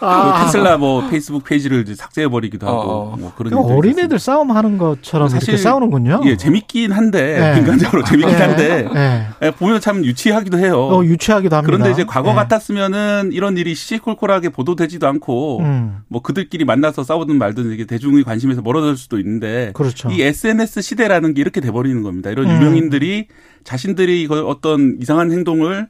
[0.00, 0.38] 아.
[0.38, 3.16] 그 테슬라 뭐 페이스북 페이지를 이제 삭제해 버리기도 하고 어.
[3.18, 6.22] 뭐 그런 어린애들 싸움 하는 것처럼 사실 이렇게 싸우는군요.
[6.24, 7.58] 예, 재밌긴 한데 네.
[7.58, 8.42] 인간적으로 재밌긴 예.
[8.42, 9.26] 한데 예.
[9.42, 10.80] 예, 보면 참 유치하기도 해요.
[10.80, 11.66] 어, 유치하기도 합니다.
[11.66, 12.34] 그런데 이제 과거 예.
[12.34, 15.98] 같았으면은 이런 일이 시시콜콜하게 보도되지도 않고 음.
[16.08, 20.10] 뭐 그들끼리 만나서 싸우든 말든 이게 대중의 관심에서 멀어질 수도 있는데 그렇죠.
[20.10, 22.30] 이 SNS 시대라는 게 이렇게 돼 버리는 겁니다.
[22.30, 22.56] 이런 음.
[22.56, 23.26] 유명인들이
[23.64, 25.88] 자신들이 그 어떤 이상한 행동을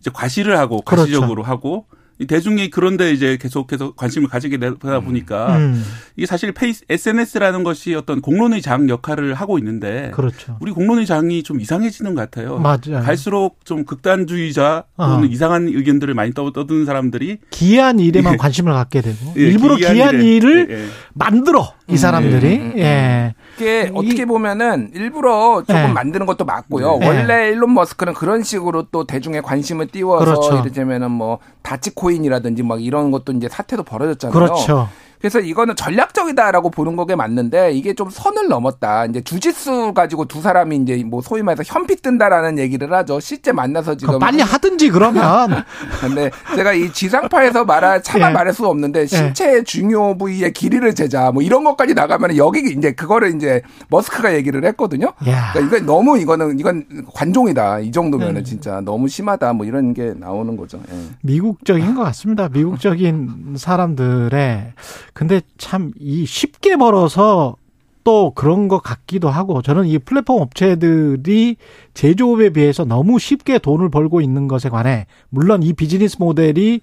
[0.00, 1.02] 이제 과시를 하고 그렇죠.
[1.04, 1.86] 과시적으로 하고
[2.20, 5.84] 이 대중이 그런데 이제 계속해서 관심을 가지게 되다 보니까 음.
[6.16, 10.56] 이게 사실 페이스 SNS라는 것이 어떤 공론의 장 역할을 하고 있는데 그렇죠.
[10.60, 12.58] 우리 공론의 장이 좀 이상해지는 것 같아요.
[12.58, 13.04] 맞아요.
[13.04, 15.24] 갈수록 좀 극단주의자 또는 어.
[15.26, 18.36] 이상한 의견들을 많이 떠- 떠드는 사람들이 기이한 일에만 예.
[18.36, 20.20] 관심을 갖게 되고 예, 일부러 기이한 기이한.
[20.22, 20.86] 일을 예, 예.
[21.14, 23.34] 만들어 이 사람들이 예.
[23.58, 25.92] 이게 어떻게 보면은 일부러 조금 네.
[25.92, 26.98] 만드는 것도 맞고요.
[26.98, 27.06] 네.
[27.06, 30.58] 원래 일론 머스크는 그런 식으로 또 대중의 관심을 띄워서 그렇죠.
[30.60, 34.32] 이를테면은 뭐 다치코인이라든지 막 이런 것도 이제 사태도 벌어졌잖아요.
[34.32, 34.88] 그렇죠.
[35.20, 39.06] 그래서 이거는 전략적이다라고 보는 거게 맞는데 이게 좀 선을 넘었다.
[39.06, 43.20] 이제 주짓수 가지고 두 사람이 이제 뭐 소위 말해서 현피 뜬다라는 얘기를 하죠.
[43.20, 45.64] 실제 만나서 지금 빨리 하든지 그러면
[46.00, 48.32] 근데 제가 이 지상파에서 말할 차마 예.
[48.32, 53.34] 말할 수 없는데 신체 중요 부위의 길이를 재자 뭐 이런 것까지 나가면 여기 이제 그거를
[53.34, 55.12] 이제 머스크가 얘기를 했거든요.
[55.26, 55.50] 야.
[55.52, 57.80] 그러니까 이건 너무 이거는 이건 관종이다.
[57.80, 58.44] 이 정도면은 음.
[58.44, 59.52] 진짜 너무 심하다.
[59.54, 60.80] 뭐 이런 게 나오는 거죠.
[60.92, 60.96] 예.
[61.22, 62.48] 미국적인 것 같습니다.
[62.48, 64.72] 미국적인 사람들의
[65.18, 67.56] 근데 참 이 쉽게 벌어서
[68.04, 71.56] 또 그런 것 같기도 하고 저는 이 플랫폼 업체들이
[71.92, 76.82] 제조업에 비해서 너무 쉽게 돈을 벌고 있는 것에 관해 물론 이 비즈니스 모델이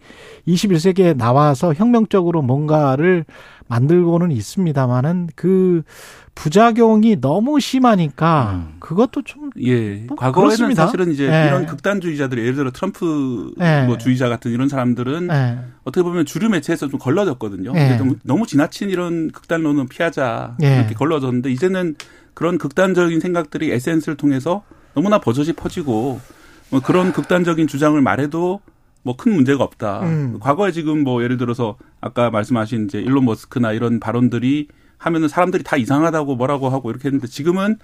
[0.50, 3.24] 21세기에 나와서 혁명적으로 뭔가를
[3.68, 5.84] 만들고는 있습니다만은 그
[6.36, 10.04] 부작용이 너무 심하니까 그것도 좀 예.
[10.08, 10.86] 뭐 과거에는 그렇습니다.
[10.86, 11.48] 사실은 이제 예.
[11.48, 13.86] 이런 극단주의자들 예를 들어 트럼프 예.
[13.88, 15.60] 뭐 주의자 같은 이런 사람들은 예.
[15.84, 17.72] 어떻게 보면 주류 매체에서 좀 걸러졌거든요.
[17.76, 18.00] 예.
[18.24, 20.76] 너무, 지나친 이런 극단론은 피하자 예.
[20.76, 21.96] 이렇게 걸러졌는데 이제는
[22.34, 24.64] 그런 극단적인 생각들이 SNS를 통해서
[24.94, 26.20] 너무나 버젓이 퍼지고
[26.70, 28.60] 뭐 그런 극단적인 주장을 말해도
[29.06, 30.02] 뭐 큰 문제가 없다.
[30.02, 30.40] 음.
[30.40, 34.68] 과거에 지금 뭐 예를 들어서 아까 말씀하신 이제 일론 머스크나 이런 발언들이
[34.98, 37.78] 하면은 사람들이 다 이상하다고 뭐라고 하고 이렇게 했는데 지금은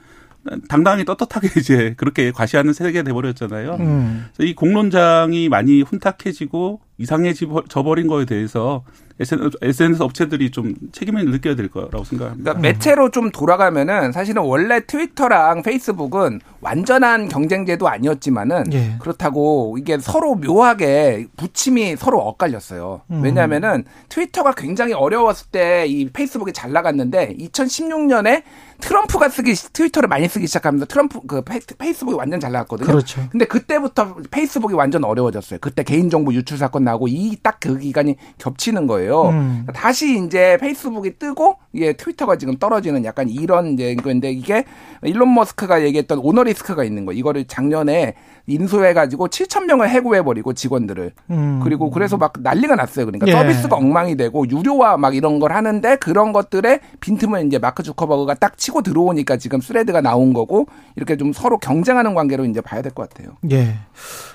[0.67, 3.77] 당당히 떳떳하게 이제 그렇게 과시하는 세계가 돼버렸잖아요.
[3.79, 4.25] 음.
[4.33, 8.83] 그래서 이 공론장이 많이 혼탁해지고 이상해져 버린 거에 대해서
[9.19, 12.53] SNS 업체들이 좀 책임을 느껴야 될 거라고 생각합니다.
[12.53, 18.95] 그러니까 매체로 좀 돌아가면은 사실은 원래 트위터랑 페이스북은 완전한 경쟁재도 아니었지만은 예.
[18.99, 23.01] 그렇다고 이게 서로 묘하게 부침이 서로 엇갈렸어요.
[23.11, 23.21] 음.
[23.23, 28.43] 왜냐하면은 트위터가 굉장히 어려웠을 때 이 페이스북이 잘 나갔는데 2016년에
[28.79, 32.87] 트럼프가 쓰기 트위터를 많이 쓰기 시작하면서 트럼프 그 페이- 페이스북이 완전 잘 나갔거든요.
[32.87, 33.21] 그렇죠.
[33.31, 35.59] 근데 그때부터 페이스북이 완전 어려워졌어요.
[35.61, 39.10] 그때 개인정보 유출 사건 나고 이 딱 그 기간이 겹치는 거예요.
[39.29, 39.65] 음.
[39.73, 44.65] 다시 이제 페이스북이 뜨고 이게 트위터가 지금 떨어지는 약간 이런 이제 건데 이게
[45.03, 47.13] 일론 머스크가 얘기했던 오너 리스크가 있는 거.
[47.13, 48.15] 이거를 작년에
[48.47, 51.11] 인수해 가지고 7천 명을 해고해 버리고 직원들을.
[51.29, 51.59] 음.
[51.63, 53.05] 그리고 그래서 막 난리가 났어요.
[53.05, 53.31] 그러니까 예.
[53.31, 58.57] 서비스가 엉망이 되고 유료화 막 이런 걸 하는데 그런 것들에 빈틈을 이제 마크 주커버그가 딱
[58.57, 63.09] 치고 들어오니까 지금 스레드가 나온 거고 이렇게 좀 서로 경쟁하는 관계로 이제 봐야 될 것
[63.09, 63.37] 같아요.
[63.51, 63.75] 예.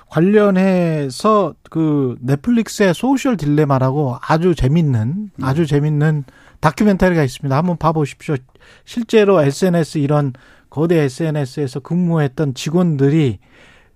[0.08, 6.24] 관련해서 그 넷플릭스의 Social Dilemma라고 아주 재밌는 아주 재밌는
[6.60, 7.56] 다큐멘터리가 있습니다.
[7.56, 8.36] 한번 봐보십시오.
[8.84, 10.32] 실제로 SNS 이런
[10.70, 13.38] 거대 SNS에서 근무했던 직원들이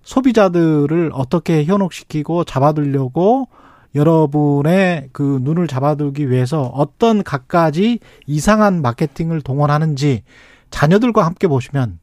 [0.03, 3.47] 소비자들을 어떻게 현혹시키고 잡아들려고
[3.93, 10.23] 여러분의 그 눈을 잡아들기 위해서 어떤 갖가지 이상한 마케팅을 동원하는지
[10.69, 11.99] 자녀들과 함께 보시면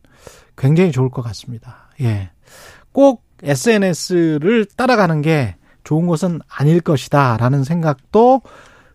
[0.56, 1.88] 굉장히 좋을 것 같습니다.
[2.00, 2.30] 예.
[2.92, 8.42] 꼭 SNS를 따라가는 게 좋은 것은 아닐 것이다 라는 생각도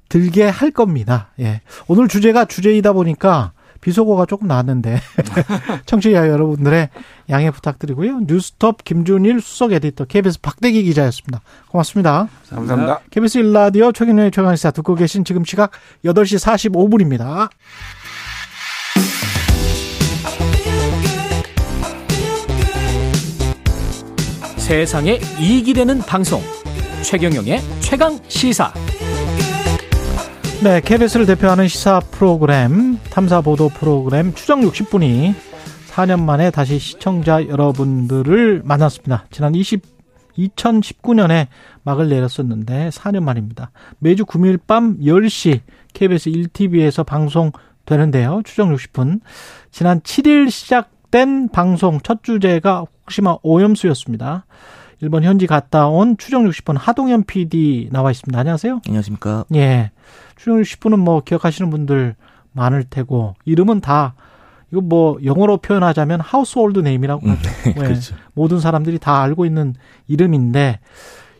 [0.09, 1.31] 들게 할 겁니다.
[1.39, 1.61] 예.
[1.87, 3.53] 오늘 주제가 주제이다 보니까
[3.83, 4.97] 비속어가 조금 나왔는데
[5.85, 6.89] 청취자 여러분들의
[7.29, 8.21] 양해 부탁드리고요.
[8.21, 11.41] 뉴스톱 김준일 수석 에디터 KBS 박대기 기자였습니다.
[11.69, 12.29] 고맙습니다.
[12.49, 13.01] 감사합니다.
[13.11, 15.71] KBS 일라디오 최경영의 최강시사 듣고 계신 지금 시각
[16.05, 17.49] 8시 45분입니다.
[24.57, 26.41] 세상에 이익이 되는 방송
[27.03, 28.73] 최경영의 최강 시사
[30.63, 35.33] 네, KBS를 대표하는 시사 프로그램, 탐사 보도 프로그램 추정 60분이
[35.89, 39.25] 4년 만에 다시 시청자 여러분들을 만났습니다.
[39.29, 39.81] 지난 20,
[40.37, 41.47] 2019년에
[41.83, 43.71] 막을 내렸었는데 4년 만입니다.
[43.99, 45.59] 매주 금요일 밤 10시
[45.93, 48.43] KBS 1TV에서 방송되는데요.
[48.45, 49.19] 추정 60분.
[49.69, 54.45] 지난 7일 시작된 방송 첫 주제가 후쿠시마 오염수였습니다.
[55.01, 58.39] 일본 현지 갔다 온 추적 60분 하동현 PD 나와 있습니다.
[58.39, 58.79] 안녕하세요.
[58.87, 59.43] 안녕하십니까.
[59.55, 59.91] 예.
[60.35, 62.15] 추적 60분은 뭐 기억하시는 분들
[62.51, 64.15] 많을 테고 이름은 다
[64.71, 67.49] 이거 뭐 영어로 표현하자면 household name이라고 하죠.
[67.67, 67.73] 예.
[67.73, 68.15] 그렇죠.
[68.33, 69.75] 모든 사람들이 다 알고 있는
[70.07, 70.79] 이름인데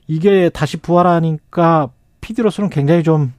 [0.07, 1.89] 이게 다시 부활하니까
[2.21, 3.33] PD로서는 굉장히 좀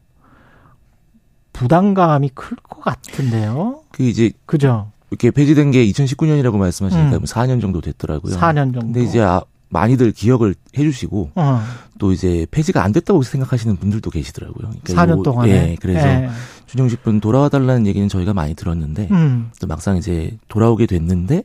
[1.53, 3.81] 부담감이 클 것 같은데요.
[3.93, 4.91] 그 이제 그죠?
[5.11, 7.23] 이렇게 폐지된 게 2019년이라고 말씀하시니까 음.
[7.23, 8.35] 4년 정도 됐더라고요.
[8.37, 8.81] 4년 정도.
[8.81, 9.43] 근데 이제 아,
[9.75, 11.61] 많이들 기억을 해주시고 어.
[11.99, 14.71] 또 이제 폐지가 안 됐다고 생각하시는 분들도 계시더라고요.
[14.83, 15.51] 그러니까 4년 요거- 동안에.
[15.73, 16.31] 예, 그래서 예.
[16.67, 19.51] 준영식 분 돌아와 달라는 얘기는 저희가 많이 들었는데 음.
[19.61, 21.43] 또 막상 이제 돌아오게 됐는데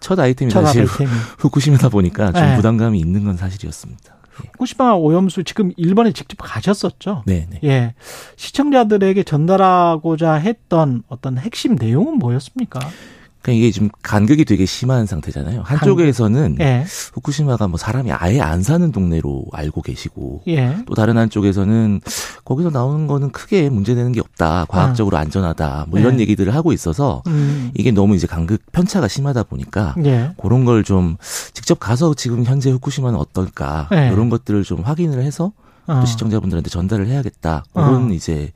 [0.00, 1.10] 첫 아이템이 첫 사실 아이템이.
[1.38, 2.56] 후쿠시마다 보니까 좀 네.
[2.56, 4.14] 부담감이 있는 건 사실이었습니다.
[4.32, 7.22] 후쿠시마 오염수 지금 일본에 직접 가셨었죠?
[7.26, 7.60] 네, 네.
[7.64, 7.94] 예.
[8.36, 12.80] 시청자들에게 전달하고자 했던 어떤 핵심 내용은 뭐였습니까?
[13.44, 15.60] 그러니까 이게 지금 간극이 되게 심한 상태잖아요.
[15.64, 16.86] 한쪽에서는 예.
[17.12, 20.78] 후쿠시마가 뭐 사람이 아예 안 사는 동네로 알고 계시고 예.
[20.86, 22.00] 또 다른 한쪽에서는
[22.46, 24.64] 거기서 나오는 거는 크게 문제되는 게 없다.
[24.70, 25.86] 과학적으로 안전하다.
[25.90, 26.22] 뭐 이런 네.
[26.22, 27.70] 얘기들을 하고 있어서 음.
[27.74, 30.32] 이게 너무 이제 간극 편차가 심하다 보니까 예.
[30.38, 31.16] 그런 걸 좀
[31.54, 34.10] 직접 가서 지금 현재 후쿠시마는 어떨까 네.
[34.12, 35.52] 이런 것들을 좀 확인을 해서
[35.86, 36.00] 어.
[36.00, 37.64] 또 시청자분들한테 전달을 해야겠다.
[37.74, 38.14] 그런 어.
[38.14, 38.52] 이제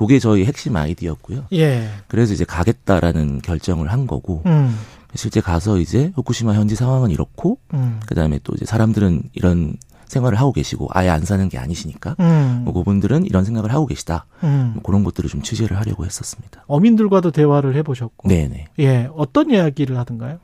[0.00, 1.44] 그게 저희 핵심 아이디어였고요.
[1.52, 1.90] 예.
[2.08, 4.74] 그래서 이제 가겠다라는 결정을 한 거고 음.
[5.14, 8.00] 실제 가서 이제 후쿠시마 현지 상황은 이렇고 음.
[8.06, 9.74] 그다음에 또 이제 사람들은 이런
[10.06, 12.62] 생활을 하고 계시고 아예 안 사는 게 아니시니까 음.
[12.64, 14.24] 뭐 그분들은 이런 생각을 하고 계시다.
[14.42, 14.70] 음.
[14.72, 16.64] 뭐 그런 것들을 좀 취재를 하려고 했었습니다.
[16.66, 18.26] 어민들과도 대화를 해보셨고.
[18.26, 18.68] 네네.
[18.78, 19.10] 예.
[19.14, 20.38] 어떤 이야기를 하던가요?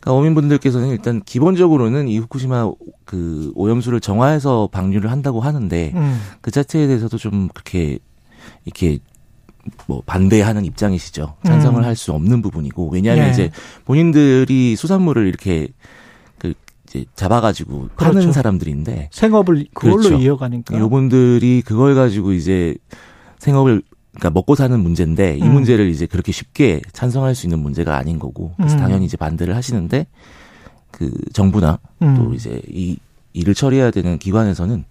[0.00, 2.72] 그러니까 어민분들께서는 일단 기본적으로는 이 후쿠시마
[3.04, 6.20] 그 오염수를 정화해서 방류를 한다고 하는데 음.
[6.40, 8.00] 그 자체에 대해서도 좀 그렇게
[8.64, 8.98] 이렇게
[9.86, 11.36] 뭐 반대하는 입장이시죠.
[11.44, 11.84] 찬성을 음.
[11.84, 13.30] 할수 없는 부분이고 왜냐하면 예.
[13.30, 13.50] 이제
[13.84, 15.68] 본인들이 수산물을 이렇게
[16.38, 16.54] 그
[16.86, 18.32] 이제 잡아가지고 파는 그렇죠.
[18.32, 20.18] 사람들인데 생업을 그걸로 그렇죠.
[20.18, 20.78] 이어가니까.
[20.78, 22.76] 요분들이 그걸 가지고 이제
[23.38, 23.82] 생업을
[24.12, 25.52] 그러니까 먹고 사는 문제인데 이 음.
[25.52, 28.80] 문제를 이제 그렇게 쉽게 찬성할 수 있는 문제가 아닌 거고 그래서 음.
[28.80, 30.06] 당연히 이제 반대를 하시는데
[30.90, 32.14] 그 정부나 음.
[32.16, 32.96] 또 이제 이
[33.34, 34.84] 일을 처리해야 되는 기관에서는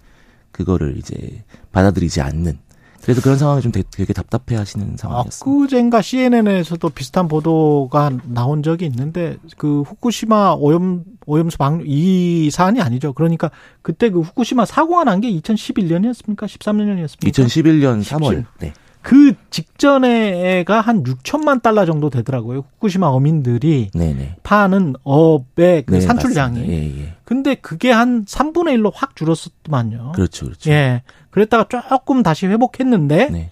[0.51, 2.59] 그거를 이제 받아들이지 않는
[3.05, 5.45] 그래서 그런 상황이 좀 되게, 답답해 하시는 상황이었습니다.
[5.45, 13.13] 엊그젠가 CNN에서도 비슷한 보도가 나온 적이 있는데 그 후쿠시마 오염 오염수 방류 이 사안이 아니죠.
[13.13, 13.51] 그러니까
[13.83, 16.45] 그때 그 후쿠시마 사고가 난 게 2011년이었습니까?
[16.45, 17.29] 13년이었습니까?
[17.31, 18.23] 2011년 3월.
[18.25, 18.45] 17.
[18.59, 18.73] 네.
[19.05, 22.63] 그 직전에가 한 6천만 달러 정도 되더라고요.
[22.73, 24.37] 후쿠시마 어민들이 네네.
[24.41, 26.67] 파는 업의 그 네, 산출량이.
[26.67, 27.13] 예, 예.
[27.23, 30.13] 근데 그게 한 3분의 1로 확 줄었었더만요.
[30.15, 30.71] 그렇죠, 그렇죠.
[30.71, 31.03] 예.
[31.29, 33.49] 그랬다가 조금 다시 회복했는데 네.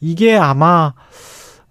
[0.00, 0.94] 이게 아마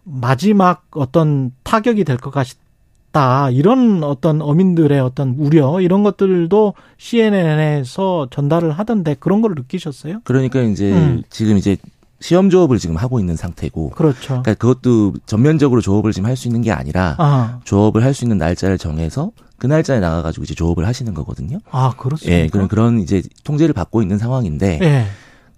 [0.03, 3.49] 마지막 어떤 타격이 될 것 같다.
[3.49, 10.19] 이런 어떤 어민들의 어떤 우려 이런 것들도 CNN에서 전달을 하던데 그런 걸 느끼셨어요?
[10.23, 11.23] 그러니까 이제 음.
[11.31, 11.77] 지금 이제
[12.23, 14.41] 시험 조업을 지금 하고 있는 상태고 그렇죠.
[14.41, 18.37] 그러니까 그것도 전면적으로 조업을 지금 할 수 있는 게 아니라 아, 조업을 할 수 있는
[18.37, 21.59] 날짜를 정해서 그 날짜에 나가가지고 이제 조업을 하시는 거거든요.
[21.69, 22.37] 아 그렇습니까?
[22.43, 25.05] 예, 그런 그런 이제 통제를 받고 있는 상황인데 예.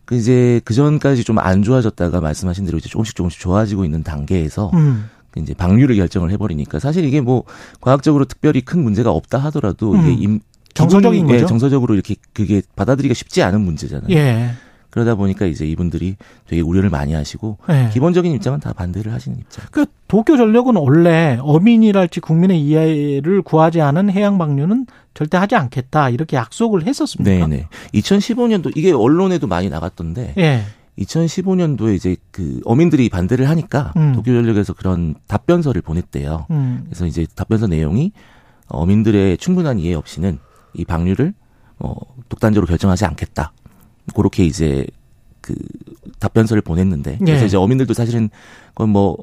[0.05, 4.71] 그 이제 그 전까지 좀 안 좋아졌다가 말씀하신 대로 이제 조금씩 조금씩 좋아지고 있는 단계에서
[4.73, 5.07] 음.
[5.29, 7.43] 그 이제 방류를 결정을 해버리니까 사실 이게 뭐
[7.79, 10.01] 과학적으로 특별히 큰 문제가 없다 하더라도 음.
[10.01, 10.39] 이게 임,
[10.73, 11.45] 정서적인 예, 거죠?
[11.45, 14.07] 정서적으로 이렇게 그게 받아들이기가 쉽지 않은 문제잖아요.
[14.09, 14.49] 예.
[14.95, 16.15] 그러다 보니까 이제 이분들이
[16.47, 17.89] 되게 우려를 많이 하시고 예.
[17.91, 19.65] 기본적인 입장은 다 반대를 하시는 입장.
[19.69, 26.37] 그 도쿄 전력은 원래 어민이랄지 국민의 이해를 구하지 않은 해양 방류는 절대 하지 않겠다 이렇게
[26.37, 27.45] 약속을 했었습니까?
[27.45, 27.67] 네네.
[27.93, 30.61] 2015년도 이게 언론에도 많이 나갔던데 예.
[30.97, 34.13] 2015년도에 이제 그 어민들이 반대를 하니까 음.
[34.13, 36.45] 도쿄 전력에서 그런 답변서를 보냈대요.
[36.51, 36.83] 음.
[36.85, 38.13] 그래서 이제 답변서 내용이
[38.69, 40.39] 어민들의 충분한 이해 없이는
[40.73, 41.33] 이 방류를
[41.79, 41.93] 어
[42.29, 43.51] 독단적으로 결정하지 않겠다.
[44.13, 44.85] 그렇게 이제
[45.41, 45.53] 그
[46.19, 47.45] 답변서를 보냈는데 그래서 예.
[47.45, 48.29] 이제 어민들도 사실은
[48.69, 49.17] 그건 뭐,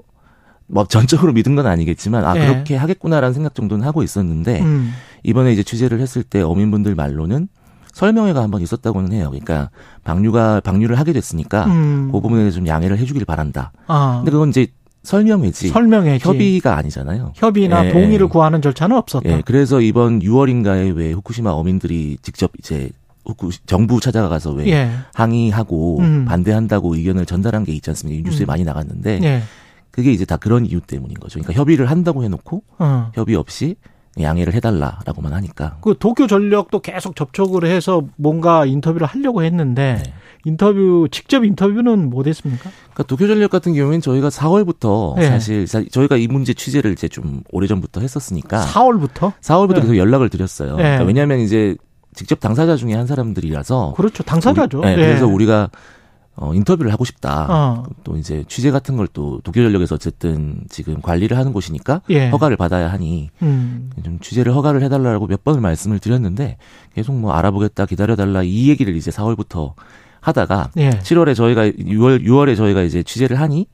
[0.67, 2.47] 뭐 전적으로 믿은 건 아니겠지만 아 예.
[2.47, 4.93] 그렇게 하겠구나라는 생각 정도는 하고 있었는데 음.
[5.23, 7.49] 이번에 이제 취재를 했을 때 어민분들 말로는
[7.93, 9.29] 설명회가 한번 있었다고는 해요.
[9.31, 9.71] 그러니까
[10.05, 12.09] 방류가 방류를 하게 됐으니까 음.
[12.11, 13.73] 그 부분에 좀 양해를 해주길 바란다.
[13.87, 14.19] 아.
[14.19, 14.69] 근데 그건 이제
[15.03, 16.27] 설명회지 설명회지.
[16.27, 17.33] 협의가 아니잖아요.
[17.35, 18.29] 협의나 예, 동의를 예.
[18.29, 19.29] 구하는 절차는 없었다.
[19.29, 22.91] 예, 그래서 이번 6월인가에 왜 후쿠시마 어민들이 직접 이제
[23.67, 24.91] 정부 찾아가서 왜 예.
[25.15, 26.25] 항의하고 음.
[26.27, 28.19] 반대한다고 의견을 전달한 게 있지 않습니까?
[28.19, 28.47] 이 뉴스에 음.
[28.47, 29.43] 많이 나갔는데 예.
[29.91, 31.39] 그게 이제 다 그런 이유 때문인 거죠.
[31.39, 33.11] 그러니까 협의를 한다고 해놓고 어.
[33.15, 33.77] 협의 없이
[34.21, 40.13] 양해를 해달라라고만 하니까 그 도쿄 전력도 계속 접촉을 해서 뭔가 인터뷰를 하려고 했는데 네.
[40.45, 42.69] 인터뷰 직접 인터뷰는 못 했습니까?
[42.93, 45.29] 그러니까 도쿄 전력 같은 경우에는 저희가 4월부터 네.
[45.29, 49.33] 사실 사- 저희가 이 문제 취재를 이제 좀 오래 전부터 했었으니까 4월부터?
[49.41, 49.81] 4월부터 네.
[49.83, 50.77] 계속 연락을 드렸어요.
[50.77, 50.83] 네.
[50.83, 51.77] 그러니까 왜냐하면 이제
[52.15, 54.23] 직접 당사자 중에 한 사람들이라서 그렇죠.
[54.23, 54.79] 당사자죠.
[54.79, 54.97] 우리- 네, 예.
[54.97, 55.71] 그래서 우리가
[56.35, 57.47] 어, 인터뷰를 하고 싶다.
[57.51, 57.83] 어.
[58.05, 62.31] 또 이제 취재 같은 걸 또 도쿄전력에서 어쨌든 지금 관리를 하는 곳이니까 예.
[62.31, 63.91] 허가를 받아야 하니 음.
[64.03, 66.57] 좀 취재를 허가를 해달라고 몇 번을 말씀을 드렸는데
[66.95, 69.75] 계속 뭐 알아보겠다 기다려달라 이 얘기를 이제 4월부터
[70.21, 70.91] 하다가 예.
[70.91, 73.67] 7월에 저희가 6월 6월에 저희가 이제 취재를 하니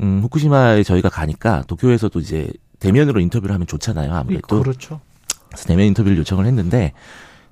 [0.00, 5.00] 음 후쿠시마에 저희가 가니까 도쿄에서도 이제 대면으로 인터뷰를 하면 좋잖아요 아무래도 그렇죠.
[5.48, 6.92] 그래서 대면 인터뷰를 요청을 했는데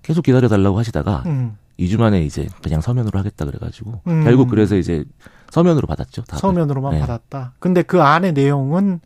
[0.02, 1.56] 계속 기다려 달라고 하시다가 음.
[1.78, 4.24] 2주 만에 이제 그냥 서면으로 하겠다 그래가지고 음.
[4.24, 5.04] 결국 그래서 이제
[5.50, 6.22] 서면으로 받았죠.
[6.24, 6.40] 답을.
[6.40, 7.00] 서면으로만 네.
[7.00, 7.54] 받았다.
[7.58, 9.00] 근데 그 안의 내용은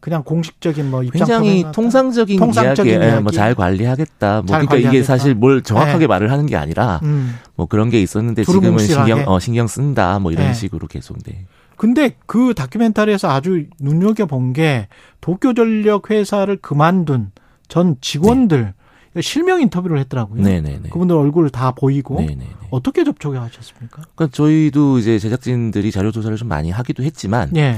[0.00, 1.64] 그냥 공식적인 뭐 입장 굉장히.
[1.72, 3.22] 통상적인, 통상적인 이야기, 이야기.
[3.22, 4.42] 뭐잘 관리하겠다.
[4.42, 5.06] 뭐잘 그러니까 이게 관리하겠다.
[5.06, 6.06] 사실 뭘 정확하게 네.
[6.06, 7.36] 말을 하는 게 아니라 음.
[7.54, 8.78] 뭐 그런 게 있었는데 지금은.
[8.78, 10.54] 신경 어, 신경 쓴다 뭐 이런 네.
[10.54, 11.46] 식으로 계속 네.
[11.76, 14.88] 근데 그 다큐멘터리에서 아주 눈여겨 본 게
[15.20, 17.32] 도쿄 전력 회사를 그만둔
[17.68, 18.74] 전 직원들
[19.22, 20.42] 실명 인터뷰를 했더라고요.
[20.42, 20.88] 네네네.
[20.90, 22.46] 그분들 얼굴 다 보이고 네네네.
[22.70, 24.02] 어떻게 접촉을 하셨습니까?
[24.14, 27.76] 그러니까 저희도 이제 제작진들이 자료 조사를 좀 많이 하기도 했지만 예.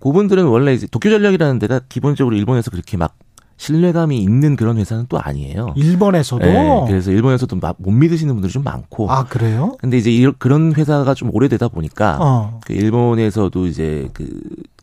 [0.00, 3.16] 그분들은 원래 이제 도쿄전력이라는 데가 기본적으로 일본에서 그렇게 막
[3.58, 5.72] 신뢰감이 있는 그런 회사는 또 아니에요.
[5.76, 9.10] 일본에서도 네, 그래서 일본에서도 막못 믿으시는 분들이 좀 많고.
[9.10, 9.76] 아 그래요?
[9.80, 12.60] 근데 이제 이- 그런 회사가 좀 오래되다 보니까 어.
[12.66, 14.28] 그 일본에서도 이제 그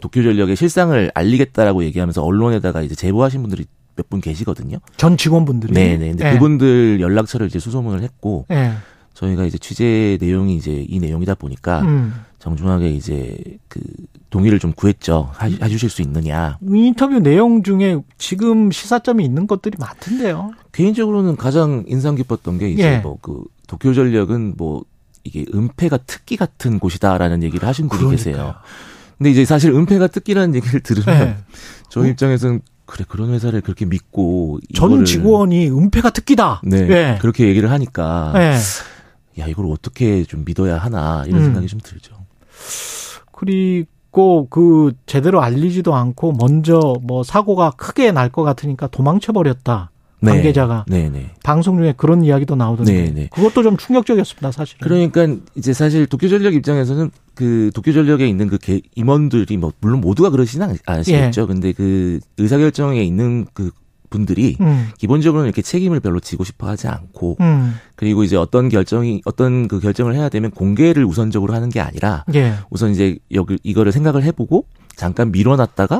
[0.02, 3.66] 도쿄 전력의 실상을 알리겠다라고 얘기하면서 언론에다가 이제 제보하신 분들이
[3.96, 4.78] 몇 분 계시거든요.
[4.98, 5.74] 전 직원분들이.
[5.74, 6.10] 네네.
[6.10, 6.34] 근데 예.
[6.34, 8.74] 그분들 연락처를 이제 수소문을 했고 예.
[9.14, 12.14] 저희가 이제 취재 내용이 이제 이 내용이다 보니까 음.
[12.40, 13.38] 정중하게 이제
[13.68, 13.80] 그
[14.32, 15.30] 동의를 좀 구했죠.
[15.34, 16.58] 하- 해주실 수 있느냐.
[16.68, 20.52] 인터뷰 내용 중에 지금 시사점이 있는 것들이 많던데요.
[20.72, 22.98] 개인적으로는 가장 인상 깊었던 게 이제 예.
[22.98, 24.84] 뭐그 도쿄 전력은 뭐
[25.24, 28.34] 이게 은폐가 특기 같은 곳이다라는 얘기를 하신 분이 그러니까요.
[28.34, 28.56] 계세요.
[29.20, 31.38] 근데 이제 사실 은폐가 특기라는 얘기를 들으면 예.
[31.90, 32.62] 저희 입장에서는
[32.94, 36.62] 그래 그런 회사를 그렇게 믿고 전 직원이 은폐가 특기다.
[36.64, 37.18] 네 예.
[37.20, 39.42] 그렇게 얘기를 하니까 예.
[39.42, 41.46] 야 이걸 어떻게 좀 믿어야 하나 이런 음.
[41.46, 42.14] 생각이 좀 들죠.
[43.32, 49.90] 그리고 그 제대로 알리지도 않고 먼저 뭐 사고가 크게 날 것 같으니까 도망쳐 버렸다.
[50.20, 50.32] 네.
[50.32, 51.32] 관계자가 네네.
[51.44, 53.30] 방송 중에 그런 이야기도 나오던데 네네.
[53.34, 54.80] 그것도 좀 충격적이었습니다 사실은.
[54.82, 60.30] 그러니까 이제 사실 도쿄 전력 입장에서는 그 도쿄전력에 있는 그 개- 임원들이 뭐 물론 모두가
[60.30, 61.42] 그러시는 않- 않으시겠죠.
[61.42, 61.46] 예.
[61.46, 63.72] 근데 그 의사결정에 있는 그
[64.10, 64.90] 분들이 음.
[65.00, 67.74] 기본적으로는 이렇게 책임을 별로 지고 싶어 하지 않고 음.
[67.96, 72.54] 그리고 이제 어떤 결정이 어떤 그 결정을 해야 되면 공개를 우선적으로 하는 게 아니라 예.
[72.70, 74.66] 우선 이제 여기 이거를 생각을 해보고
[74.96, 76.00] 잠깐 밀어놨다가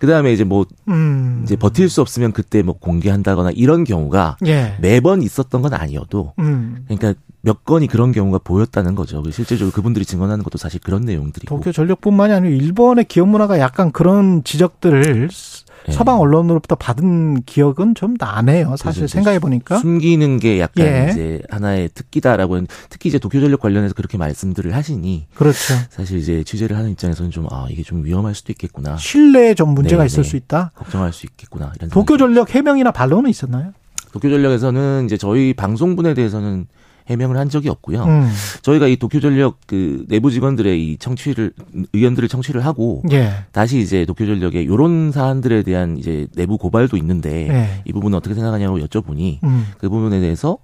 [0.00, 1.42] 그 다음에 이제 뭐 음.
[1.44, 4.74] 이제 버틸 수 없으면 그때 뭐 공개한다거나 이런 경우가 예.
[4.80, 6.86] 매번 있었던 건 아니어도 음.
[6.88, 9.22] 그러니까 몇 건이 그런 경우가 보였다는 거죠.
[9.30, 11.54] 실제적으로 그분들이 증언하는 것도 사실 그런 내용들이고.
[11.54, 15.28] 도쿄 전력뿐만이 아니고 일본의 기업 문화가 약간 그런 지적들을
[15.88, 15.92] 예.
[15.92, 18.76] 서방 언론으로부터 받은 기억은 좀 나네요.
[18.76, 19.78] 사실 생각해 보니까.
[19.78, 21.08] 숨기는 게 약간 예.
[21.10, 25.74] 이제 하나의 특기다라고 는 특히 이제 도쿄 전력 관련해서 그렇게 말씀들을 하시니 그렇죠.
[25.90, 28.96] 사실 이제 취재를 하는 입장에서는 좀 아 이게 좀 위험할 수도 있겠구나.
[28.96, 30.28] 신뢰에 좀 문제가 네, 있을 네.
[30.28, 30.70] 수 있다.
[30.74, 31.72] 걱정할 수 있겠구나.
[31.76, 33.72] 이런 도쿄 전력 해명이나 반론은 있었나요?
[34.12, 36.66] 도쿄 전력에서는 이제 저희 방송분에 대해서는
[37.10, 38.04] 해명을 한 적이 없고요.
[38.04, 38.30] 음.
[38.62, 41.52] 저희가 이 도쿄전력 그 내부 직원들의 이 청취를
[41.92, 43.32] 의견들을 청취를 하고 예.
[43.52, 47.82] 다시 이제 도쿄전력의 요런 사안들에 대한 이제 내부 고발도 있는데 예.
[47.84, 49.66] 이 부분은 어떻게 생각하냐고 여쭤보니 음.
[49.78, 50.58] 그 부분에 대해서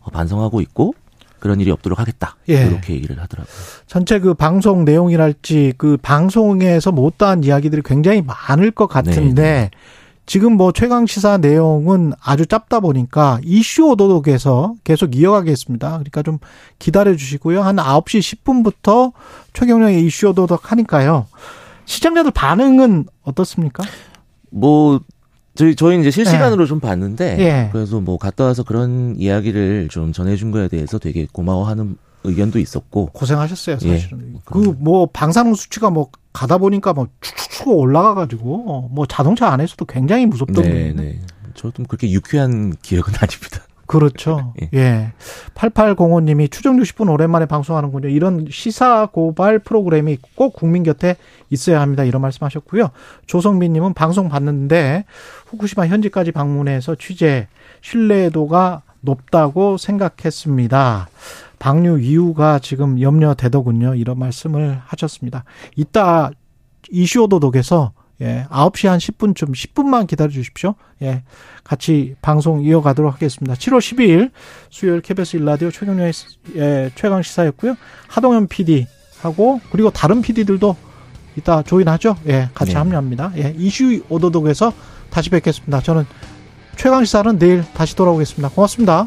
[0.00, 0.94] 어, 반성하고 있고
[1.38, 2.36] 그런 일이 없도록 하겠다.
[2.48, 2.66] 예.
[2.66, 3.52] 이렇게 얘기를 하더라고요.
[3.88, 9.70] 전체 그 방송 내용이랄지 그 방송에서 못다한 이야기들이 굉장히 많을 것 같은데 네,
[10.24, 15.88] 지금 뭐 최강 시사 내용은 아주 짧다 보니까 이슈 오도독에서 계속 이어가겠습니다.
[15.90, 16.38] 그러니까 좀
[16.78, 17.62] 기다려 주시고요.
[17.62, 19.12] 한 9시 10분부터
[19.52, 21.26] 최경영의 이슈 오도독 하니까요.
[21.84, 23.82] 시청자들 반응은 어떻습니까?
[24.50, 25.00] 뭐
[25.54, 27.68] 저희 저희 이제 실시간으로 좀 봤는데 예.
[27.72, 33.78] 그래서 뭐 갔다 와서 그런 이야기를 좀 전해준 거에 대해서 되게 고마워하는 의견도 있었고 고생하셨어요,
[33.82, 33.98] 예.
[33.98, 34.38] 사실은.
[34.44, 40.70] 그뭐 방사능 수치가 뭐 가다 보니까 뭐 축축축 올라가 가지고 뭐 자동차 안에서도 굉장히 무섭던데.
[40.70, 41.20] 네, 네.
[41.54, 43.60] 저도 그렇게 유쾌한 기억은 아닙니다.
[43.86, 44.54] 그렇죠.
[44.72, 45.12] 예.
[45.54, 48.08] 8805님이 추정 60분 오랜만에 방송하는군요.
[48.08, 51.16] 이런 시사 고발 프로그램이 꼭 국민 곁에
[51.50, 52.04] 있어야 합니다.
[52.04, 52.90] 이런 말씀 하셨고요.
[53.26, 55.04] 조성민님은 방송 봤는데
[55.46, 57.48] 후쿠시마 현지까지 방문해서 취재
[57.82, 61.08] 신뢰도가 높다고 생각했습니다.
[61.62, 63.94] 방류 이유가 지금 염려되더군요.
[63.94, 65.44] 이런 말씀을 하셨습니다.
[65.76, 66.32] 이따
[66.90, 70.74] 이슈 오도독에서 예, 9시 한 10분쯤 10분만 기다려 주십시오.
[71.02, 71.22] 예.
[71.62, 73.54] 같이 방송 이어가도록 하겠습니다.
[73.54, 74.32] 7월 12일
[74.70, 76.12] 수요일 KBS 일라디오 최경련의
[76.56, 77.76] 예, 최강 시사였고요.
[78.08, 78.88] 하동현 PD
[79.20, 80.74] 하고 그리고 다른 PD들도
[81.36, 82.16] 이따 조인하죠.
[82.26, 82.78] 예, 같이 네.
[82.78, 83.34] 합류합니다.
[83.36, 84.72] 예, 이슈 오도독에서
[85.10, 85.80] 다시 뵙겠습니다.
[85.80, 86.06] 저는
[86.74, 88.48] 최강 시사는 내일 다시 돌아오겠습니다.
[88.48, 89.06] 고맙습니다.